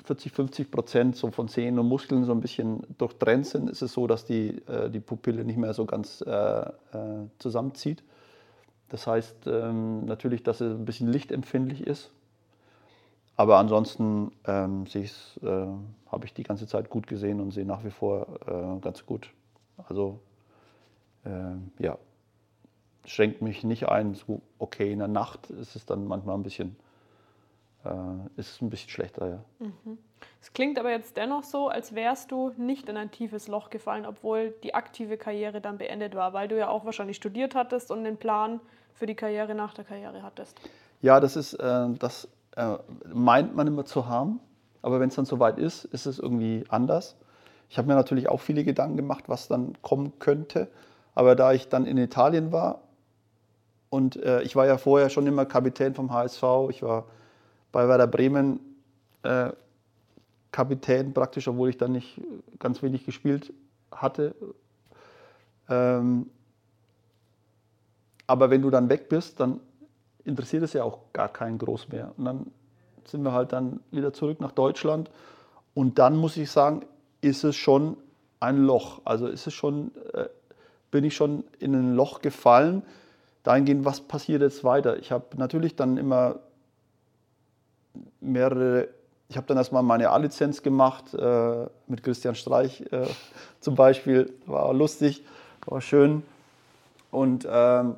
[0.07, 3.93] 40, 50 Prozent so von Sehnen und Muskeln so ein bisschen durchtrennt sind, ist es
[3.93, 6.71] so, dass die, äh, die Pupille nicht mehr so ganz äh, äh,
[7.39, 8.03] zusammenzieht.
[8.89, 12.13] Das heißt ähm, natürlich, dass es ein bisschen lichtempfindlich ist.
[13.37, 15.07] Aber ansonsten ähm, äh,
[16.07, 19.31] habe ich die ganze Zeit gut gesehen und sehe nach wie vor äh, ganz gut.
[19.89, 20.21] Also
[21.25, 21.99] ähm, ja,
[23.05, 24.15] schränkt mich nicht ein.
[24.15, 26.86] So, okay, in der Nacht ist es dann manchmal ein bisschen äh,
[28.37, 29.45] ist es ein bisschen schlechter, ja.
[29.59, 29.99] Mhm.
[30.41, 34.07] Es klingt aber jetzt dennoch so, als wärst du nicht in ein tiefes Loch gefallen,
[34.07, 38.05] obwohl die aktive Karriere dann beendet war, weil du ja auch wahrscheinlich studiert hattest und
[38.05, 38.61] den Plan
[38.95, 40.59] für die Karriere nach der Karriere hattest.
[41.03, 42.77] Ja, das ist, äh, das äh,
[43.13, 44.41] meint man immer zu haben,
[44.83, 47.17] aber wenn es dann soweit ist, ist es irgendwie anders.
[47.69, 50.69] Ich habe mir natürlich auch viele Gedanken gemacht, was dann kommen könnte,
[51.15, 52.83] aber da ich dann in Italien war
[53.91, 57.07] und äh, ich war ja vorher schon immer Kapitän vom HSV, ich war
[57.77, 58.59] bei Werder Bremen
[59.23, 59.53] äh,
[60.51, 62.19] Kapitän praktisch, obwohl ich dann nicht
[62.59, 63.53] ganz wenig gespielt
[63.93, 64.35] hatte.
[65.69, 66.31] Ähm,
[68.27, 69.61] aber wenn du dann weg bist, dann
[70.25, 72.15] interessiert es ja auch gar keinen groß mehr.
[72.17, 72.47] Und dann
[73.05, 75.11] sind wir halt dann wieder zurück nach Deutschland.
[75.75, 76.81] Und dann muss ich sagen,
[77.21, 77.99] ist es schon
[78.41, 79.03] ein Loch.
[79.05, 80.31] Also ist es schon, äh,
[80.91, 82.85] bin ich schon in ein Loch gefallen.
[83.43, 84.99] Dahingehend, was passiert jetzt weiter?
[84.99, 86.41] Ich habe natürlich dann immer
[88.21, 88.89] mehrere,
[89.29, 93.07] ich habe dann erstmal meine A-Lizenz gemacht äh, mit Christian Streich äh,
[93.61, 95.25] zum Beispiel, war lustig,
[95.67, 96.23] war schön.
[97.11, 97.97] Und ähm,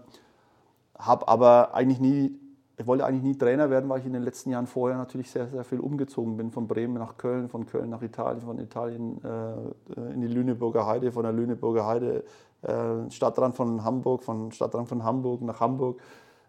[0.98, 2.38] habe aber eigentlich nie,
[2.76, 5.48] ich wollte eigentlich nie Trainer werden, weil ich in den letzten Jahren vorher natürlich sehr,
[5.48, 10.12] sehr viel umgezogen bin, von Bremen nach Köln, von Köln nach Italien, von Italien äh,
[10.12, 12.24] in die Lüneburger Heide, von der Lüneburger Heide
[12.62, 16.00] äh, Stadtrand von Hamburg, von Stadtrand von Hamburg nach Hamburg.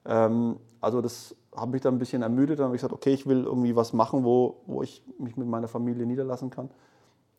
[0.05, 2.59] Ähm, also das habe mich dann ein bisschen ermüdet.
[2.59, 5.47] Dann habe ich gesagt, okay, ich will irgendwie was machen, wo, wo ich mich mit
[5.47, 6.69] meiner Familie niederlassen kann.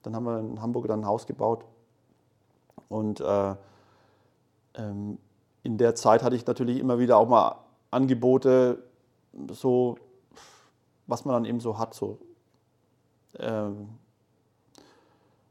[0.03, 1.65] Dann haben wir in Hamburg dann ein Haus gebaut.
[2.89, 3.55] Und äh,
[4.75, 5.19] ähm,
[5.63, 7.57] in der Zeit hatte ich natürlich immer wieder auch mal
[7.91, 8.83] Angebote,
[9.51, 9.97] so
[11.07, 12.19] was man dann eben so hat, so
[13.39, 13.89] ähm,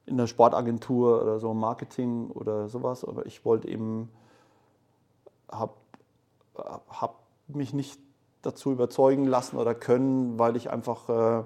[0.05, 3.05] in der Sportagentur oder so Marketing oder sowas.
[3.05, 4.09] Aber ich wollte eben,
[5.51, 5.73] habe
[6.55, 7.99] hab mich nicht
[8.41, 11.44] dazu überzeugen lassen oder können, weil ich einfach, äh,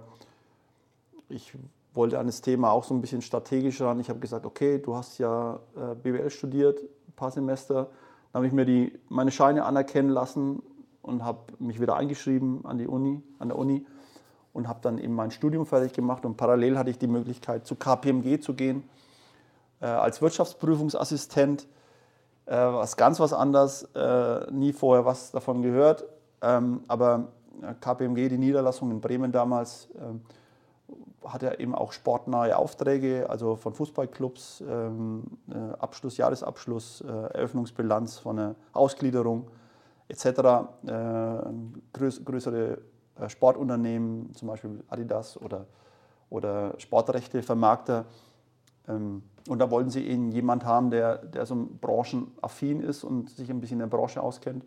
[1.29, 1.53] ich
[1.93, 3.99] wollte an das Thema auch so ein bisschen strategisch ran.
[3.99, 7.89] Ich habe gesagt, okay, du hast ja äh, BWL studiert, ein paar Semester.
[8.31, 10.61] Dann habe ich mir die, meine Scheine anerkennen lassen
[11.01, 13.85] und habe mich wieder eingeschrieben an die Uni, an der Uni
[14.53, 17.75] und habe dann eben mein Studium fertig gemacht und parallel hatte ich die Möglichkeit zu
[17.75, 18.83] KPMG zu gehen
[19.81, 21.67] äh, als Wirtschaftsprüfungsassistent,
[22.45, 23.87] was ganz was anderes,
[24.51, 26.03] nie vorher was davon gehört,
[26.87, 27.27] aber
[27.61, 30.21] äh, KPMG, die Niederlassung in Bremen damals, ähm,
[31.23, 38.19] hat er eben auch sportnahe Aufträge, also von Fußballclubs, ähm, äh, Abschluss, Jahresabschluss, äh, Eröffnungsbilanz
[38.19, 39.47] von einer Ausgliederung
[40.09, 40.25] etc.
[40.25, 40.31] Äh,
[41.93, 42.77] größ, größere
[43.19, 45.65] äh, Sportunternehmen, zum Beispiel Adidas oder,
[46.29, 48.05] oder Sportrechtevermarkter.
[48.87, 53.49] Ähm, und da wollten sie eben jemand haben, der, der so branchenaffin ist und sich
[53.49, 54.63] ein bisschen in der Branche auskennt.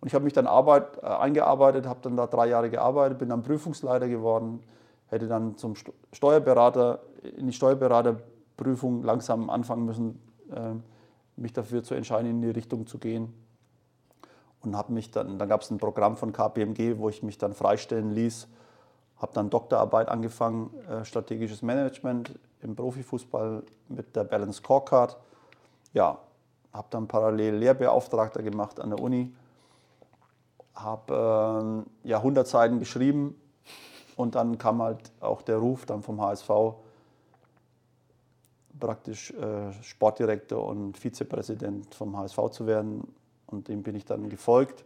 [0.00, 3.28] Und ich habe mich dann Arbeit, äh, eingearbeitet, habe dann da drei Jahre gearbeitet, bin
[3.28, 4.60] dann Prüfungsleiter geworden,
[5.08, 5.74] hätte dann zum
[6.12, 7.00] Steuerberater,
[7.36, 10.20] in die Steuerberaterprüfung langsam anfangen müssen,
[10.50, 10.74] äh,
[11.36, 13.34] mich dafür zu entscheiden, in die Richtung zu gehen.
[14.62, 17.54] Und habe mich dann, dann gab es ein Programm von KPMG, wo ich mich dann
[17.54, 18.48] freistellen ließ,
[19.18, 25.18] habe dann Doktorarbeit angefangen, äh, strategisches Management im Profifußball mit der Balance Scorecard.
[25.92, 26.18] Ja,
[26.72, 29.34] habe dann parallel Lehrbeauftragter gemacht an der Uni,
[30.74, 33.34] habe äh, ja 100 Seiten geschrieben
[34.16, 36.50] und dann kam halt auch der Ruf dann vom HSV,
[38.78, 43.12] praktisch äh, Sportdirektor und Vizepräsident vom HSV zu werden.
[43.46, 44.84] Und dem bin ich dann gefolgt.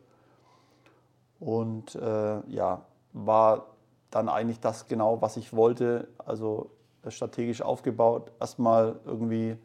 [1.38, 2.82] Und äh, ja,
[3.12, 3.66] war
[4.10, 6.08] dann eigentlich das genau, was ich wollte.
[6.18, 6.70] Also
[7.08, 8.32] strategisch aufgebaut.
[8.40, 9.56] Erstmal irgendwie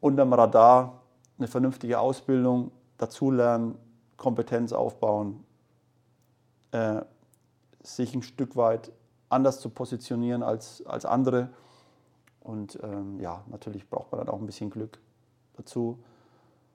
[0.00, 1.02] unterm Radar
[1.38, 3.76] eine vernünftige Ausbildung, dazulernen,
[4.16, 5.44] Kompetenz aufbauen.
[6.72, 7.02] Äh,
[7.82, 8.90] sich ein Stück weit
[9.28, 11.50] anders zu positionieren als, als andere.
[12.40, 14.98] Und ähm, ja, natürlich braucht man dann auch ein bisschen Glück
[15.56, 15.98] dazu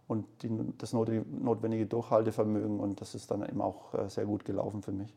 [0.08, 2.80] und die, das notwendige Durchhaltevermögen.
[2.80, 5.14] Und das ist dann eben auch äh, sehr gut gelaufen für mich.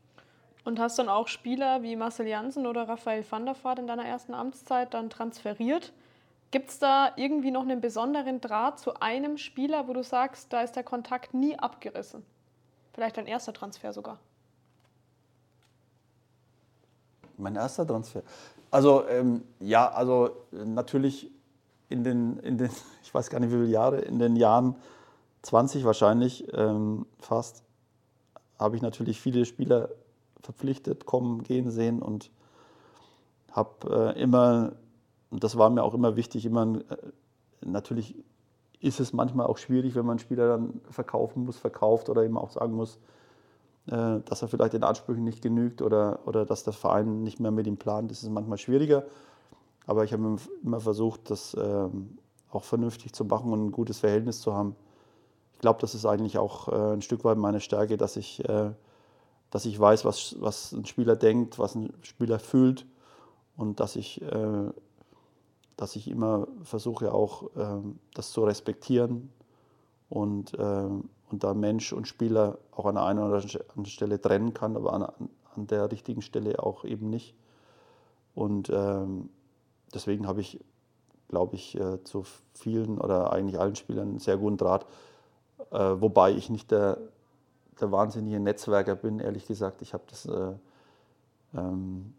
[0.64, 4.04] Und hast dann auch Spieler wie Marcel Janssen oder Raphael van der Vaart in deiner
[4.04, 5.92] ersten Amtszeit dann transferiert.
[6.54, 10.62] Gibt es da irgendwie noch einen besonderen Draht zu einem Spieler, wo du sagst, da
[10.62, 12.24] ist der Kontakt nie abgerissen?
[12.92, 14.20] Vielleicht dein erster Transfer sogar?
[17.38, 18.22] Mein erster Transfer.
[18.70, 21.28] Also ähm, ja, also natürlich
[21.88, 22.70] in den, in den,
[23.02, 24.76] ich weiß gar nicht wie viele Jahre, in den Jahren
[25.42, 27.64] 20 wahrscheinlich ähm, fast,
[28.60, 29.88] habe ich natürlich viele Spieler
[30.40, 32.30] verpflichtet kommen, gehen sehen und
[33.50, 34.76] habe äh, immer,
[35.34, 36.96] und das war mir auch immer wichtig, immer, äh,
[37.66, 38.14] natürlich
[38.78, 42.38] ist es manchmal auch schwierig, wenn man einen Spieler dann verkaufen muss, verkauft oder eben
[42.38, 43.00] auch sagen muss,
[43.88, 47.50] äh, dass er vielleicht den Ansprüchen nicht genügt oder, oder dass der Verein nicht mehr
[47.50, 48.12] mit ihm plant.
[48.12, 49.06] Das ist manchmal schwieriger.
[49.88, 52.16] Aber ich habe immer versucht, das ähm,
[52.52, 54.76] auch vernünftig zu machen und ein gutes Verhältnis zu haben.
[55.54, 58.40] Ich glaube, das ist eigentlich auch äh, ein Stück weit meine Stärke, dass ich,
[59.50, 62.86] dass ich weiß, was, was ein Spieler denkt, was ein Spieler fühlt
[63.56, 64.22] und dass ich,
[65.76, 69.30] dass ich immer versuche, auch ähm, das zu respektieren
[70.08, 70.56] und
[71.34, 75.28] und da Mensch und Spieler auch an einer oder anderen Stelle trennen kann, aber an,
[75.56, 77.34] an der richtigen Stelle auch eben nicht.
[78.34, 79.30] Und ähm,
[79.92, 80.60] deswegen habe ich,
[81.28, 82.24] glaube ich, äh, zu
[82.54, 84.86] vielen oder eigentlich allen Spielern einen sehr guten Draht,
[85.70, 86.98] äh, wobei ich nicht der,
[87.80, 89.82] der wahnsinnige Netzwerker bin, ehrlich gesagt.
[89.82, 90.26] Ich habe das.
[90.26, 90.52] Äh,
[91.54, 92.14] ähm,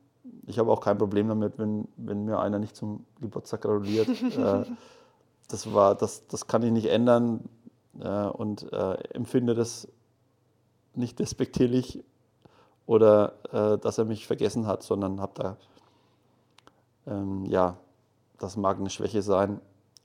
[0.48, 4.08] ich habe auch kein Problem damit, wenn, wenn mir einer nicht zum Geburtstag gratuliert.
[4.36, 4.66] Äh,
[5.48, 7.48] das, war, das, das kann ich nicht ändern
[8.00, 9.88] äh, und äh, empfinde das
[10.96, 12.04] nicht despektierlich
[12.88, 13.34] oder
[13.82, 15.58] dass er mich vergessen hat, sondern habe da,
[17.08, 17.78] ähm, ja,
[18.38, 19.60] das mag eine Schwäche sein,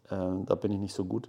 [0.09, 1.28] da bin ich nicht so gut.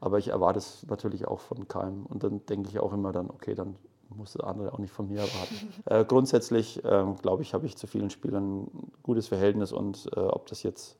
[0.00, 2.06] Aber ich erwarte es natürlich auch von keinem.
[2.06, 3.76] Und dann denke ich auch immer dann, okay, dann
[4.08, 5.74] muss der andere auch nicht von mir erwarten.
[5.86, 10.20] äh, grundsätzlich, äh, glaube ich, habe ich zu vielen Spielern ein gutes Verhältnis und äh,
[10.20, 10.96] ob das jetzt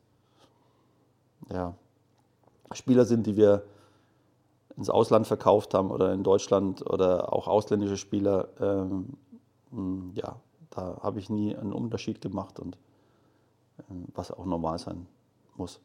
[1.50, 1.74] ja,
[2.72, 3.64] Spieler sind, die wir
[4.76, 9.14] ins Ausland verkauft haben oder in Deutschland oder auch ausländische Spieler, ähm,
[9.70, 10.36] hm, ja,
[10.70, 12.76] da habe ich nie einen Unterschied gemacht und
[13.78, 13.82] äh,
[14.14, 15.06] was auch normal sein
[15.56, 15.80] muss.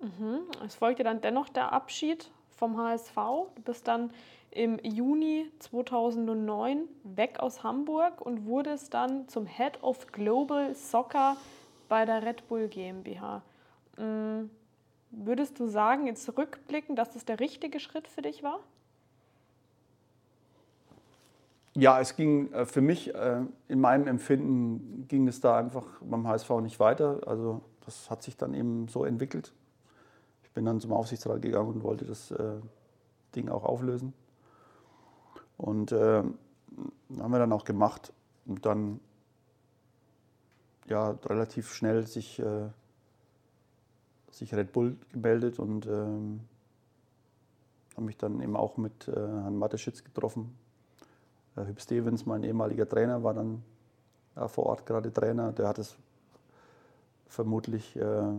[0.00, 0.40] Mhm.
[0.66, 3.14] Es folgte dann dennoch der Abschied vom HSV.
[3.54, 4.10] Du bist dann
[4.52, 11.36] im Juni 2009 weg aus Hamburg und wurdest dann zum Head of Global Soccer
[11.88, 13.42] bei der Red Bull GmbH.
[13.98, 14.50] Mhm.
[15.14, 18.60] Würdest du sagen, jetzt rückblicken, dass das der richtige Schritt für dich war?
[21.74, 26.26] Ja, es ging äh, für mich, äh, in meinem Empfinden, ging es da einfach beim
[26.26, 27.20] HSV nicht weiter.
[27.26, 29.52] Also das hat sich dann eben so entwickelt.
[30.44, 32.54] Ich bin dann zum Aufsichtsrat gegangen und wollte das äh,
[33.34, 34.14] Ding auch auflösen.
[35.62, 36.24] Und äh,
[37.18, 38.12] haben wir dann auch gemacht.
[38.46, 38.98] Und dann
[40.88, 42.68] ja, relativ schnell sich, äh,
[44.32, 46.40] sich Red Bull gemeldet und ähm,
[47.92, 50.52] habe mich dann eben auch mit äh, Herrn Mateschitz getroffen.
[51.54, 53.62] Äh, Hüb Stevens, mein ehemaliger Trainer, war dann
[54.34, 55.52] ja, vor Ort gerade Trainer.
[55.52, 55.96] Der hat es
[57.28, 58.32] vermutlich äh,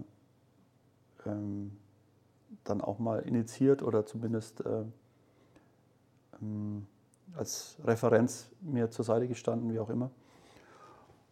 [1.26, 1.78] ähm,
[2.66, 4.84] dann auch mal initiiert oder zumindest äh,
[6.42, 6.86] ähm,
[7.36, 10.12] als Referenz mir zur Seite gestanden, wie auch immer.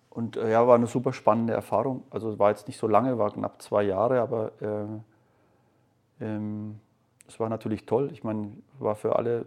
[0.09, 2.03] Und äh, ja, war eine super spannende Erfahrung.
[2.09, 6.79] Also war jetzt nicht so lange, war knapp zwei Jahre, aber äh, ähm,
[7.27, 8.09] es war natürlich toll.
[8.11, 9.45] Ich meine, war für alle,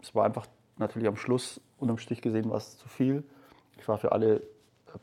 [0.00, 0.46] es war einfach
[0.78, 3.24] natürlich am Schluss unterm Strich gesehen war es zu viel.
[3.78, 4.42] Ich war für alle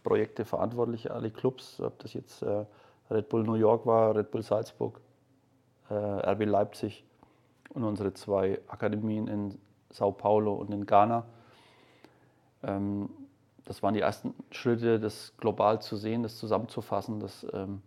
[0.03, 2.65] Projekte verantwortlich, alle Clubs, ob das jetzt äh,
[3.09, 5.01] Red Bull New York war, Red Bull Salzburg,
[5.89, 7.03] äh, RB Leipzig
[7.69, 9.57] und unsere zwei Akademien in
[9.91, 11.25] Sao Paulo und in Ghana.
[12.63, 13.09] Ähm,
[13.65, 17.19] das waren die ersten Schritte, das global zu sehen, das zusammenzufassen.
[17.19, 17.81] Das ähm,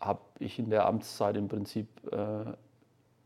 [0.00, 2.52] habe ich in der Amtszeit im Prinzip äh,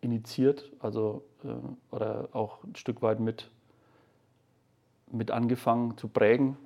[0.00, 3.50] initiiert, also äh, oder auch ein Stück weit mit,
[5.10, 6.56] mit angefangen zu prägen.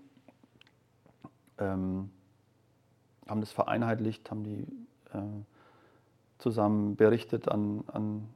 [1.59, 2.11] Ähm,
[3.29, 4.63] haben das vereinheitlicht, haben die
[5.15, 5.21] äh,
[6.39, 8.29] zusammen berichtet an, an,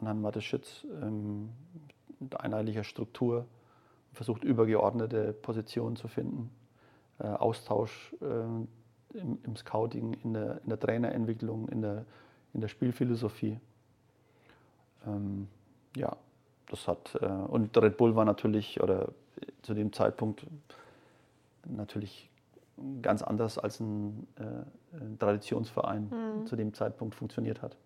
[0.00, 1.50] an Herrn Mateschitz ähm,
[2.20, 3.46] mit einheitlicher Struktur,
[4.12, 6.50] versucht übergeordnete Positionen zu finden,
[7.18, 12.04] äh, Austausch äh, im, im, Scouting, in der, in der Trainerentwicklung, in der,
[12.52, 13.60] in der Spielphilosophie.
[15.06, 15.48] Ähm,
[15.96, 16.16] ja,
[16.70, 19.12] das hat, äh, und Red Bull war natürlich, oder
[19.62, 20.46] zu dem Zeitpunkt
[21.64, 22.30] natürlich
[23.02, 26.46] ganz anders als ein, äh, ein Traditionsverein mhm.
[26.46, 27.76] zu dem Zeitpunkt funktioniert hat.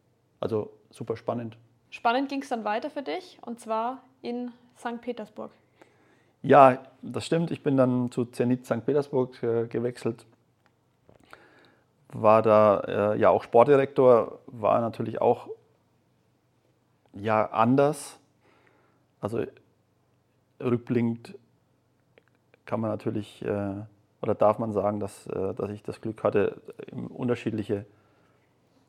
[0.41, 1.57] Also super spannend.
[1.93, 5.03] Spannend ging es dann weiter für dich und zwar in St.
[5.03, 5.51] Petersburg.
[6.43, 7.51] Ja, das stimmt.
[7.51, 8.85] Ich bin dann zu Zenit St.
[8.87, 10.25] Petersburg äh, gewechselt.
[12.09, 12.81] War da
[13.13, 15.49] äh, ja auch Sportdirektor, war natürlich auch
[17.13, 18.19] ja anders.
[19.21, 19.45] Also
[20.61, 21.39] rückblickend
[22.65, 23.75] kann man natürlich äh,
[24.23, 26.63] oder darf man sagen, dass, äh, dass ich das Glück hatte,
[27.11, 27.85] unterschiedliche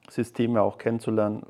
[0.10, 1.46] Systeme auch kennenzulernen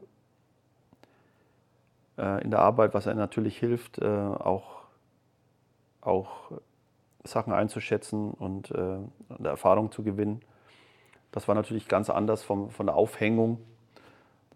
[2.16, 4.82] in der Arbeit, was einem natürlich hilft, äh, auch,
[6.02, 6.52] auch
[7.24, 8.98] Sachen einzuschätzen und äh,
[9.44, 10.42] Erfahrung zu gewinnen.
[11.32, 13.60] Das war natürlich ganz anders vom, von der Aufhängung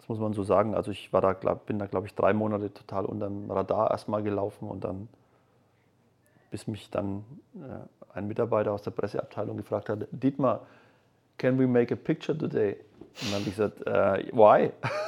[0.08, 0.76] muss man so sagen.
[0.76, 3.92] Also ich war da, glaub, bin da, glaube ich, drei Monate total unter dem Radar
[3.92, 5.08] erstmal gelaufen und dann,
[6.52, 7.26] bis mich dann
[7.56, 10.62] äh, ein Mitarbeiter aus der Presseabteilung gefragt hat, Dietmar,
[11.38, 12.78] can we make a picture today?
[13.22, 14.72] Und dann habe ich gesagt, uh, why?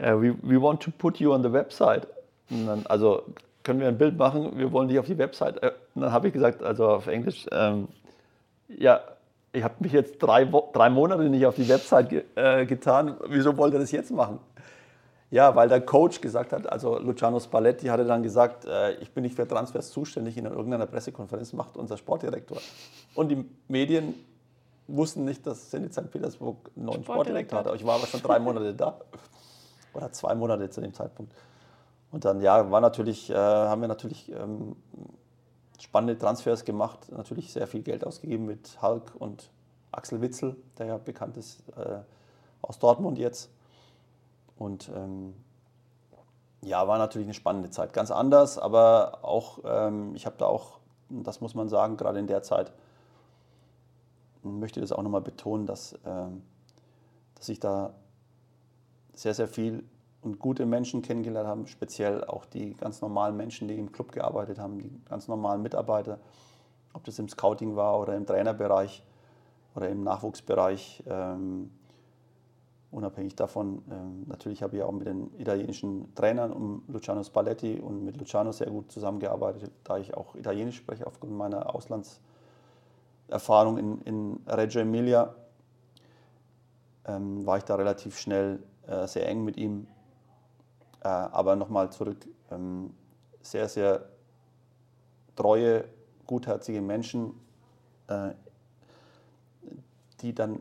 [0.00, 2.06] uh, we, we want to put you on the website.
[2.48, 3.22] Dann, also
[3.62, 5.62] können wir ein Bild machen, wir wollen dich auf die Website.
[5.94, 7.88] Und dann habe ich gesagt, also auf Englisch, ähm,
[8.68, 9.00] ja,
[9.52, 13.16] ich habe mich jetzt drei, drei Monate nicht auf die Website ge äh, getan.
[13.28, 14.38] Wieso wollt ihr das jetzt machen?
[15.30, 19.22] Ja, weil der Coach gesagt hat, also Luciano Spalletti hatte dann gesagt, äh, ich bin
[19.22, 22.58] nicht für Transfers zuständig, in irgendeiner Pressekonferenz macht unser Sportdirektor.
[23.14, 24.14] Und die Medien
[24.88, 26.10] wussten nicht, dass Zenit St.
[26.10, 27.74] Petersburg einen neuen Sportdirektor hat.
[27.74, 29.00] Ich war aber schon drei Monate da.
[29.94, 31.34] Oder zwei Monate zu dem Zeitpunkt.
[32.10, 34.76] Und dann, ja, war natürlich, äh, haben wir natürlich ähm,
[35.78, 39.50] spannende Transfers gemacht, natürlich sehr viel Geld ausgegeben mit Hulk und
[39.90, 41.98] Axel Witzel, der ja bekannt ist äh,
[42.62, 43.50] aus Dortmund jetzt.
[44.56, 45.34] Und ähm,
[46.62, 47.92] ja, war natürlich eine spannende Zeit.
[47.92, 50.78] Ganz anders, aber auch, ähm, ich habe da auch,
[51.08, 52.72] das muss man sagen, gerade in der Zeit,
[54.42, 56.42] möchte das auch nochmal betonen, dass, ähm,
[57.34, 57.94] dass ich da
[59.14, 59.84] sehr, sehr viel
[60.22, 64.58] und gute Menschen kennengelernt haben, speziell auch die ganz normalen Menschen, die im Club gearbeitet
[64.58, 66.18] haben, die ganz normalen Mitarbeiter,
[66.92, 69.02] ob das im Scouting war oder im Trainerbereich
[69.74, 71.02] oder im Nachwuchsbereich.
[71.06, 71.70] Ähm,
[72.92, 78.04] unabhängig davon, ähm, natürlich habe ich auch mit den italienischen Trainern um Luciano Spalletti und
[78.04, 84.40] mit Luciano sehr gut zusammengearbeitet, da ich auch Italienisch spreche aufgrund meiner Auslandserfahrung in, in
[84.46, 85.34] Reggio Emilia.
[87.04, 89.86] Ähm, war ich da relativ schnell äh, sehr eng mit ihm
[91.04, 92.94] äh, aber nochmal zurück, ähm,
[93.40, 94.08] sehr, sehr
[95.34, 95.84] treue,
[96.26, 97.34] gutherzige Menschen,
[98.06, 98.30] äh,
[100.20, 100.60] die dann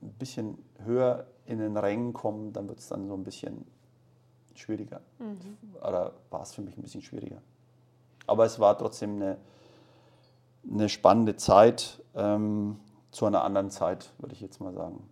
[0.00, 3.66] ein bisschen höher in den Rängen kommen, dann wird es dann so ein bisschen
[4.54, 5.00] schwieriger.
[5.82, 7.42] Oder war es für mich ein bisschen schwieriger.
[8.26, 9.38] Aber es war trotzdem eine,
[10.70, 12.78] eine spannende Zeit ähm,
[13.10, 15.02] zu einer anderen Zeit, würde ich jetzt mal sagen.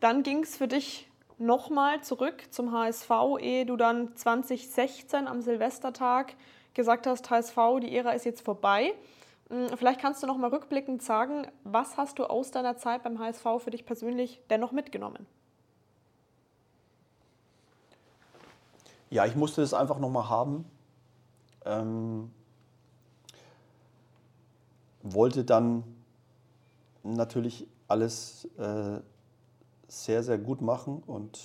[0.00, 3.10] Dann ging es für dich nochmal zurück zum HSV,
[3.40, 6.34] ehe du dann 2016 am Silvestertag
[6.74, 8.94] gesagt hast, HSV, die Ära ist jetzt vorbei.
[9.48, 13.18] Hm, Vielleicht kannst du noch mal rückblickend sagen, was hast du aus deiner Zeit beim
[13.18, 15.26] HSV für dich persönlich dennoch mitgenommen?
[19.08, 20.64] Ja, ich musste es einfach nochmal haben.
[21.64, 22.30] Ähm,
[25.02, 25.84] wollte dann
[27.04, 29.00] natürlich alles äh,
[29.88, 31.38] sehr, sehr gut machen und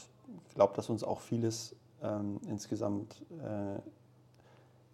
[0.47, 3.79] ich glaube, dass uns auch vieles ähm, insgesamt äh,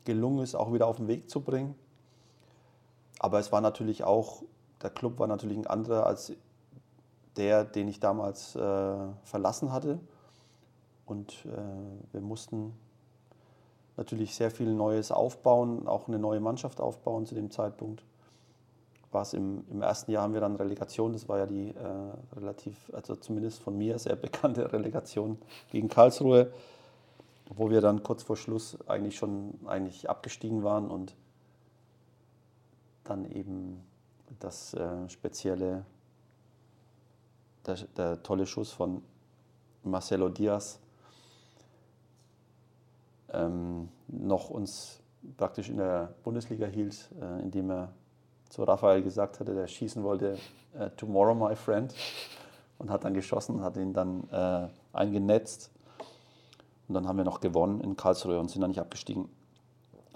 [0.06, 1.76] gelungen ist, auch wieder auf den Weg zu bringen.
[3.20, 4.44] Aber es war natürlich auch,
[4.82, 6.34] der Club war natürlich ein anderer als
[7.36, 10.00] der, den ich damals äh, verlassen hatte.
[11.06, 12.74] Und äh, wir mussten
[13.96, 18.04] natürlich sehr viel Neues aufbauen, auch eine neue Mannschaft aufbauen zu dem Zeitpunkt.
[19.12, 22.36] War es im, Im ersten Jahr haben wir dann Relegation, das war ja die äh,
[22.36, 25.38] relativ, also zumindest von mir sehr bekannte Relegation
[25.72, 26.52] gegen Karlsruhe,
[27.50, 31.16] wo wir dann kurz vor Schluss eigentlich schon eigentlich abgestiegen waren und
[33.06, 33.82] dann eben
[34.40, 35.86] das äh, spezielle,
[37.66, 39.02] der, der tolle Schuss von
[39.84, 40.80] Marcelo Diaz
[43.30, 45.02] ähm, noch uns
[45.38, 47.94] praktisch in der Bundesliga hielt, äh, indem er
[48.50, 50.38] zu Raphael gesagt hatte, der schießen wollte,
[50.78, 51.94] äh, Tomorrow my friend,
[52.78, 55.72] und hat dann geschossen, hat ihn dann äh, eingenetzt.
[56.88, 59.30] Und dann haben wir noch gewonnen in Karlsruhe und sind dann nicht abgestiegen.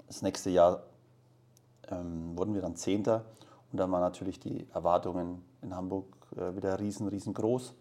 [0.06, 0.82] Das nächste Jahr
[1.90, 3.24] ähm, wurden wir dann Zehnter
[3.70, 6.06] und dann waren natürlich die Erwartungen in Hamburg
[6.36, 7.74] äh, wieder riesen, riesengroß.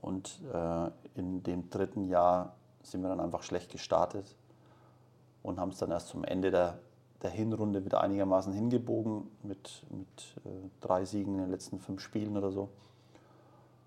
[0.00, 4.34] Und äh, in dem dritten Jahr sind wir dann einfach schlecht gestartet
[5.42, 6.78] und haben es dann erst zum Ende der,
[7.22, 12.36] der Hinrunde wieder einigermaßen hingebogen mit, mit äh, drei Siegen in den letzten fünf Spielen
[12.36, 12.70] oder so.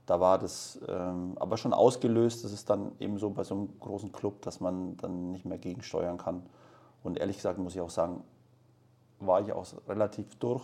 [0.05, 2.43] Da war das ähm, aber schon ausgelöst.
[2.43, 5.57] Das ist dann eben so bei so einem großen Club, dass man dann nicht mehr
[5.57, 6.43] gegensteuern kann.
[7.03, 8.23] Und ehrlich gesagt muss ich auch sagen,
[9.19, 10.64] war ich auch relativ durch.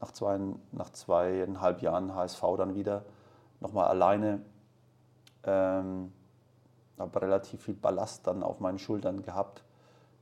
[0.00, 0.38] Nach, zwei,
[0.72, 3.04] nach zweieinhalb Jahren HSV dann wieder
[3.60, 4.42] nochmal alleine.
[5.44, 6.12] Ähm,
[6.98, 9.64] habe relativ viel Ballast dann auf meinen Schultern gehabt,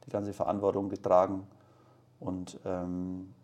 [0.06, 1.46] die ganze Verantwortung getragen.
[2.20, 3.34] Und ähm,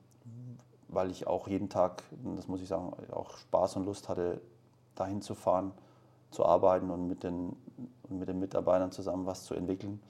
[0.89, 2.03] weil ich auch jeden Tag,
[2.37, 4.41] das muss ich sagen, auch Spaß und Lust hatte,
[4.95, 5.73] dahin zu fahren,
[6.31, 7.57] zu arbeiten und mit den,
[8.09, 10.01] mit den Mitarbeitern zusammen was zu entwickeln.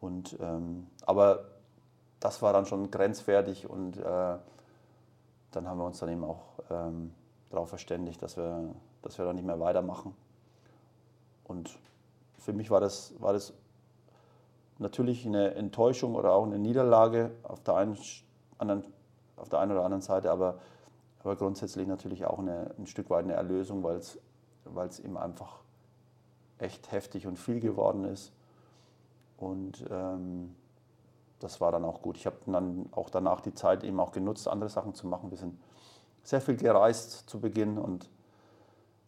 [0.00, 1.44] Und, ähm, aber
[2.20, 4.36] das war dann schon grenzwertig und äh,
[5.52, 7.14] dann haben wir uns dann eben auch ähm,
[7.50, 10.14] darauf verständigt, dass wir, dass wir da nicht mehr weitermachen.
[11.44, 11.70] Und
[12.38, 13.52] für mich war das, war das
[14.82, 17.96] natürlich eine Enttäuschung oder auch eine Niederlage auf der einen,
[18.58, 18.84] anderen,
[19.36, 20.58] auf der einen oder anderen Seite, aber,
[21.20, 25.60] aber grundsätzlich natürlich auch eine, ein Stück weit eine Erlösung, weil es eben einfach
[26.58, 28.32] echt heftig und viel geworden ist.
[29.38, 30.54] Und ähm,
[31.40, 32.16] das war dann auch gut.
[32.16, 35.30] Ich habe dann auch danach die Zeit eben auch genutzt, andere Sachen zu machen.
[35.30, 35.58] Wir sind
[36.22, 38.08] sehr viel gereist zu Beginn und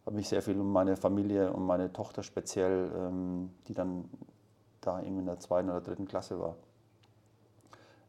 [0.05, 4.09] habe mich sehr viel um meine Familie, um meine Tochter speziell, ähm, die dann
[4.85, 6.55] da eben in der zweiten oder dritten Klasse war,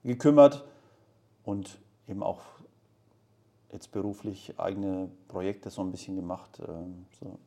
[0.02, 0.64] gekümmert
[1.44, 1.78] und
[2.08, 2.42] eben auch
[3.72, 7.38] jetzt beruflich eigene Projekte so ein bisschen gemacht, ähm, so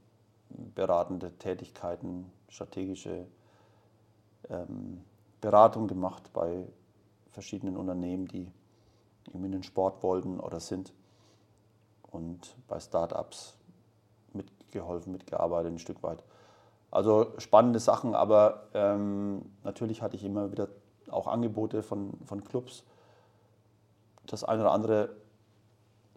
[0.76, 3.28] beratende Tätigkeiten, strategische
[4.50, 5.04] ähm,
[5.42, 6.66] Beratung gemacht bei
[7.32, 8.52] verschiedenen Unternehmen, die
[9.34, 10.94] eben in den Sport wollten oder sind
[12.12, 13.56] und bei Startups
[14.34, 16.24] mitgeholfen, mitgearbeitet ein Stück weit.
[16.92, 20.70] Also spannende Sachen, aber ähm, natürlich hatte ich immer wieder
[21.10, 22.84] auch Angebote von, von Clubs.
[24.26, 25.10] Das eine oder andere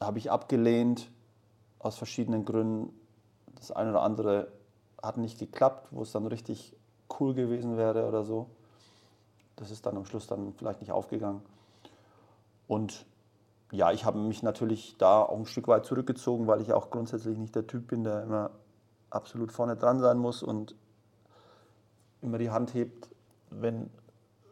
[0.00, 1.10] habe ich abgelehnt
[1.78, 2.92] aus verschiedenen Gründen.
[3.56, 4.48] Das eine oder andere
[5.02, 6.74] hat nicht geklappt, wo es dann richtig
[7.20, 8.46] cool gewesen wäre oder so.
[9.56, 11.42] Das ist dann am Schluss dann vielleicht nicht aufgegangen.
[12.66, 13.04] Und
[13.70, 17.36] ja, ich habe mich natürlich da auch ein Stück weit zurückgezogen, weil ich auch grundsätzlich
[17.38, 18.50] nicht der Typ bin, der immer
[19.14, 20.74] absolut vorne dran sein muss und
[22.20, 23.08] immer die Hand hebt,
[23.50, 23.90] wenn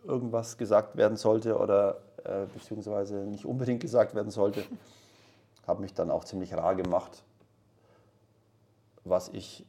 [0.05, 4.65] irgendwas gesagt werden sollte oder äh, beziehungsweise nicht unbedingt gesagt werden sollte.
[5.67, 7.23] Habe mich dann auch ziemlich rar gemacht,
[9.05, 9.67] was ich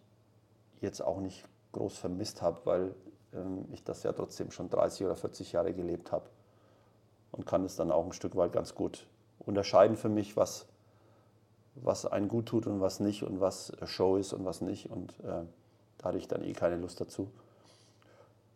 [0.80, 2.96] jetzt auch nicht groß vermisst habe, weil
[3.34, 6.26] ähm, ich das ja trotzdem schon 30 oder 40 Jahre gelebt habe
[7.32, 9.08] und kann es dann auch ein Stück weit ganz gut
[9.40, 10.66] unterscheiden für mich, was,
[11.76, 14.90] was einen gut tut und was nicht und was Show ist und was nicht.
[14.90, 15.44] Und äh,
[15.98, 17.30] da hatte ich dann eh keine Lust dazu.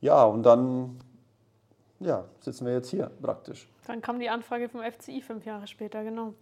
[0.02, 1.00] Ja, und dann
[2.00, 3.68] ja, sitzen wir jetzt hier praktisch.
[3.88, 6.34] Dann kam die Anfrage vom FCI fünf Jahre später, genau.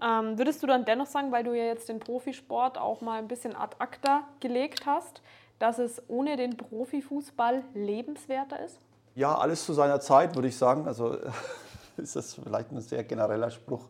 [0.00, 3.28] Ähm, würdest du dann dennoch sagen, weil du ja jetzt den Profisport auch mal ein
[3.28, 5.22] bisschen ad acta gelegt hast,
[5.58, 8.78] dass es ohne den Profifußball lebenswerter ist?
[9.16, 10.86] Ja, alles zu seiner Zeit, würde ich sagen.
[10.86, 11.16] Also
[11.96, 13.86] ist das vielleicht ein sehr genereller Spruch.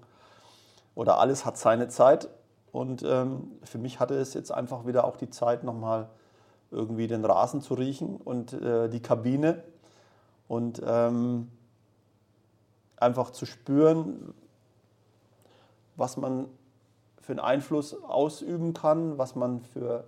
[0.99, 2.29] Oder alles hat seine Zeit.
[2.73, 6.09] Und ähm, für mich hatte es jetzt einfach wieder auch die Zeit, nochmal
[6.73, 9.63] irgendwie den Rasen zu riechen und äh, die Kabine
[10.49, 11.53] und ähm,
[12.97, 14.35] einfach zu spüren,
[15.95, 16.49] was man
[17.21, 20.03] für einen Einfluss ausüben kann, was man für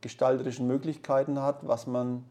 [0.00, 2.24] gestalterische Möglichkeiten hat, was man,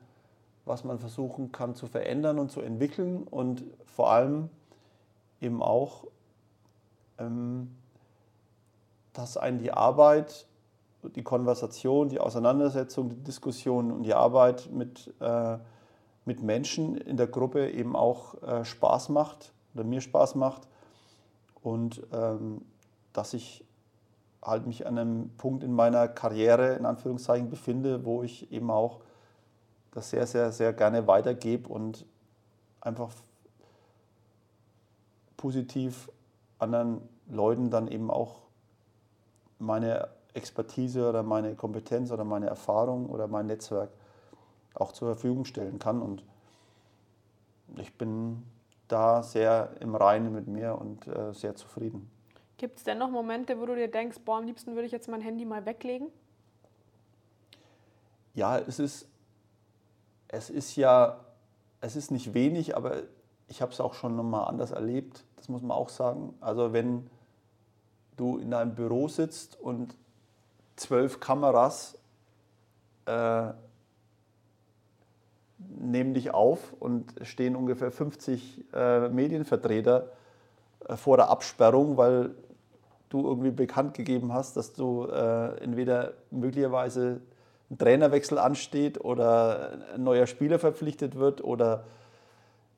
[0.63, 4.49] was man versuchen kann zu verändern und zu entwickeln und vor allem
[5.41, 6.05] eben auch,
[7.17, 7.75] ähm,
[9.13, 10.47] dass einen die Arbeit,
[11.15, 15.57] die Konversation, die Auseinandersetzung, die Diskussion und die Arbeit mit, äh,
[16.25, 20.67] mit Menschen in der Gruppe eben auch äh, Spaß macht oder mir Spaß macht.
[21.61, 22.61] Und ähm,
[23.13, 23.65] dass ich
[24.41, 29.01] halt mich an einem Punkt in meiner Karriere in Anführungszeichen befinde, wo ich eben auch
[29.91, 32.05] das sehr, sehr, sehr gerne weitergebe und
[32.81, 33.11] einfach
[35.35, 36.09] positiv
[36.59, 38.41] anderen Leuten dann eben auch
[39.59, 43.89] meine Expertise oder meine Kompetenz oder meine Erfahrung oder mein Netzwerk
[44.73, 46.01] auch zur Verfügung stellen kann.
[46.01, 46.23] Und
[47.77, 48.43] ich bin
[48.87, 52.09] da sehr im Reinen mit mir und äh, sehr zufrieden.
[52.57, 55.07] Gibt es denn noch Momente, wo du dir denkst, boah, am liebsten würde ich jetzt
[55.07, 56.09] mein Handy mal weglegen?
[58.33, 59.07] Ja, es ist,
[60.27, 61.19] es ist ja,
[61.81, 63.03] es ist nicht wenig, aber
[63.47, 66.35] ich habe es auch schon nochmal anders erlebt, das muss man auch sagen.
[66.41, 67.09] Also wenn
[68.19, 69.95] du in deinem Büro sitzt und
[70.75, 71.97] zwölf Kameras
[73.05, 73.51] äh,
[75.57, 80.11] nehmen dich auf und stehen ungefähr 50 äh, Medienvertreter
[80.87, 82.35] äh, vor der Absperrung, weil
[83.09, 87.21] du irgendwie bekannt gegeben hast, dass du äh, entweder möglicherweise
[87.69, 91.85] ein Trainerwechsel ansteht oder ein neuer Spieler verpflichtet wird oder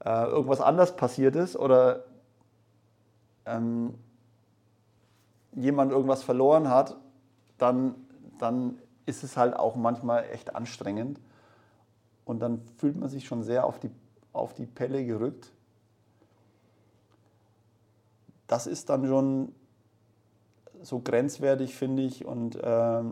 [0.04, 2.04] äh, irgendwas anders passiert ist oder
[3.46, 3.94] ähm,
[5.54, 6.98] jemand irgendwas verloren hat,
[7.58, 7.96] dann,
[8.40, 11.20] dann ist es halt auch manchmal echt anstrengend.
[12.26, 13.90] Und dann fühlt man sich schon sehr auf die,
[14.32, 15.52] auf die Pelle gerückt.
[18.48, 19.54] Das ist dann schon
[20.82, 23.04] so grenzwertig, finde ich, und äh,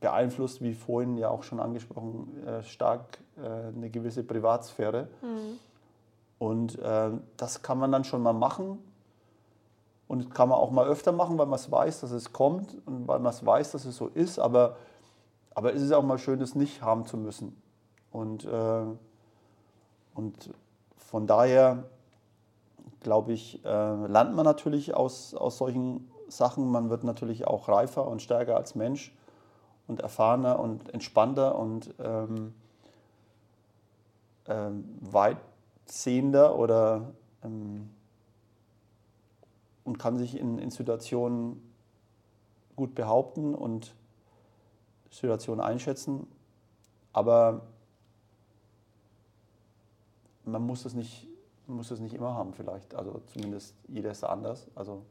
[0.00, 5.08] beeinflusst, wie vorhin ja auch schon angesprochen, äh, stark äh, eine gewisse Privatsphäre.
[5.22, 5.58] Mhm.
[6.38, 8.78] Und äh, das kann man dann schon mal machen.
[10.08, 13.08] Und kann man auch mal öfter machen, weil man es weiß, dass es kommt und
[13.08, 14.38] weil man es weiß, dass es so ist.
[14.38, 14.76] Aber,
[15.54, 17.60] aber es ist auch mal schön, es nicht haben zu müssen.
[18.12, 18.84] Und, äh,
[20.14, 20.50] und
[20.96, 21.84] von daher,
[23.00, 26.70] glaube ich, äh, lernt man natürlich aus, aus solchen Sachen.
[26.70, 29.12] Man wird natürlich auch reifer und stärker als Mensch
[29.86, 32.54] und erfahrener und entspannter und ähm,
[34.48, 37.12] ähm, weitsehender oder
[37.44, 37.90] ähm,
[39.86, 41.62] und kann sich in, in Situationen
[42.74, 43.94] gut behaupten und
[45.10, 46.26] Situationen einschätzen.
[47.12, 47.62] Aber
[50.44, 51.28] man muss es nicht,
[51.68, 52.94] muss es nicht immer haben vielleicht.
[52.94, 54.66] Also zumindest jeder ist da anders.
[54.74, 55.02] Also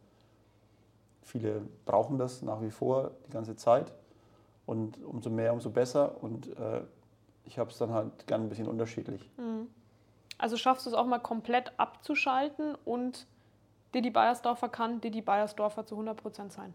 [1.23, 3.93] viele brauchen das nach wie vor die ganze Zeit.
[4.65, 6.21] Und umso mehr, umso besser.
[6.21, 6.81] Und äh,
[7.45, 9.31] ich habe es dann halt gern ein bisschen unterschiedlich.
[9.37, 9.67] Mhm.
[10.37, 13.25] Also schaffst du es auch mal komplett abzuschalten und
[13.95, 16.73] Didi Beiersdorfer kann Didi Beiersdorfer zu 100% sein?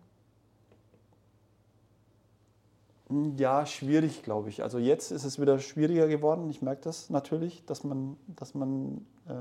[3.36, 4.62] Ja, schwierig, glaube ich.
[4.62, 6.48] Also jetzt ist es wieder schwieriger geworden.
[6.48, 9.32] Ich merke das natürlich, dass man, dass man äh,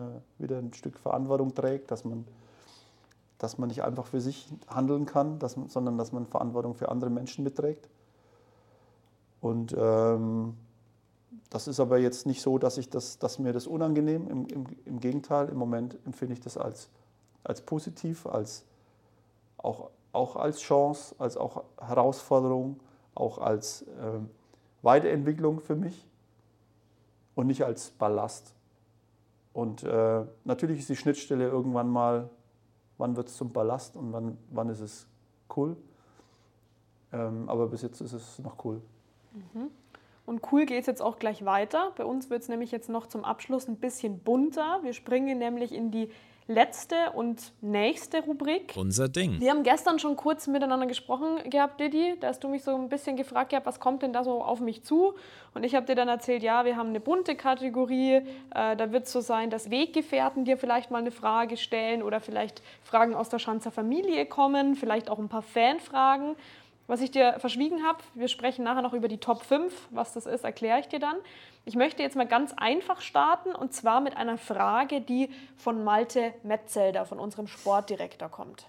[0.42, 2.26] wieder ein Stück Verantwortung trägt, dass man,
[3.38, 6.90] dass man nicht einfach für sich handeln kann, dass man, sondern dass man Verantwortung für
[6.90, 7.88] andere Menschen mitträgt.
[9.40, 10.58] Und ähm,
[11.50, 14.66] das ist aber jetzt nicht so, dass, ich das, dass mir das unangenehm, im, im,
[14.84, 16.90] im Gegenteil, im Moment empfinde ich das als,
[17.44, 18.66] als positiv, als,
[19.58, 22.80] auch, auch als Chance, als auch Herausforderung
[23.20, 24.20] auch als äh,
[24.82, 26.08] Weiterentwicklung für mich
[27.36, 28.54] und nicht als Ballast.
[29.54, 32.30] Und äh, natürlich ist die Schnittstelle irgendwann mal,
[32.98, 35.08] wann wird es zum Ballast und wann, wann ist es
[35.56, 35.76] cool.
[37.12, 38.82] Ähm, aber bis jetzt ist es noch cool.
[39.34, 39.70] Mhm.
[40.26, 41.92] Und cool geht es jetzt auch gleich weiter.
[41.98, 44.80] Bei uns wird es nämlich jetzt noch zum Abschluss ein bisschen bunter.
[44.84, 46.12] Wir springen nämlich in die
[46.50, 48.74] letzte und nächste Rubrik.
[48.76, 49.40] Unser Ding.
[49.40, 52.16] Wir haben gestern schon kurz miteinander gesprochen gehabt, Didi.
[52.20, 54.60] Da hast du mich so ein bisschen gefragt gehabt, was kommt denn da so auf
[54.60, 55.14] mich zu?
[55.54, 58.16] Und ich habe dir dann erzählt, ja, wir haben eine bunte Kategorie.
[58.56, 62.20] Äh, da wird es so sein, dass Weggefährten dir vielleicht mal eine Frage stellen oder
[62.20, 66.36] vielleicht Fragen aus der Schanzer Familie kommen, vielleicht auch ein paar Fanfragen.
[66.90, 69.90] Was ich dir verschwiegen habe, wir sprechen nachher noch über die Top 5.
[69.92, 71.18] Was das ist, erkläre ich dir dann.
[71.64, 76.34] Ich möchte jetzt mal ganz einfach starten und zwar mit einer Frage, die von Malte
[76.42, 78.66] Metzelder, von unserem Sportdirektor, kommt.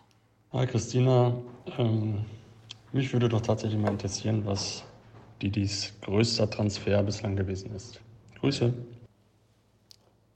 [0.52, 1.32] Hi Christina,
[1.78, 2.26] ähm,
[2.92, 4.84] mich würde doch tatsächlich mal interessieren, was
[5.40, 8.02] Didis größter Transfer bislang gewesen ist.
[8.38, 8.74] Grüße.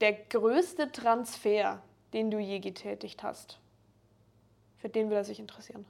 [0.01, 1.83] Der größte Transfer,
[2.13, 3.59] den du je getätigt hast,
[4.77, 5.85] für den würde er sich interessieren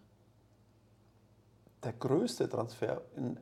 [1.85, 3.37] der größte Transfer in,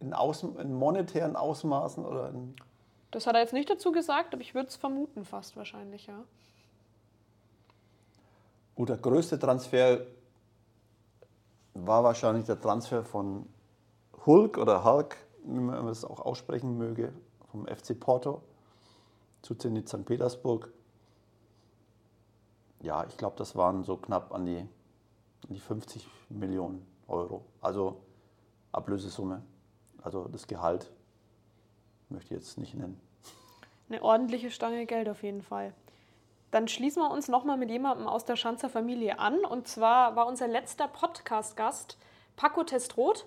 [0.00, 2.54] in, Außen, in monetären Ausmaßen oder in
[3.10, 6.24] Das hat er jetzt nicht dazu gesagt, aber ich würde es vermuten fast wahrscheinlich, ja.
[8.74, 10.00] Gut, der größte Transfer
[11.74, 13.46] war wahrscheinlich der Transfer von
[14.26, 17.12] Hulk oder Hulk, wie man es auch aussprechen möge,
[17.50, 18.42] vom FC Porto
[19.42, 20.04] zu Zenit St.
[20.04, 20.72] Petersburg.
[22.80, 24.68] Ja, ich glaube, das waren so knapp an die, an
[25.50, 26.93] die 50 Millionen.
[27.08, 27.44] Euro.
[27.60, 28.00] Also
[28.72, 29.42] Ablösesumme.
[30.02, 30.90] Also das Gehalt
[32.08, 33.00] möchte ich jetzt nicht nennen.
[33.88, 35.74] Eine ordentliche Stange Geld auf jeden Fall.
[36.50, 39.44] Dann schließen wir uns nochmal mit jemandem aus der Schanzer Familie an.
[39.44, 41.98] Und zwar war unser letzter Podcast-Gast
[42.36, 43.26] Paco Testroth.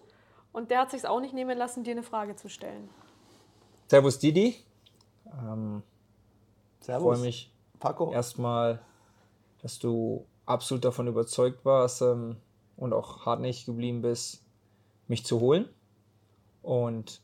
[0.53, 2.89] Und der hat sich auch nicht nehmen lassen, dir eine Frage zu stellen.
[3.87, 4.63] Servus Didi.
[5.25, 5.83] Ähm,
[6.79, 7.17] Servus.
[7.17, 8.11] freue mich Paco.
[8.11, 8.79] erstmal,
[9.61, 12.37] dass du absolut davon überzeugt warst, ähm,
[12.77, 14.43] und auch hartnäckig geblieben bist,
[15.07, 15.67] mich zu holen.
[16.61, 17.21] Und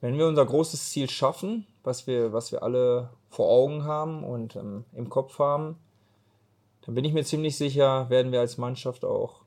[0.00, 4.56] wenn wir unser großes Ziel schaffen, was wir, was wir alle vor Augen haben und
[4.56, 5.78] ähm, im Kopf haben,
[6.82, 9.42] dann bin ich mir ziemlich sicher, werden wir als Mannschaft auch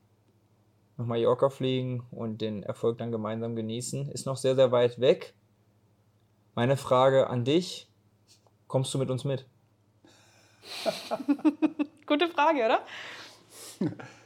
[0.97, 4.09] nach Mallorca fliegen und den Erfolg dann gemeinsam genießen.
[4.09, 5.33] Ist noch sehr, sehr weit weg.
[6.55, 7.89] Meine Frage an dich,
[8.67, 9.45] kommst du mit uns mit?
[12.05, 12.81] Gute Frage, oder?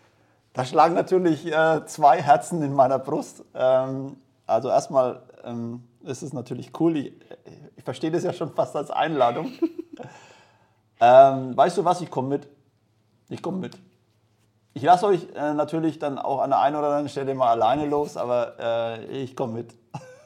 [0.54, 3.44] Da schlagen natürlich äh, zwei Herzen in meiner Brust.
[3.56, 6.96] Ähm, also erstmal ähm, ist es natürlich cool.
[6.96, 7.14] Ich,
[7.76, 9.52] ich verstehe das ja schon fast als Einladung.
[11.02, 12.02] ähm, weißt du was?
[12.02, 12.48] Ich komme mit.
[13.30, 13.78] Ich komme mit.
[14.76, 17.88] Ich lasse euch äh, natürlich dann auch an der einen oder anderen Stelle mal alleine
[17.88, 19.76] los, aber äh, ich komme mit.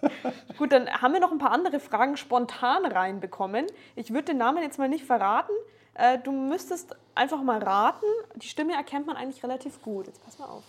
[0.58, 3.66] Gut, dann haben wir noch ein paar andere Fragen spontan reinbekommen.
[3.96, 5.52] Ich würde den Namen jetzt mal nicht verraten.
[5.98, 8.06] Äh, du müsstest einfach mal raten.
[8.36, 10.08] Die Stimme erkennt man eigentlich relativ gut.
[10.08, 10.64] Jetzt pass mal auf.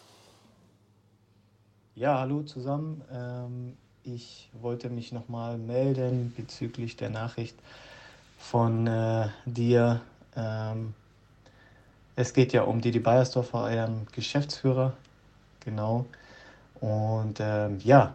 [1.95, 3.03] Ja, hallo zusammen.
[3.13, 7.59] Ähm, ich wollte mich nochmal melden bezüglich der Nachricht
[8.39, 10.01] von äh, dir.
[10.35, 10.95] Ähm,
[12.17, 14.95] es geht ja um Didi Beiersdorfer, euren Geschäftsführer.
[15.61, 16.07] Genau.
[16.81, 18.15] Und ähm, ja,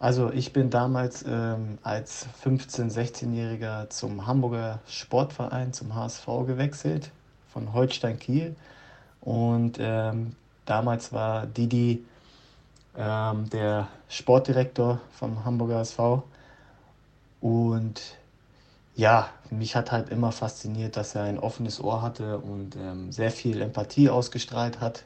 [0.00, 7.10] also ich bin damals ähm, als 15-, 16-Jähriger zum Hamburger Sportverein, zum HSV gewechselt,
[7.52, 8.56] von Holstein Kiel.
[9.20, 12.02] Und ähm, damals war Didi
[12.96, 16.22] ähm, der Sportdirektor vom Hamburger HSV.
[17.42, 18.00] Und
[18.96, 23.30] ja, mich hat halt immer fasziniert, dass er ein offenes Ohr hatte und ähm, sehr
[23.30, 25.04] viel Empathie ausgestrahlt hat.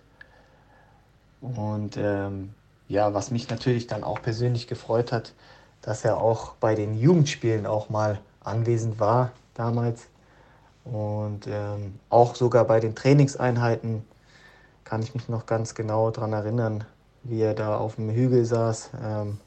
[1.41, 2.55] Und ähm,
[2.89, 5.33] ja, was mich natürlich dann auch persönlich gefreut hat,
[5.81, 10.09] dass er auch bei den Jugendspielen auch mal anwesend war damals.
[10.85, 14.05] Und ähm, auch sogar bei den Trainingseinheiten
[14.85, 16.85] kann ich mich noch ganz genau daran erinnern,
[17.23, 19.39] wie er da auf dem Hügel saß ähm,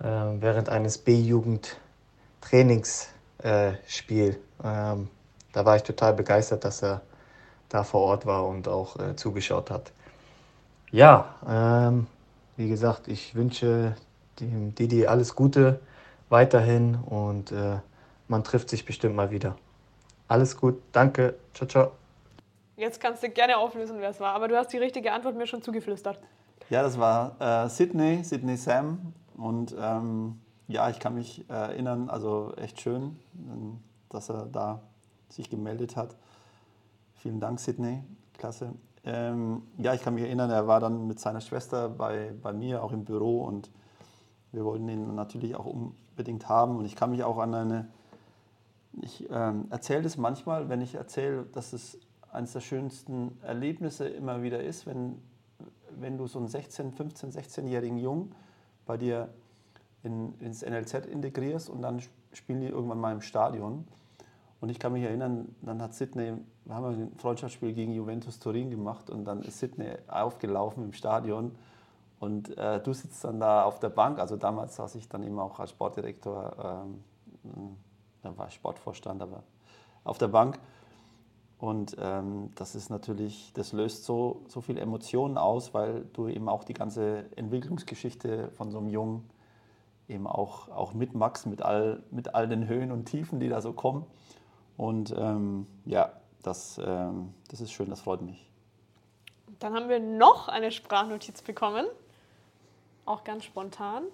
[0.00, 0.04] äh,
[0.40, 3.08] während eines B-Jugend-Trainingsspiels.
[3.42, 3.74] Äh,
[4.64, 5.08] ähm,
[5.52, 7.02] da war ich total begeistert, dass er
[7.68, 9.92] da vor Ort war und auch äh, zugeschaut hat.
[10.94, 12.06] Ja, ähm,
[12.56, 13.96] wie gesagt, ich wünsche
[14.38, 15.80] dem Didi alles Gute
[16.28, 17.78] weiterhin und äh,
[18.28, 19.56] man trifft sich bestimmt mal wieder.
[20.28, 21.90] Alles gut, danke, ciao, ciao.
[22.76, 25.48] Jetzt kannst du gerne auflösen, wer es war, aber du hast die richtige Antwort mir
[25.48, 26.20] schon zugeflüstert.
[26.70, 29.14] Ja, das war äh, Sydney, Sydney Sam.
[29.36, 30.38] Und ähm,
[30.68, 33.80] ja, ich kann mich erinnern, also echt schön, ähm,
[34.10, 34.80] dass er da
[35.28, 36.14] sich gemeldet hat.
[37.16, 38.04] Vielen Dank, Sydney.
[38.38, 38.74] Klasse.
[39.04, 42.82] Ähm, ja, ich kann mich erinnern, er war dann mit seiner Schwester bei, bei mir
[42.82, 43.70] auch im Büro und
[44.52, 46.76] wir wollten ihn natürlich auch unbedingt haben.
[46.76, 47.88] Und ich kann mich auch an eine,
[49.02, 51.98] ich ähm, erzähle das manchmal, wenn ich erzähle, dass es
[52.32, 55.20] eines der schönsten Erlebnisse immer wieder ist, wenn,
[55.90, 58.34] wenn du so einen 16, 15, 16-jährigen Jungen
[58.86, 59.28] bei dir
[60.02, 62.00] in, ins NLZ integrierst und dann
[62.32, 63.86] spielen die irgendwann mal im Stadion.
[64.64, 66.32] Und ich kann mich erinnern, dann hat Sydney,
[66.64, 71.54] wir haben ein Freundschaftsspiel gegen Juventus Turin gemacht und dann ist Sydney aufgelaufen im Stadion
[72.18, 74.18] und äh, du sitzt dann da auf der Bank.
[74.18, 76.86] Also damals saß ich dann eben auch als Sportdirektor,
[77.44, 77.76] ähm,
[78.22, 79.42] dann war ich Sportvorstand, aber
[80.02, 80.58] auf der Bank.
[81.58, 86.48] Und ähm, das ist natürlich, das löst so, so viel Emotionen aus, weil du eben
[86.48, 89.28] auch die ganze Entwicklungsgeschichte von so einem Jungen
[90.08, 93.74] eben auch, auch mitmachst, mit all, mit all den Höhen und Tiefen, die da so
[93.74, 94.06] kommen.
[94.76, 98.50] Und ähm, ja, das, ähm, das ist schön, das freut mich.
[99.60, 101.86] Dann haben wir noch eine Sprachnotiz bekommen,
[103.06, 104.04] auch ganz spontan.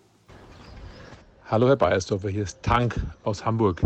[1.47, 3.83] Hallo Herr Beiersdorfer, hier ist Tank aus Hamburg.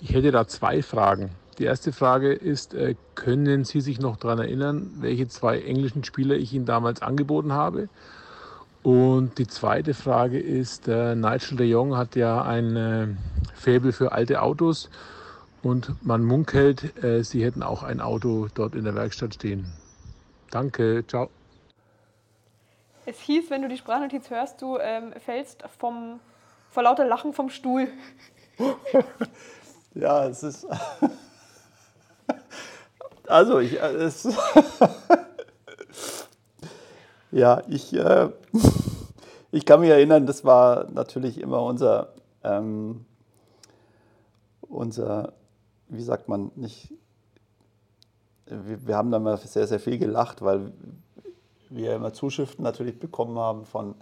[0.00, 1.30] Ich hätte da zwei Fragen.
[1.58, 6.36] Die erste Frage ist, äh, können Sie sich noch daran erinnern, welche zwei englischen Spieler
[6.36, 7.90] ich Ihnen damals angeboten habe?
[8.82, 13.08] Und die zweite Frage ist, äh, Nigel de Jong hat ja ein äh,
[13.54, 14.88] Faible für alte Autos
[15.62, 16.92] und man munkelt,
[17.22, 19.72] Sie hätten auch ein Auto dort in der Werkstatt stehen.
[20.50, 21.28] Danke, ciao.
[23.06, 26.20] Es hieß, wenn du die Sprachnotiz hörst, du ähm, fällst vom,
[26.70, 27.88] vor lauter Lachen vom Stuhl.
[29.94, 30.66] ja, es ist.
[33.26, 34.24] Also, ich, äh, es,
[37.30, 38.28] ja, ich, äh,
[39.52, 42.12] ich kann mich erinnern, das war natürlich immer unser,
[42.42, 43.04] ähm,
[44.62, 45.32] unser,
[45.90, 46.92] wie sagt man, nicht,
[48.46, 50.72] wir, wir haben da immer sehr, sehr viel gelacht, weil
[51.68, 53.94] wir immer Zuschriften natürlich bekommen haben von,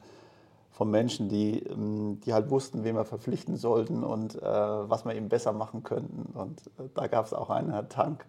[0.70, 5.14] von Menschen, die, ähm, die halt wussten, wen wir verpflichten sollten und äh, was wir
[5.14, 6.32] eben besser machen könnten.
[6.38, 8.24] Und äh, da gab es auch einen, Herr Tank,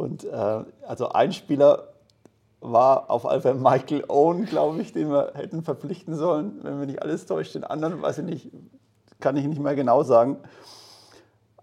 [0.00, 1.88] und äh, also ein Spieler
[2.62, 7.02] war auf Fälle Michael Owen, glaube ich, den wir hätten verpflichten sollen, wenn wir nicht
[7.02, 7.54] alles täuscht.
[7.54, 8.50] Den anderen weiß ich nicht,
[9.20, 10.38] kann ich nicht mehr genau sagen.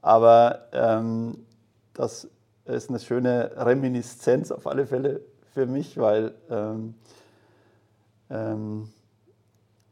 [0.01, 1.45] Aber ähm,
[1.93, 2.29] das
[2.65, 5.21] ist eine schöne Reminiszenz auf alle Fälle
[5.53, 6.95] für mich, weil ähm,
[8.29, 8.89] ähm,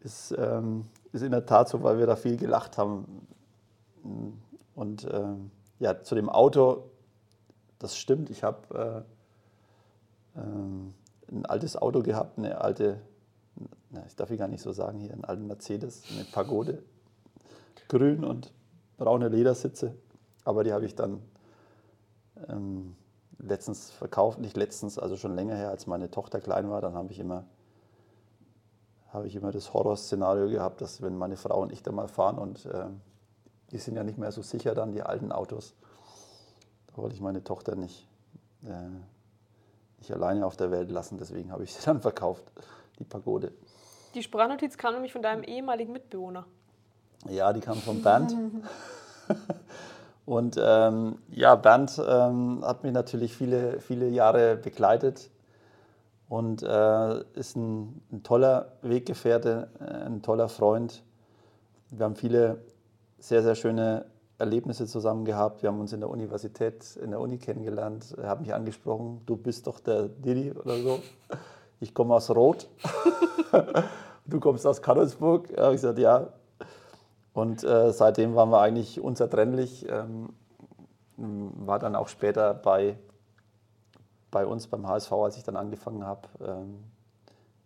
[0.02, 3.28] ist, ähm, ist in der Tat so, weil wir da viel gelacht haben.
[4.76, 6.90] Und ähm, ja, zu dem Auto
[7.80, 8.30] das stimmt.
[8.30, 9.06] Ich habe
[10.36, 10.94] äh, ähm,
[11.32, 13.02] ein altes Auto gehabt, eine alte,
[13.90, 16.84] na, ich darf ich gar nicht so sagen hier, einen alten Mercedes, eine Pagode,
[17.88, 18.52] grün und
[18.98, 19.96] braune Ledersitze.
[20.44, 21.22] Aber die habe ich dann
[22.48, 22.96] ähm,
[23.40, 26.82] letztens verkauft, nicht letztens, also schon länger her, als meine Tochter klein war.
[26.82, 27.46] Dann habe ich immer
[29.16, 32.38] habe ich immer das Horrorszenario gehabt, dass wenn meine Frau und ich da mal fahren
[32.38, 32.88] und äh,
[33.72, 35.74] die sind ja nicht mehr so sicher dann, die alten Autos,
[36.96, 38.08] wollte ich meine Tochter nicht,
[38.66, 38.90] äh,
[40.00, 41.18] nicht alleine auf der Welt lassen.
[41.18, 42.44] Deswegen habe ich sie dann verkauft,
[43.00, 43.54] die Pagode.
[44.14, 46.46] Die Sprachnotiz kam nämlich von deinem ehemaligen Mitbewohner.
[47.30, 48.36] Ja, die kam von Bernd.
[50.26, 55.30] Und ähm, ja, Bernd ähm, hat mich natürlich viele, viele Jahre begleitet
[56.30, 61.04] und äh, ist ein, ein, toller Weggefährte, äh, ein toller Freund.
[61.92, 62.60] Wir haben viele
[63.20, 64.06] sehr, sehr schöne
[64.40, 65.62] Erlebnisse zusammen gehabt.
[65.62, 68.16] Wir haben uns in der Universität, in der Uni kennengelernt.
[68.18, 71.00] Er hat mich angesprochen, du bist doch der Didi oder so.
[71.80, 72.68] Ich komme aus Rot.
[74.26, 75.56] du kommst aus Karlsburg.
[75.56, 76.30] Da habe ich gesagt, ja.
[77.36, 79.88] Und äh, seitdem waren wir eigentlich unzertrennlich.
[79.88, 80.30] Ähm,
[81.18, 82.98] war dann auch später bei,
[84.32, 86.28] bei uns beim HSV, als ich dann angefangen habe.
[86.42, 86.84] Ähm,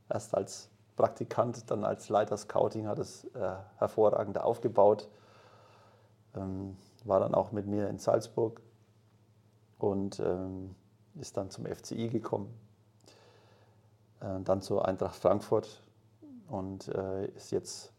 [0.10, 5.08] erst als Praktikant, dann als Leiter Scouting hat es äh, hervorragend aufgebaut
[6.36, 8.62] ähm, war dann auch mit mir in Salzburg
[9.78, 10.76] und ähm,
[11.16, 12.54] ist dann zum FCI gekommen,
[14.20, 15.82] äh, dann zur Eintracht Frankfurt
[16.48, 17.94] und äh, ist jetzt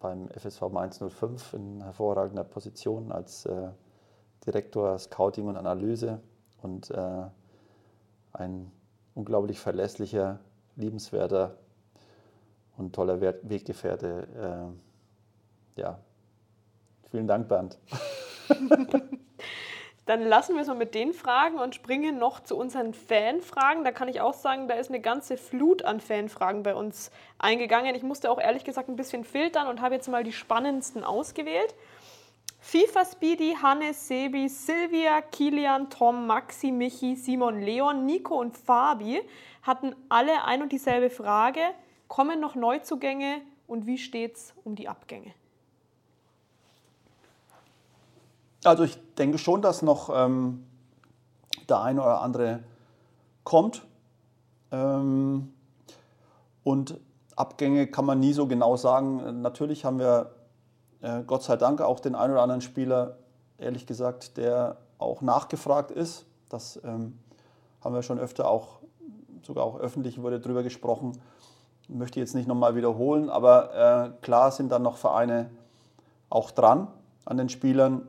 [0.00, 3.70] beim FSV Mainz 05 in hervorragender Position als äh,
[4.44, 6.20] Direktor Scouting und Analyse
[6.62, 7.26] und äh,
[8.32, 8.70] ein
[9.14, 10.40] unglaublich verlässlicher,
[10.76, 11.56] liebenswerter
[12.76, 14.74] und toller Weggefährte.
[15.76, 15.98] Äh, ja,
[17.10, 17.78] Vielen Dank, Bernd.
[20.06, 23.82] Dann lassen wir es mal mit den Fragen und springen noch zu unseren Fanfragen.
[23.82, 27.94] Da kann ich auch sagen, da ist eine ganze Flut an Fanfragen bei uns eingegangen.
[27.96, 31.74] Ich musste auch ehrlich gesagt ein bisschen filtern und habe jetzt mal die spannendsten ausgewählt.
[32.60, 39.20] FIFA Speedy, Hannes, Sebi, Silvia, Kilian, Tom, Maxi, Michi, Simon, Leon, Nico und Fabi
[39.62, 41.60] hatten alle ein und dieselbe Frage.
[42.06, 45.34] Kommen noch Neuzugänge und wie steht es um die Abgänge?
[48.66, 50.66] Also ich denke schon, dass noch ähm,
[51.68, 52.64] der eine oder andere
[53.44, 53.86] kommt.
[54.72, 55.52] Ähm,
[56.64, 56.98] und
[57.36, 59.40] Abgänge kann man nie so genau sagen.
[59.40, 60.32] Natürlich haben wir
[61.00, 63.18] äh, Gott sei Dank auch den einen oder anderen Spieler
[63.58, 66.26] ehrlich gesagt, der auch nachgefragt ist.
[66.48, 67.18] Das ähm,
[67.82, 68.80] haben wir schon öfter auch,
[69.42, 71.20] sogar auch öffentlich wurde darüber gesprochen.
[71.88, 75.50] Möchte jetzt nicht nochmal wiederholen, aber äh, klar sind dann noch Vereine
[76.30, 76.88] auch dran
[77.24, 78.08] an den Spielern.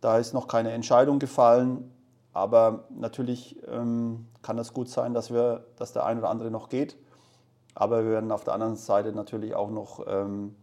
[0.00, 1.92] Da ist noch keine Entscheidung gefallen,
[2.32, 6.68] aber natürlich ähm, kann es gut sein, dass, wir, dass der ein oder andere noch
[6.68, 6.96] geht.
[7.74, 10.56] Aber wir werden auf der anderen Seite natürlich auch noch, ähm,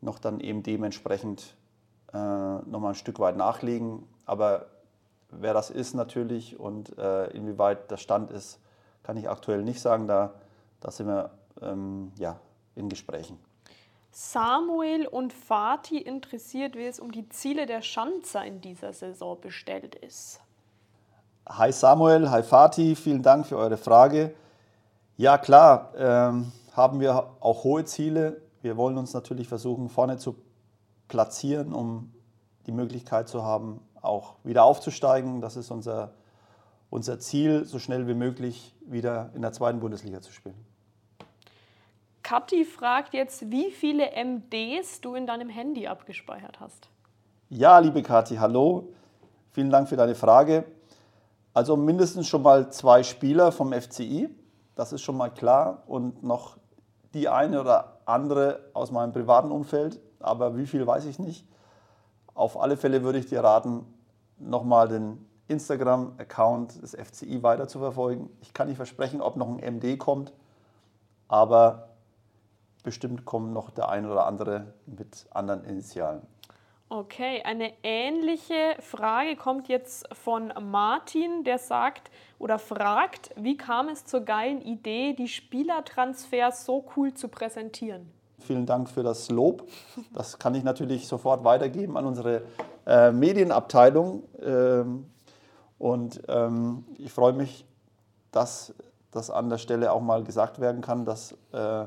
[0.00, 1.56] noch dann eben dementsprechend
[2.12, 4.06] äh, nochmal ein Stück weit nachlegen.
[4.26, 4.66] Aber
[5.30, 8.60] wer das ist natürlich und äh, inwieweit der Stand ist,
[9.02, 10.06] kann ich aktuell nicht sagen.
[10.06, 10.34] Da,
[10.80, 11.30] da sind wir
[11.62, 12.38] ähm, ja,
[12.74, 13.38] in Gesprächen.
[14.12, 19.94] Samuel und Fatih interessiert, wie es um die Ziele der Schanzer in dieser Saison bestellt
[19.94, 20.40] ist.
[21.48, 24.34] Hi Samuel, hi Fatih, vielen Dank für eure Frage.
[25.16, 28.40] Ja klar, ähm, haben wir auch hohe Ziele.
[28.62, 30.36] Wir wollen uns natürlich versuchen, vorne zu
[31.08, 32.12] platzieren, um
[32.66, 35.40] die Möglichkeit zu haben, auch wieder aufzusteigen.
[35.40, 36.12] Das ist unser,
[36.88, 40.69] unser Ziel, so schnell wie möglich wieder in der zweiten Bundesliga zu spielen.
[42.30, 46.88] Kathi fragt jetzt, wie viele MDs du in deinem Handy abgespeichert hast.
[47.48, 48.92] Ja, liebe Kathi, hallo.
[49.50, 50.64] Vielen Dank für deine Frage.
[51.54, 54.30] Also mindestens schon mal zwei Spieler vom FCI
[54.80, 55.82] das ist schon mal klar.
[55.86, 56.56] Und noch
[57.12, 61.46] die eine oder andere aus meinem privaten Umfeld, aber wie viel weiß ich nicht.
[62.32, 63.84] Auf alle Fälle würde ich dir raten,
[64.38, 68.30] nochmal den Instagram-Account des FCI weiter zu verfolgen.
[68.40, 70.32] Ich kann nicht versprechen, ob noch ein MD kommt,
[71.28, 71.89] aber
[72.82, 76.22] bestimmt kommt noch der ein oder andere mit anderen Initialen.
[76.92, 84.04] Okay, eine ähnliche Frage kommt jetzt von Martin, der sagt oder fragt, wie kam es
[84.04, 88.10] zur geilen Idee, die Spielertransfers so cool zu präsentieren?
[88.40, 89.68] Vielen Dank für das Lob.
[90.12, 92.42] Das kann ich natürlich sofort weitergeben an unsere
[92.86, 94.24] äh, Medienabteilung.
[94.42, 95.06] Ähm,
[95.78, 97.64] und ähm, ich freue mich,
[98.32, 98.74] dass
[99.12, 101.86] das an der Stelle auch mal gesagt werden kann, dass äh,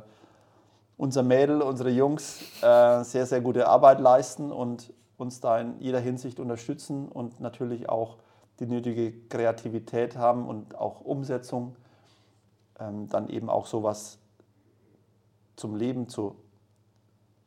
[1.04, 6.00] unser Mädel, unsere Jungs äh, sehr, sehr gute Arbeit leisten und uns da in jeder
[6.00, 8.20] Hinsicht unterstützen und natürlich auch
[8.62, 11.76] die nötige Kreativität haben und auch Umsetzung,
[12.80, 14.18] ähm, dann eben auch sowas
[15.58, 16.38] zum Leben zu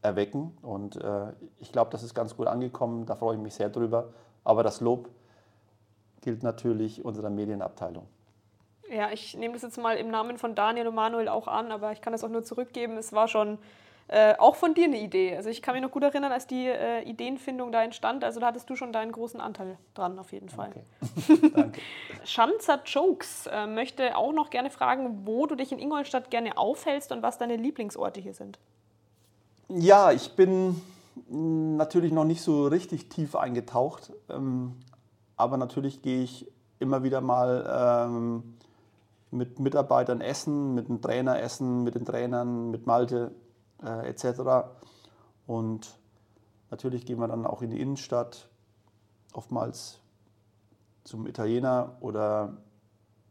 [0.02, 0.54] erwecken.
[0.60, 4.12] Und äh, ich glaube, das ist ganz gut angekommen, da freue ich mich sehr drüber.
[4.44, 5.08] Aber das Lob
[6.20, 8.06] gilt natürlich unserer Medienabteilung.
[8.90, 11.92] Ja, ich nehme das jetzt mal im Namen von Daniel und Manuel auch an, aber
[11.92, 12.96] ich kann es auch nur zurückgeben.
[12.96, 13.58] Es war schon
[14.08, 15.36] äh, auch von dir eine Idee.
[15.36, 18.22] Also ich kann mich noch gut erinnern, als die äh, Ideenfindung da entstand.
[18.22, 20.70] Also da hattest du schon deinen großen Anteil dran, auf jeden Fall.
[20.70, 21.50] Okay.
[21.54, 21.80] Danke.
[22.24, 27.10] Schanzer Jokes äh, möchte auch noch gerne fragen, wo du dich in Ingolstadt gerne aufhältst
[27.10, 28.60] und was deine Lieblingsorte hier sind.
[29.68, 30.80] Ja, ich bin
[31.28, 34.76] natürlich noch nicht so richtig tief eingetaucht, ähm,
[35.36, 36.46] aber natürlich gehe ich
[36.78, 38.55] immer wieder mal ähm,
[39.36, 43.32] mit Mitarbeitern essen, mit dem Trainer essen, mit den Trainern, mit Malte
[43.82, 44.68] äh, etc.
[45.46, 45.98] Und
[46.70, 48.48] natürlich gehen wir dann auch in die Innenstadt,
[49.32, 50.00] oftmals
[51.04, 52.56] zum Italiener oder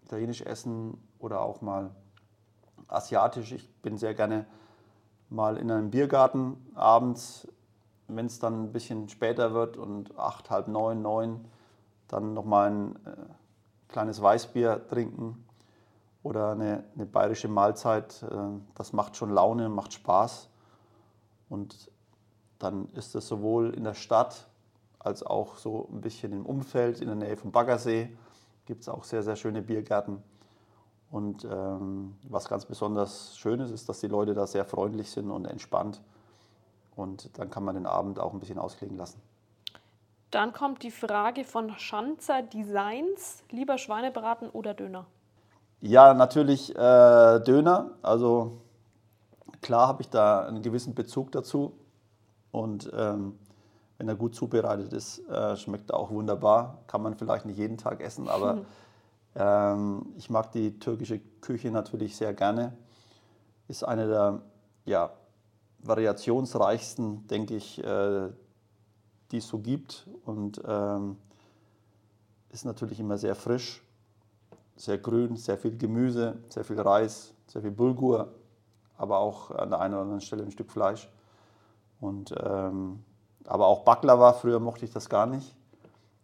[0.04, 1.92] italienisch essen oder auch mal
[2.88, 3.52] asiatisch.
[3.52, 4.46] Ich bin sehr gerne
[5.30, 7.48] mal in einem Biergarten abends,
[8.08, 11.46] wenn es dann ein bisschen später wird und acht, halb neun, neun,
[12.08, 13.16] dann nochmal ein äh,
[13.88, 15.45] kleines Weißbier trinken
[16.26, 18.36] oder eine, eine bayerische Mahlzeit, äh,
[18.74, 20.50] das macht schon Laune, macht Spaß.
[21.50, 21.92] Und
[22.58, 24.48] dann ist es sowohl in der Stadt
[24.98, 28.10] als auch so ein bisschen im Umfeld, in der Nähe vom Baggersee,
[28.66, 30.24] gibt es auch sehr, sehr schöne Biergärten.
[31.12, 35.30] Und ähm, was ganz besonders schön ist, ist, dass die Leute da sehr freundlich sind
[35.30, 36.02] und entspannt.
[36.96, 39.22] Und dann kann man den Abend auch ein bisschen ausklingen lassen.
[40.32, 43.44] Dann kommt die Frage von Schanzer Designs.
[43.52, 45.06] Lieber Schweinebraten oder Döner?
[45.88, 47.92] Ja, natürlich äh, Döner.
[48.02, 48.54] Also
[49.62, 51.74] klar habe ich da einen gewissen Bezug dazu.
[52.52, 53.38] Und ähm,
[54.00, 56.80] wenn er gut zubereitet ist, äh, schmeckt er auch wunderbar.
[56.88, 58.62] Kann man vielleicht nicht jeden Tag essen, aber
[59.36, 62.76] ähm, ich mag die türkische Küche natürlich sehr gerne.
[63.68, 64.42] Ist eine der
[64.86, 65.12] ja,
[65.84, 68.30] variationsreichsten, denke ich, äh,
[69.30, 70.08] die es so gibt.
[70.26, 71.18] Und ähm,
[72.50, 73.85] ist natürlich immer sehr frisch
[74.76, 78.30] sehr grün, sehr viel Gemüse, sehr viel Reis, sehr viel Bulgur,
[78.98, 81.10] aber auch an der einen oder anderen Stelle ein Stück Fleisch.
[82.00, 83.04] Und, ähm,
[83.46, 85.56] aber auch Baklava, früher mochte ich das gar nicht.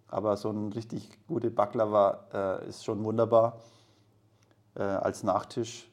[0.08, 3.60] Aber so ein richtig gute Baklava äh, ist schon wunderbar
[4.76, 5.90] äh, als Nachtisch.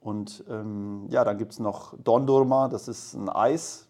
[0.00, 3.86] Und ähm, ja, dann gibt es noch Dondurma, das ist ein Eis,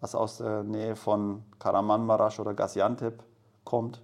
[0.00, 3.22] was aus der Nähe von Karamanmaraş oder Gaziantep
[3.64, 4.02] kommt.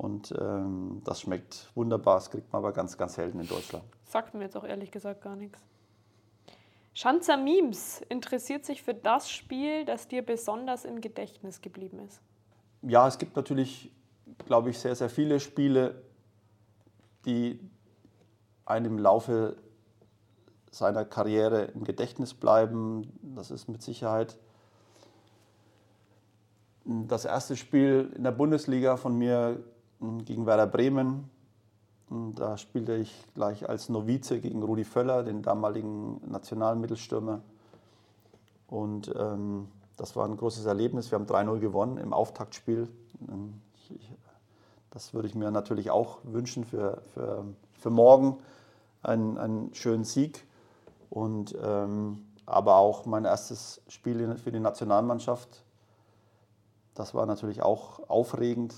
[0.00, 3.84] Und ähm, das schmeckt wunderbar, das kriegt man aber ganz, ganz selten in Deutschland.
[4.06, 5.60] Sagt mir jetzt auch ehrlich gesagt gar nichts.
[6.94, 12.22] Schanzer Memes interessiert sich für das Spiel, das dir besonders im Gedächtnis geblieben ist.
[12.80, 13.92] Ja, es gibt natürlich,
[14.46, 16.02] glaube ich, sehr, sehr viele Spiele,
[17.26, 17.60] die
[18.64, 19.58] einem im Laufe
[20.70, 23.12] seiner Karriere im Gedächtnis bleiben.
[23.36, 24.38] Das ist mit Sicherheit
[26.86, 29.62] das erste Spiel in der Bundesliga von mir
[30.24, 31.30] gegen Werder Bremen.
[32.34, 37.40] Da spielte ich gleich als Novize gegen Rudi Völler, den damaligen nationalen Mittelstürmer.
[38.66, 41.10] Und ähm, das war ein großes Erlebnis.
[41.10, 42.88] Wir haben 3-0 gewonnen im Auftaktspiel.
[43.74, 44.10] Ich,
[44.90, 48.38] das würde ich mir natürlich auch wünschen für, für, für morgen.
[49.02, 50.46] Einen, einen schönen Sieg.
[51.10, 55.64] Und, ähm, aber auch mein erstes Spiel für die Nationalmannschaft.
[56.94, 58.74] Das war natürlich auch aufregend.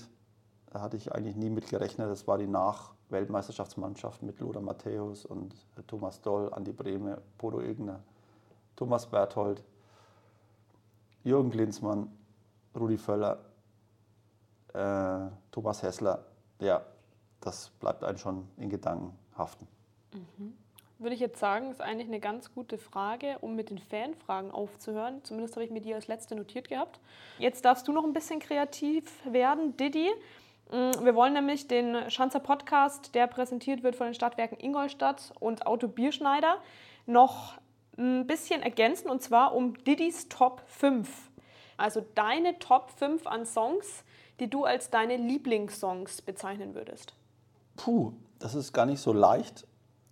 [0.73, 2.09] Da hatte ich eigentlich nie mit gerechnet.
[2.09, 5.53] Das war die Nach-Weltmeisterschaftsmannschaft mit Lothar Matthäus und
[5.85, 7.99] Thomas Doll, Andi Brehme, Bodo Egner,
[8.75, 9.63] Thomas Berthold,
[11.23, 12.11] Jürgen Klinsmann,
[12.75, 13.37] Rudi Völler,
[14.73, 16.25] äh, Thomas Hessler.
[16.59, 16.81] Ja,
[17.39, 19.67] das bleibt einem schon in Gedanken haften.
[20.11, 20.57] Mhm.
[20.97, 25.23] Würde ich jetzt sagen, ist eigentlich eine ganz gute Frage, um mit den Fanfragen aufzuhören.
[25.23, 26.99] Zumindest habe ich mir die als letzte notiert gehabt.
[27.37, 30.09] Jetzt darfst du noch ein bisschen kreativ werden, Didi.
[30.73, 35.67] Mm, wir wollen nämlich den Schanzer Podcast, der präsentiert wird von den Stadtwerken Ingolstadt und
[35.67, 36.57] Auto Bierschneider,
[37.05, 37.53] noch
[37.95, 41.29] ein bisschen ergänzen und zwar um Didis Top 5.
[41.77, 44.03] Also deine Top 5 an Songs,
[44.39, 47.13] die du als deine Lieblingssongs bezeichnen würdest.
[47.75, 49.67] Puh, das ist gar nicht so leicht.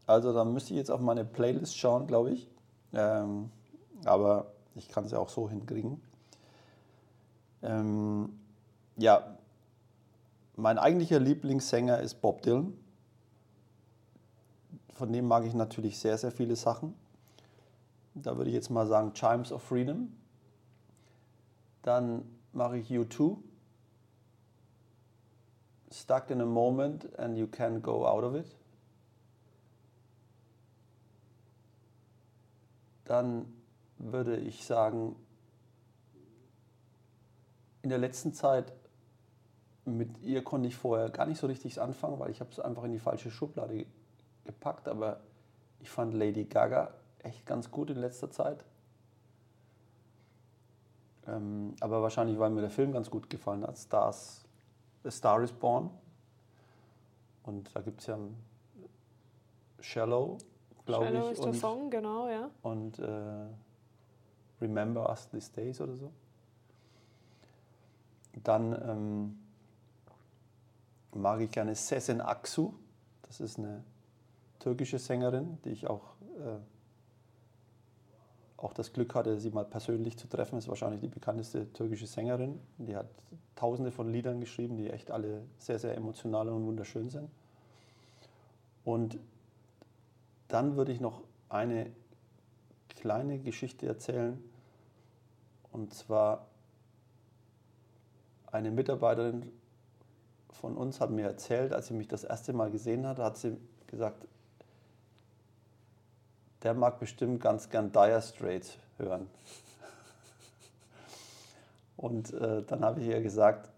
[0.05, 2.47] Also da müsste ich jetzt auf meine Playlist schauen, glaube ich.
[2.93, 3.49] Ähm,
[4.05, 5.99] aber ich kann es ja auch so hinkriegen.
[7.63, 8.37] Ähm,
[8.97, 9.37] ja,
[10.55, 12.73] mein eigentlicher Lieblingssänger ist Bob Dylan.
[14.93, 16.93] Von dem mag ich natürlich sehr, sehr viele Sachen.
[18.13, 20.11] Da würde ich jetzt mal sagen Chimes of Freedom.
[21.81, 22.23] Dann
[22.53, 23.37] mache ich U2.
[25.91, 28.55] Stuck in a moment and you can't go out of it.
[33.05, 33.45] Dann
[33.97, 35.15] würde ich sagen,
[37.81, 38.71] in der letzten Zeit
[39.85, 42.83] mit ihr konnte ich vorher gar nicht so richtig anfangen, weil ich habe es einfach
[42.83, 43.85] in die falsche Schublade
[44.45, 44.87] gepackt.
[44.87, 45.19] Aber
[45.79, 46.91] ich fand Lady Gaga
[47.23, 48.63] echt ganz gut in letzter Zeit.
[51.27, 53.77] Ähm, aber wahrscheinlich, weil mir der Film ganz gut gefallen hat.
[53.77, 54.43] Stars,
[55.03, 55.89] The Star is Born.
[57.43, 58.17] Und da gibt es ja
[59.79, 60.37] Shallow,
[60.85, 61.11] glaube ich.
[61.11, 62.49] Shallow ist der Song, genau, ja.
[62.61, 63.47] Und äh,
[64.61, 66.11] Remember Us These Days oder so.
[68.43, 69.39] Dann ähm,
[71.15, 72.73] mag ich gerne Sezen Aksu.
[73.23, 73.83] Das ist eine
[74.59, 76.57] türkische Sängerin, die ich auch, äh,
[78.57, 80.57] auch das Glück hatte, sie mal persönlich zu treffen.
[80.57, 82.59] Ist wahrscheinlich die bekannteste türkische Sängerin.
[82.77, 83.07] Die hat
[83.55, 87.29] tausende von Liedern geschrieben, die echt alle sehr, sehr emotional und wunderschön sind.
[88.83, 89.19] Und
[90.47, 91.91] dann würde ich noch eine
[92.89, 94.43] kleine Geschichte erzählen.
[95.71, 96.47] Und zwar
[98.51, 99.51] eine Mitarbeiterin
[100.51, 103.57] von uns hat mir erzählt, als sie mich das erste Mal gesehen hat, hat sie
[103.87, 104.25] gesagt,
[106.63, 109.27] der mag bestimmt ganz gern Dire Straits hören.
[111.97, 113.69] Und äh, dann habe ich ihr gesagt,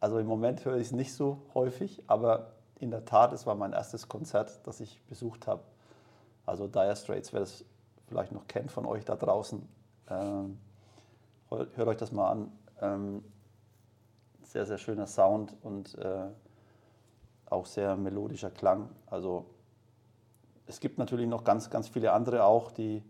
[0.00, 3.54] also im Moment höre ich es nicht so häufig, aber in der Tat, es war
[3.54, 5.62] mein erstes Konzert, das ich besucht habe.
[6.44, 7.64] Also Dire Straits, wer das
[8.08, 9.68] vielleicht noch kennt von euch da draußen,
[10.10, 10.58] ähm,
[11.50, 12.52] hört euch das mal an.
[12.80, 13.24] Ähm,
[14.52, 16.26] sehr, sehr schöner Sound und äh,
[17.46, 18.90] auch sehr melodischer Klang.
[19.06, 19.46] Also
[20.66, 23.02] es gibt natürlich noch ganz, ganz viele andere auch, die,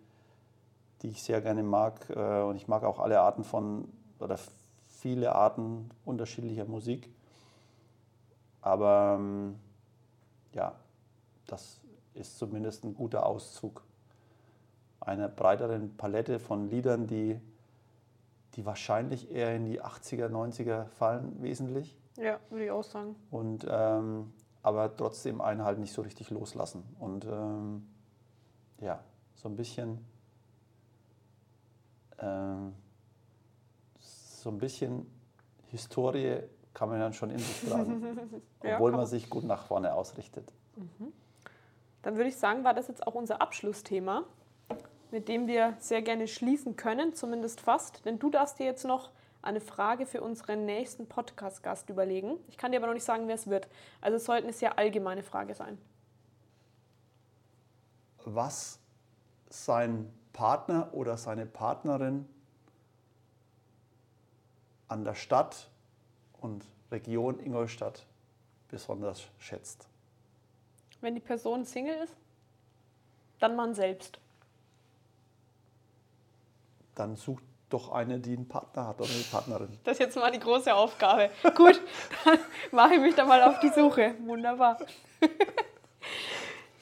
[1.03, 2.09] die ich sehr gerne mag.
[2.11, 3.89] Äh, und ich mag auch alle Arten von,
[4.21, 4.39] oder
[5.01, 7.13] viele Arten unterschiedlicher Musik.
[8.61, 9.59] Aber ähm,
[10.53, 10.77] ja,
[11.49, 11.81] das
[12.15, 13.83] ist zumindest ein guter Auszug
[15.01, 17.41] einer breiteren Palette von Liedern, die
[18.55, 21.97] die wahrscheinlich eher in die 80er, 90er fallen, wesentlich.
[22.17, 23.17] Ja, würde ich auch sagen.
[23.31, 26.85] Und, ähm, aber trotzdem einen halt nicht so richtig loslassen.
[26.99, 27.87] Und ähm,
[28.81, 29.03] ja,
[29.35, 30.05] so ein bisschen,
[32.19, 32.75] ähm,
[33.99, 35.07] so ein bisschen
[35.69, 36.41] Historie
[36.75, 38.19] kann man dann schon in sich tragen,
[38.63, 40.53] ja, obwohl man sich gut nach vorne ausrichtet.
[40.77, 41.13] Mhm.
[42.03, 44.25] Dann würde ich sagen, war das jetzt auch unser Abschlussthema.
[45.13, 48.05] Mit dem wir sehr gerne schließen können, zumindest fast.
[48.05, 49.11] Denn du darfst dir jetzt noch
[49.43, 52.39] eine Frage für unseren nächsten Podcast-Gast überlegen.
[52.49, 53.69] Ich kann dir aber noch nicht sagen, wer es wird.
[54.01, 55.79] Also es sollte eine sehr allgemeine Frage sein.
[58.25, 58.79] Was
[59.51, 62.27] sein Partner oder seine Partnerin
[64.89, 65.69] an der Stadt
[66.41, 68.07] und Region Ingolstadt
[68.69, 69.89] besonders schätzt.
[71.01, 72.15] Wenn die Person Single ist,
[73.41, 74.21] dann man selbst.
[77.03, 79.77] Dann sucht doch eine, die einen Partner hat oder eine Partnerin.
[79.83, 81.31] Das ist jetzt mal die große Aufgabe.
[81.57, 81.81] Gut,
[82.25, 82.39] dann
[82.71, 84.15] mache ich mich da mal auf die Suche.
[84.21, 84.79] Wunderbar.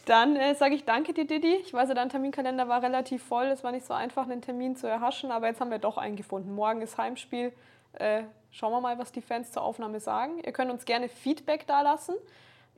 [0.04, 1.54] Dann äh, sage ich danke dir, Didi.
[1.56, 3.46] Ich weiß, dein Terminkalender war relativ voll.
[3.46, 6.16] Es war nicht so einfach, einen Termin zu erhaschen, aber jetzt haben wir doch einen
[6.16, 6.52] gefunden.
[6.52, 7.52] Morgen ist Heimspiel.
[7.92, 10.40] Äh, schauen wir mal, was die Fans zur Aufnahme sagen.
[10.44, 12.16] Ihr könnt uns gerne Feedback dalassen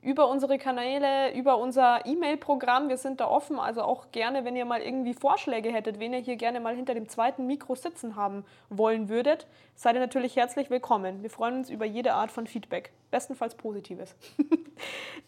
[0.03, 2.89] über unsere Kanäle, über unser E-Mail-Programm.
[2.89, 3.59] Wir sind da offen.
[3.59, 6.93] Also auch gerne, wenn ihr mal irgendwie Vorschläge hättet, wen ihr hier gerne mal hinter
[6.93, 11.23] dem zweiten Mikro sitzen haben wollen würdet, seid ihr natürlich herzlich willkommen.
[11.23, 12.91] Wir freuen uns über jede Art von Feedback.
[13.11, 14.15] Bestenfalls Positives.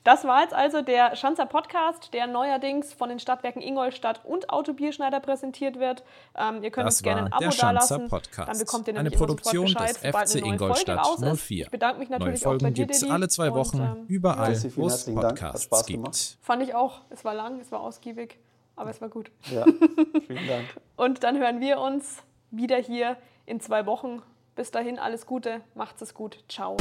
[0.04, 5.20] Das war jetzt also der Schanzer Podcast, der neuerdings von den Stadtwerken Ingolstadt und Autobierschneider
[5.20, 6.04] präsentiert wird.
[6.36, 8.08] Ähm, ihr könnt das uns gerne ein Abo dalassen.
[8.36, 11.66] Dann bekommt ihr eine Produktion des FC Ingolstadt 04.
[11.66, 13.12] Ich bedanke mich natürlich Neue Folgen auch bei dir, gibt es Didi.
[13.12, 15.42] alle zwei Wochen, Und, ähm, überall, Merci, vielen herzlichen Dank.
[15.42, 16.04] Hat Podcasts Spaß gibt.
[16.04, 16.38] gemacht.
[16.42, 17.02] Fand ich auch.
[17.10, 18.38] Es war lang, es war ausgiebig,
[18.76, 19.32] aber es war gut.
[19.52, 19.66] Ja,
[20.28, 20.66] vielen Dank.
[20.96, 24.22] Und dann hören wir uns wieder hier in zwei Wochen.
[24.56, 26.44] Bis dahin alles Gute, macht's es gut.
[26.48, 26.78] Ciao.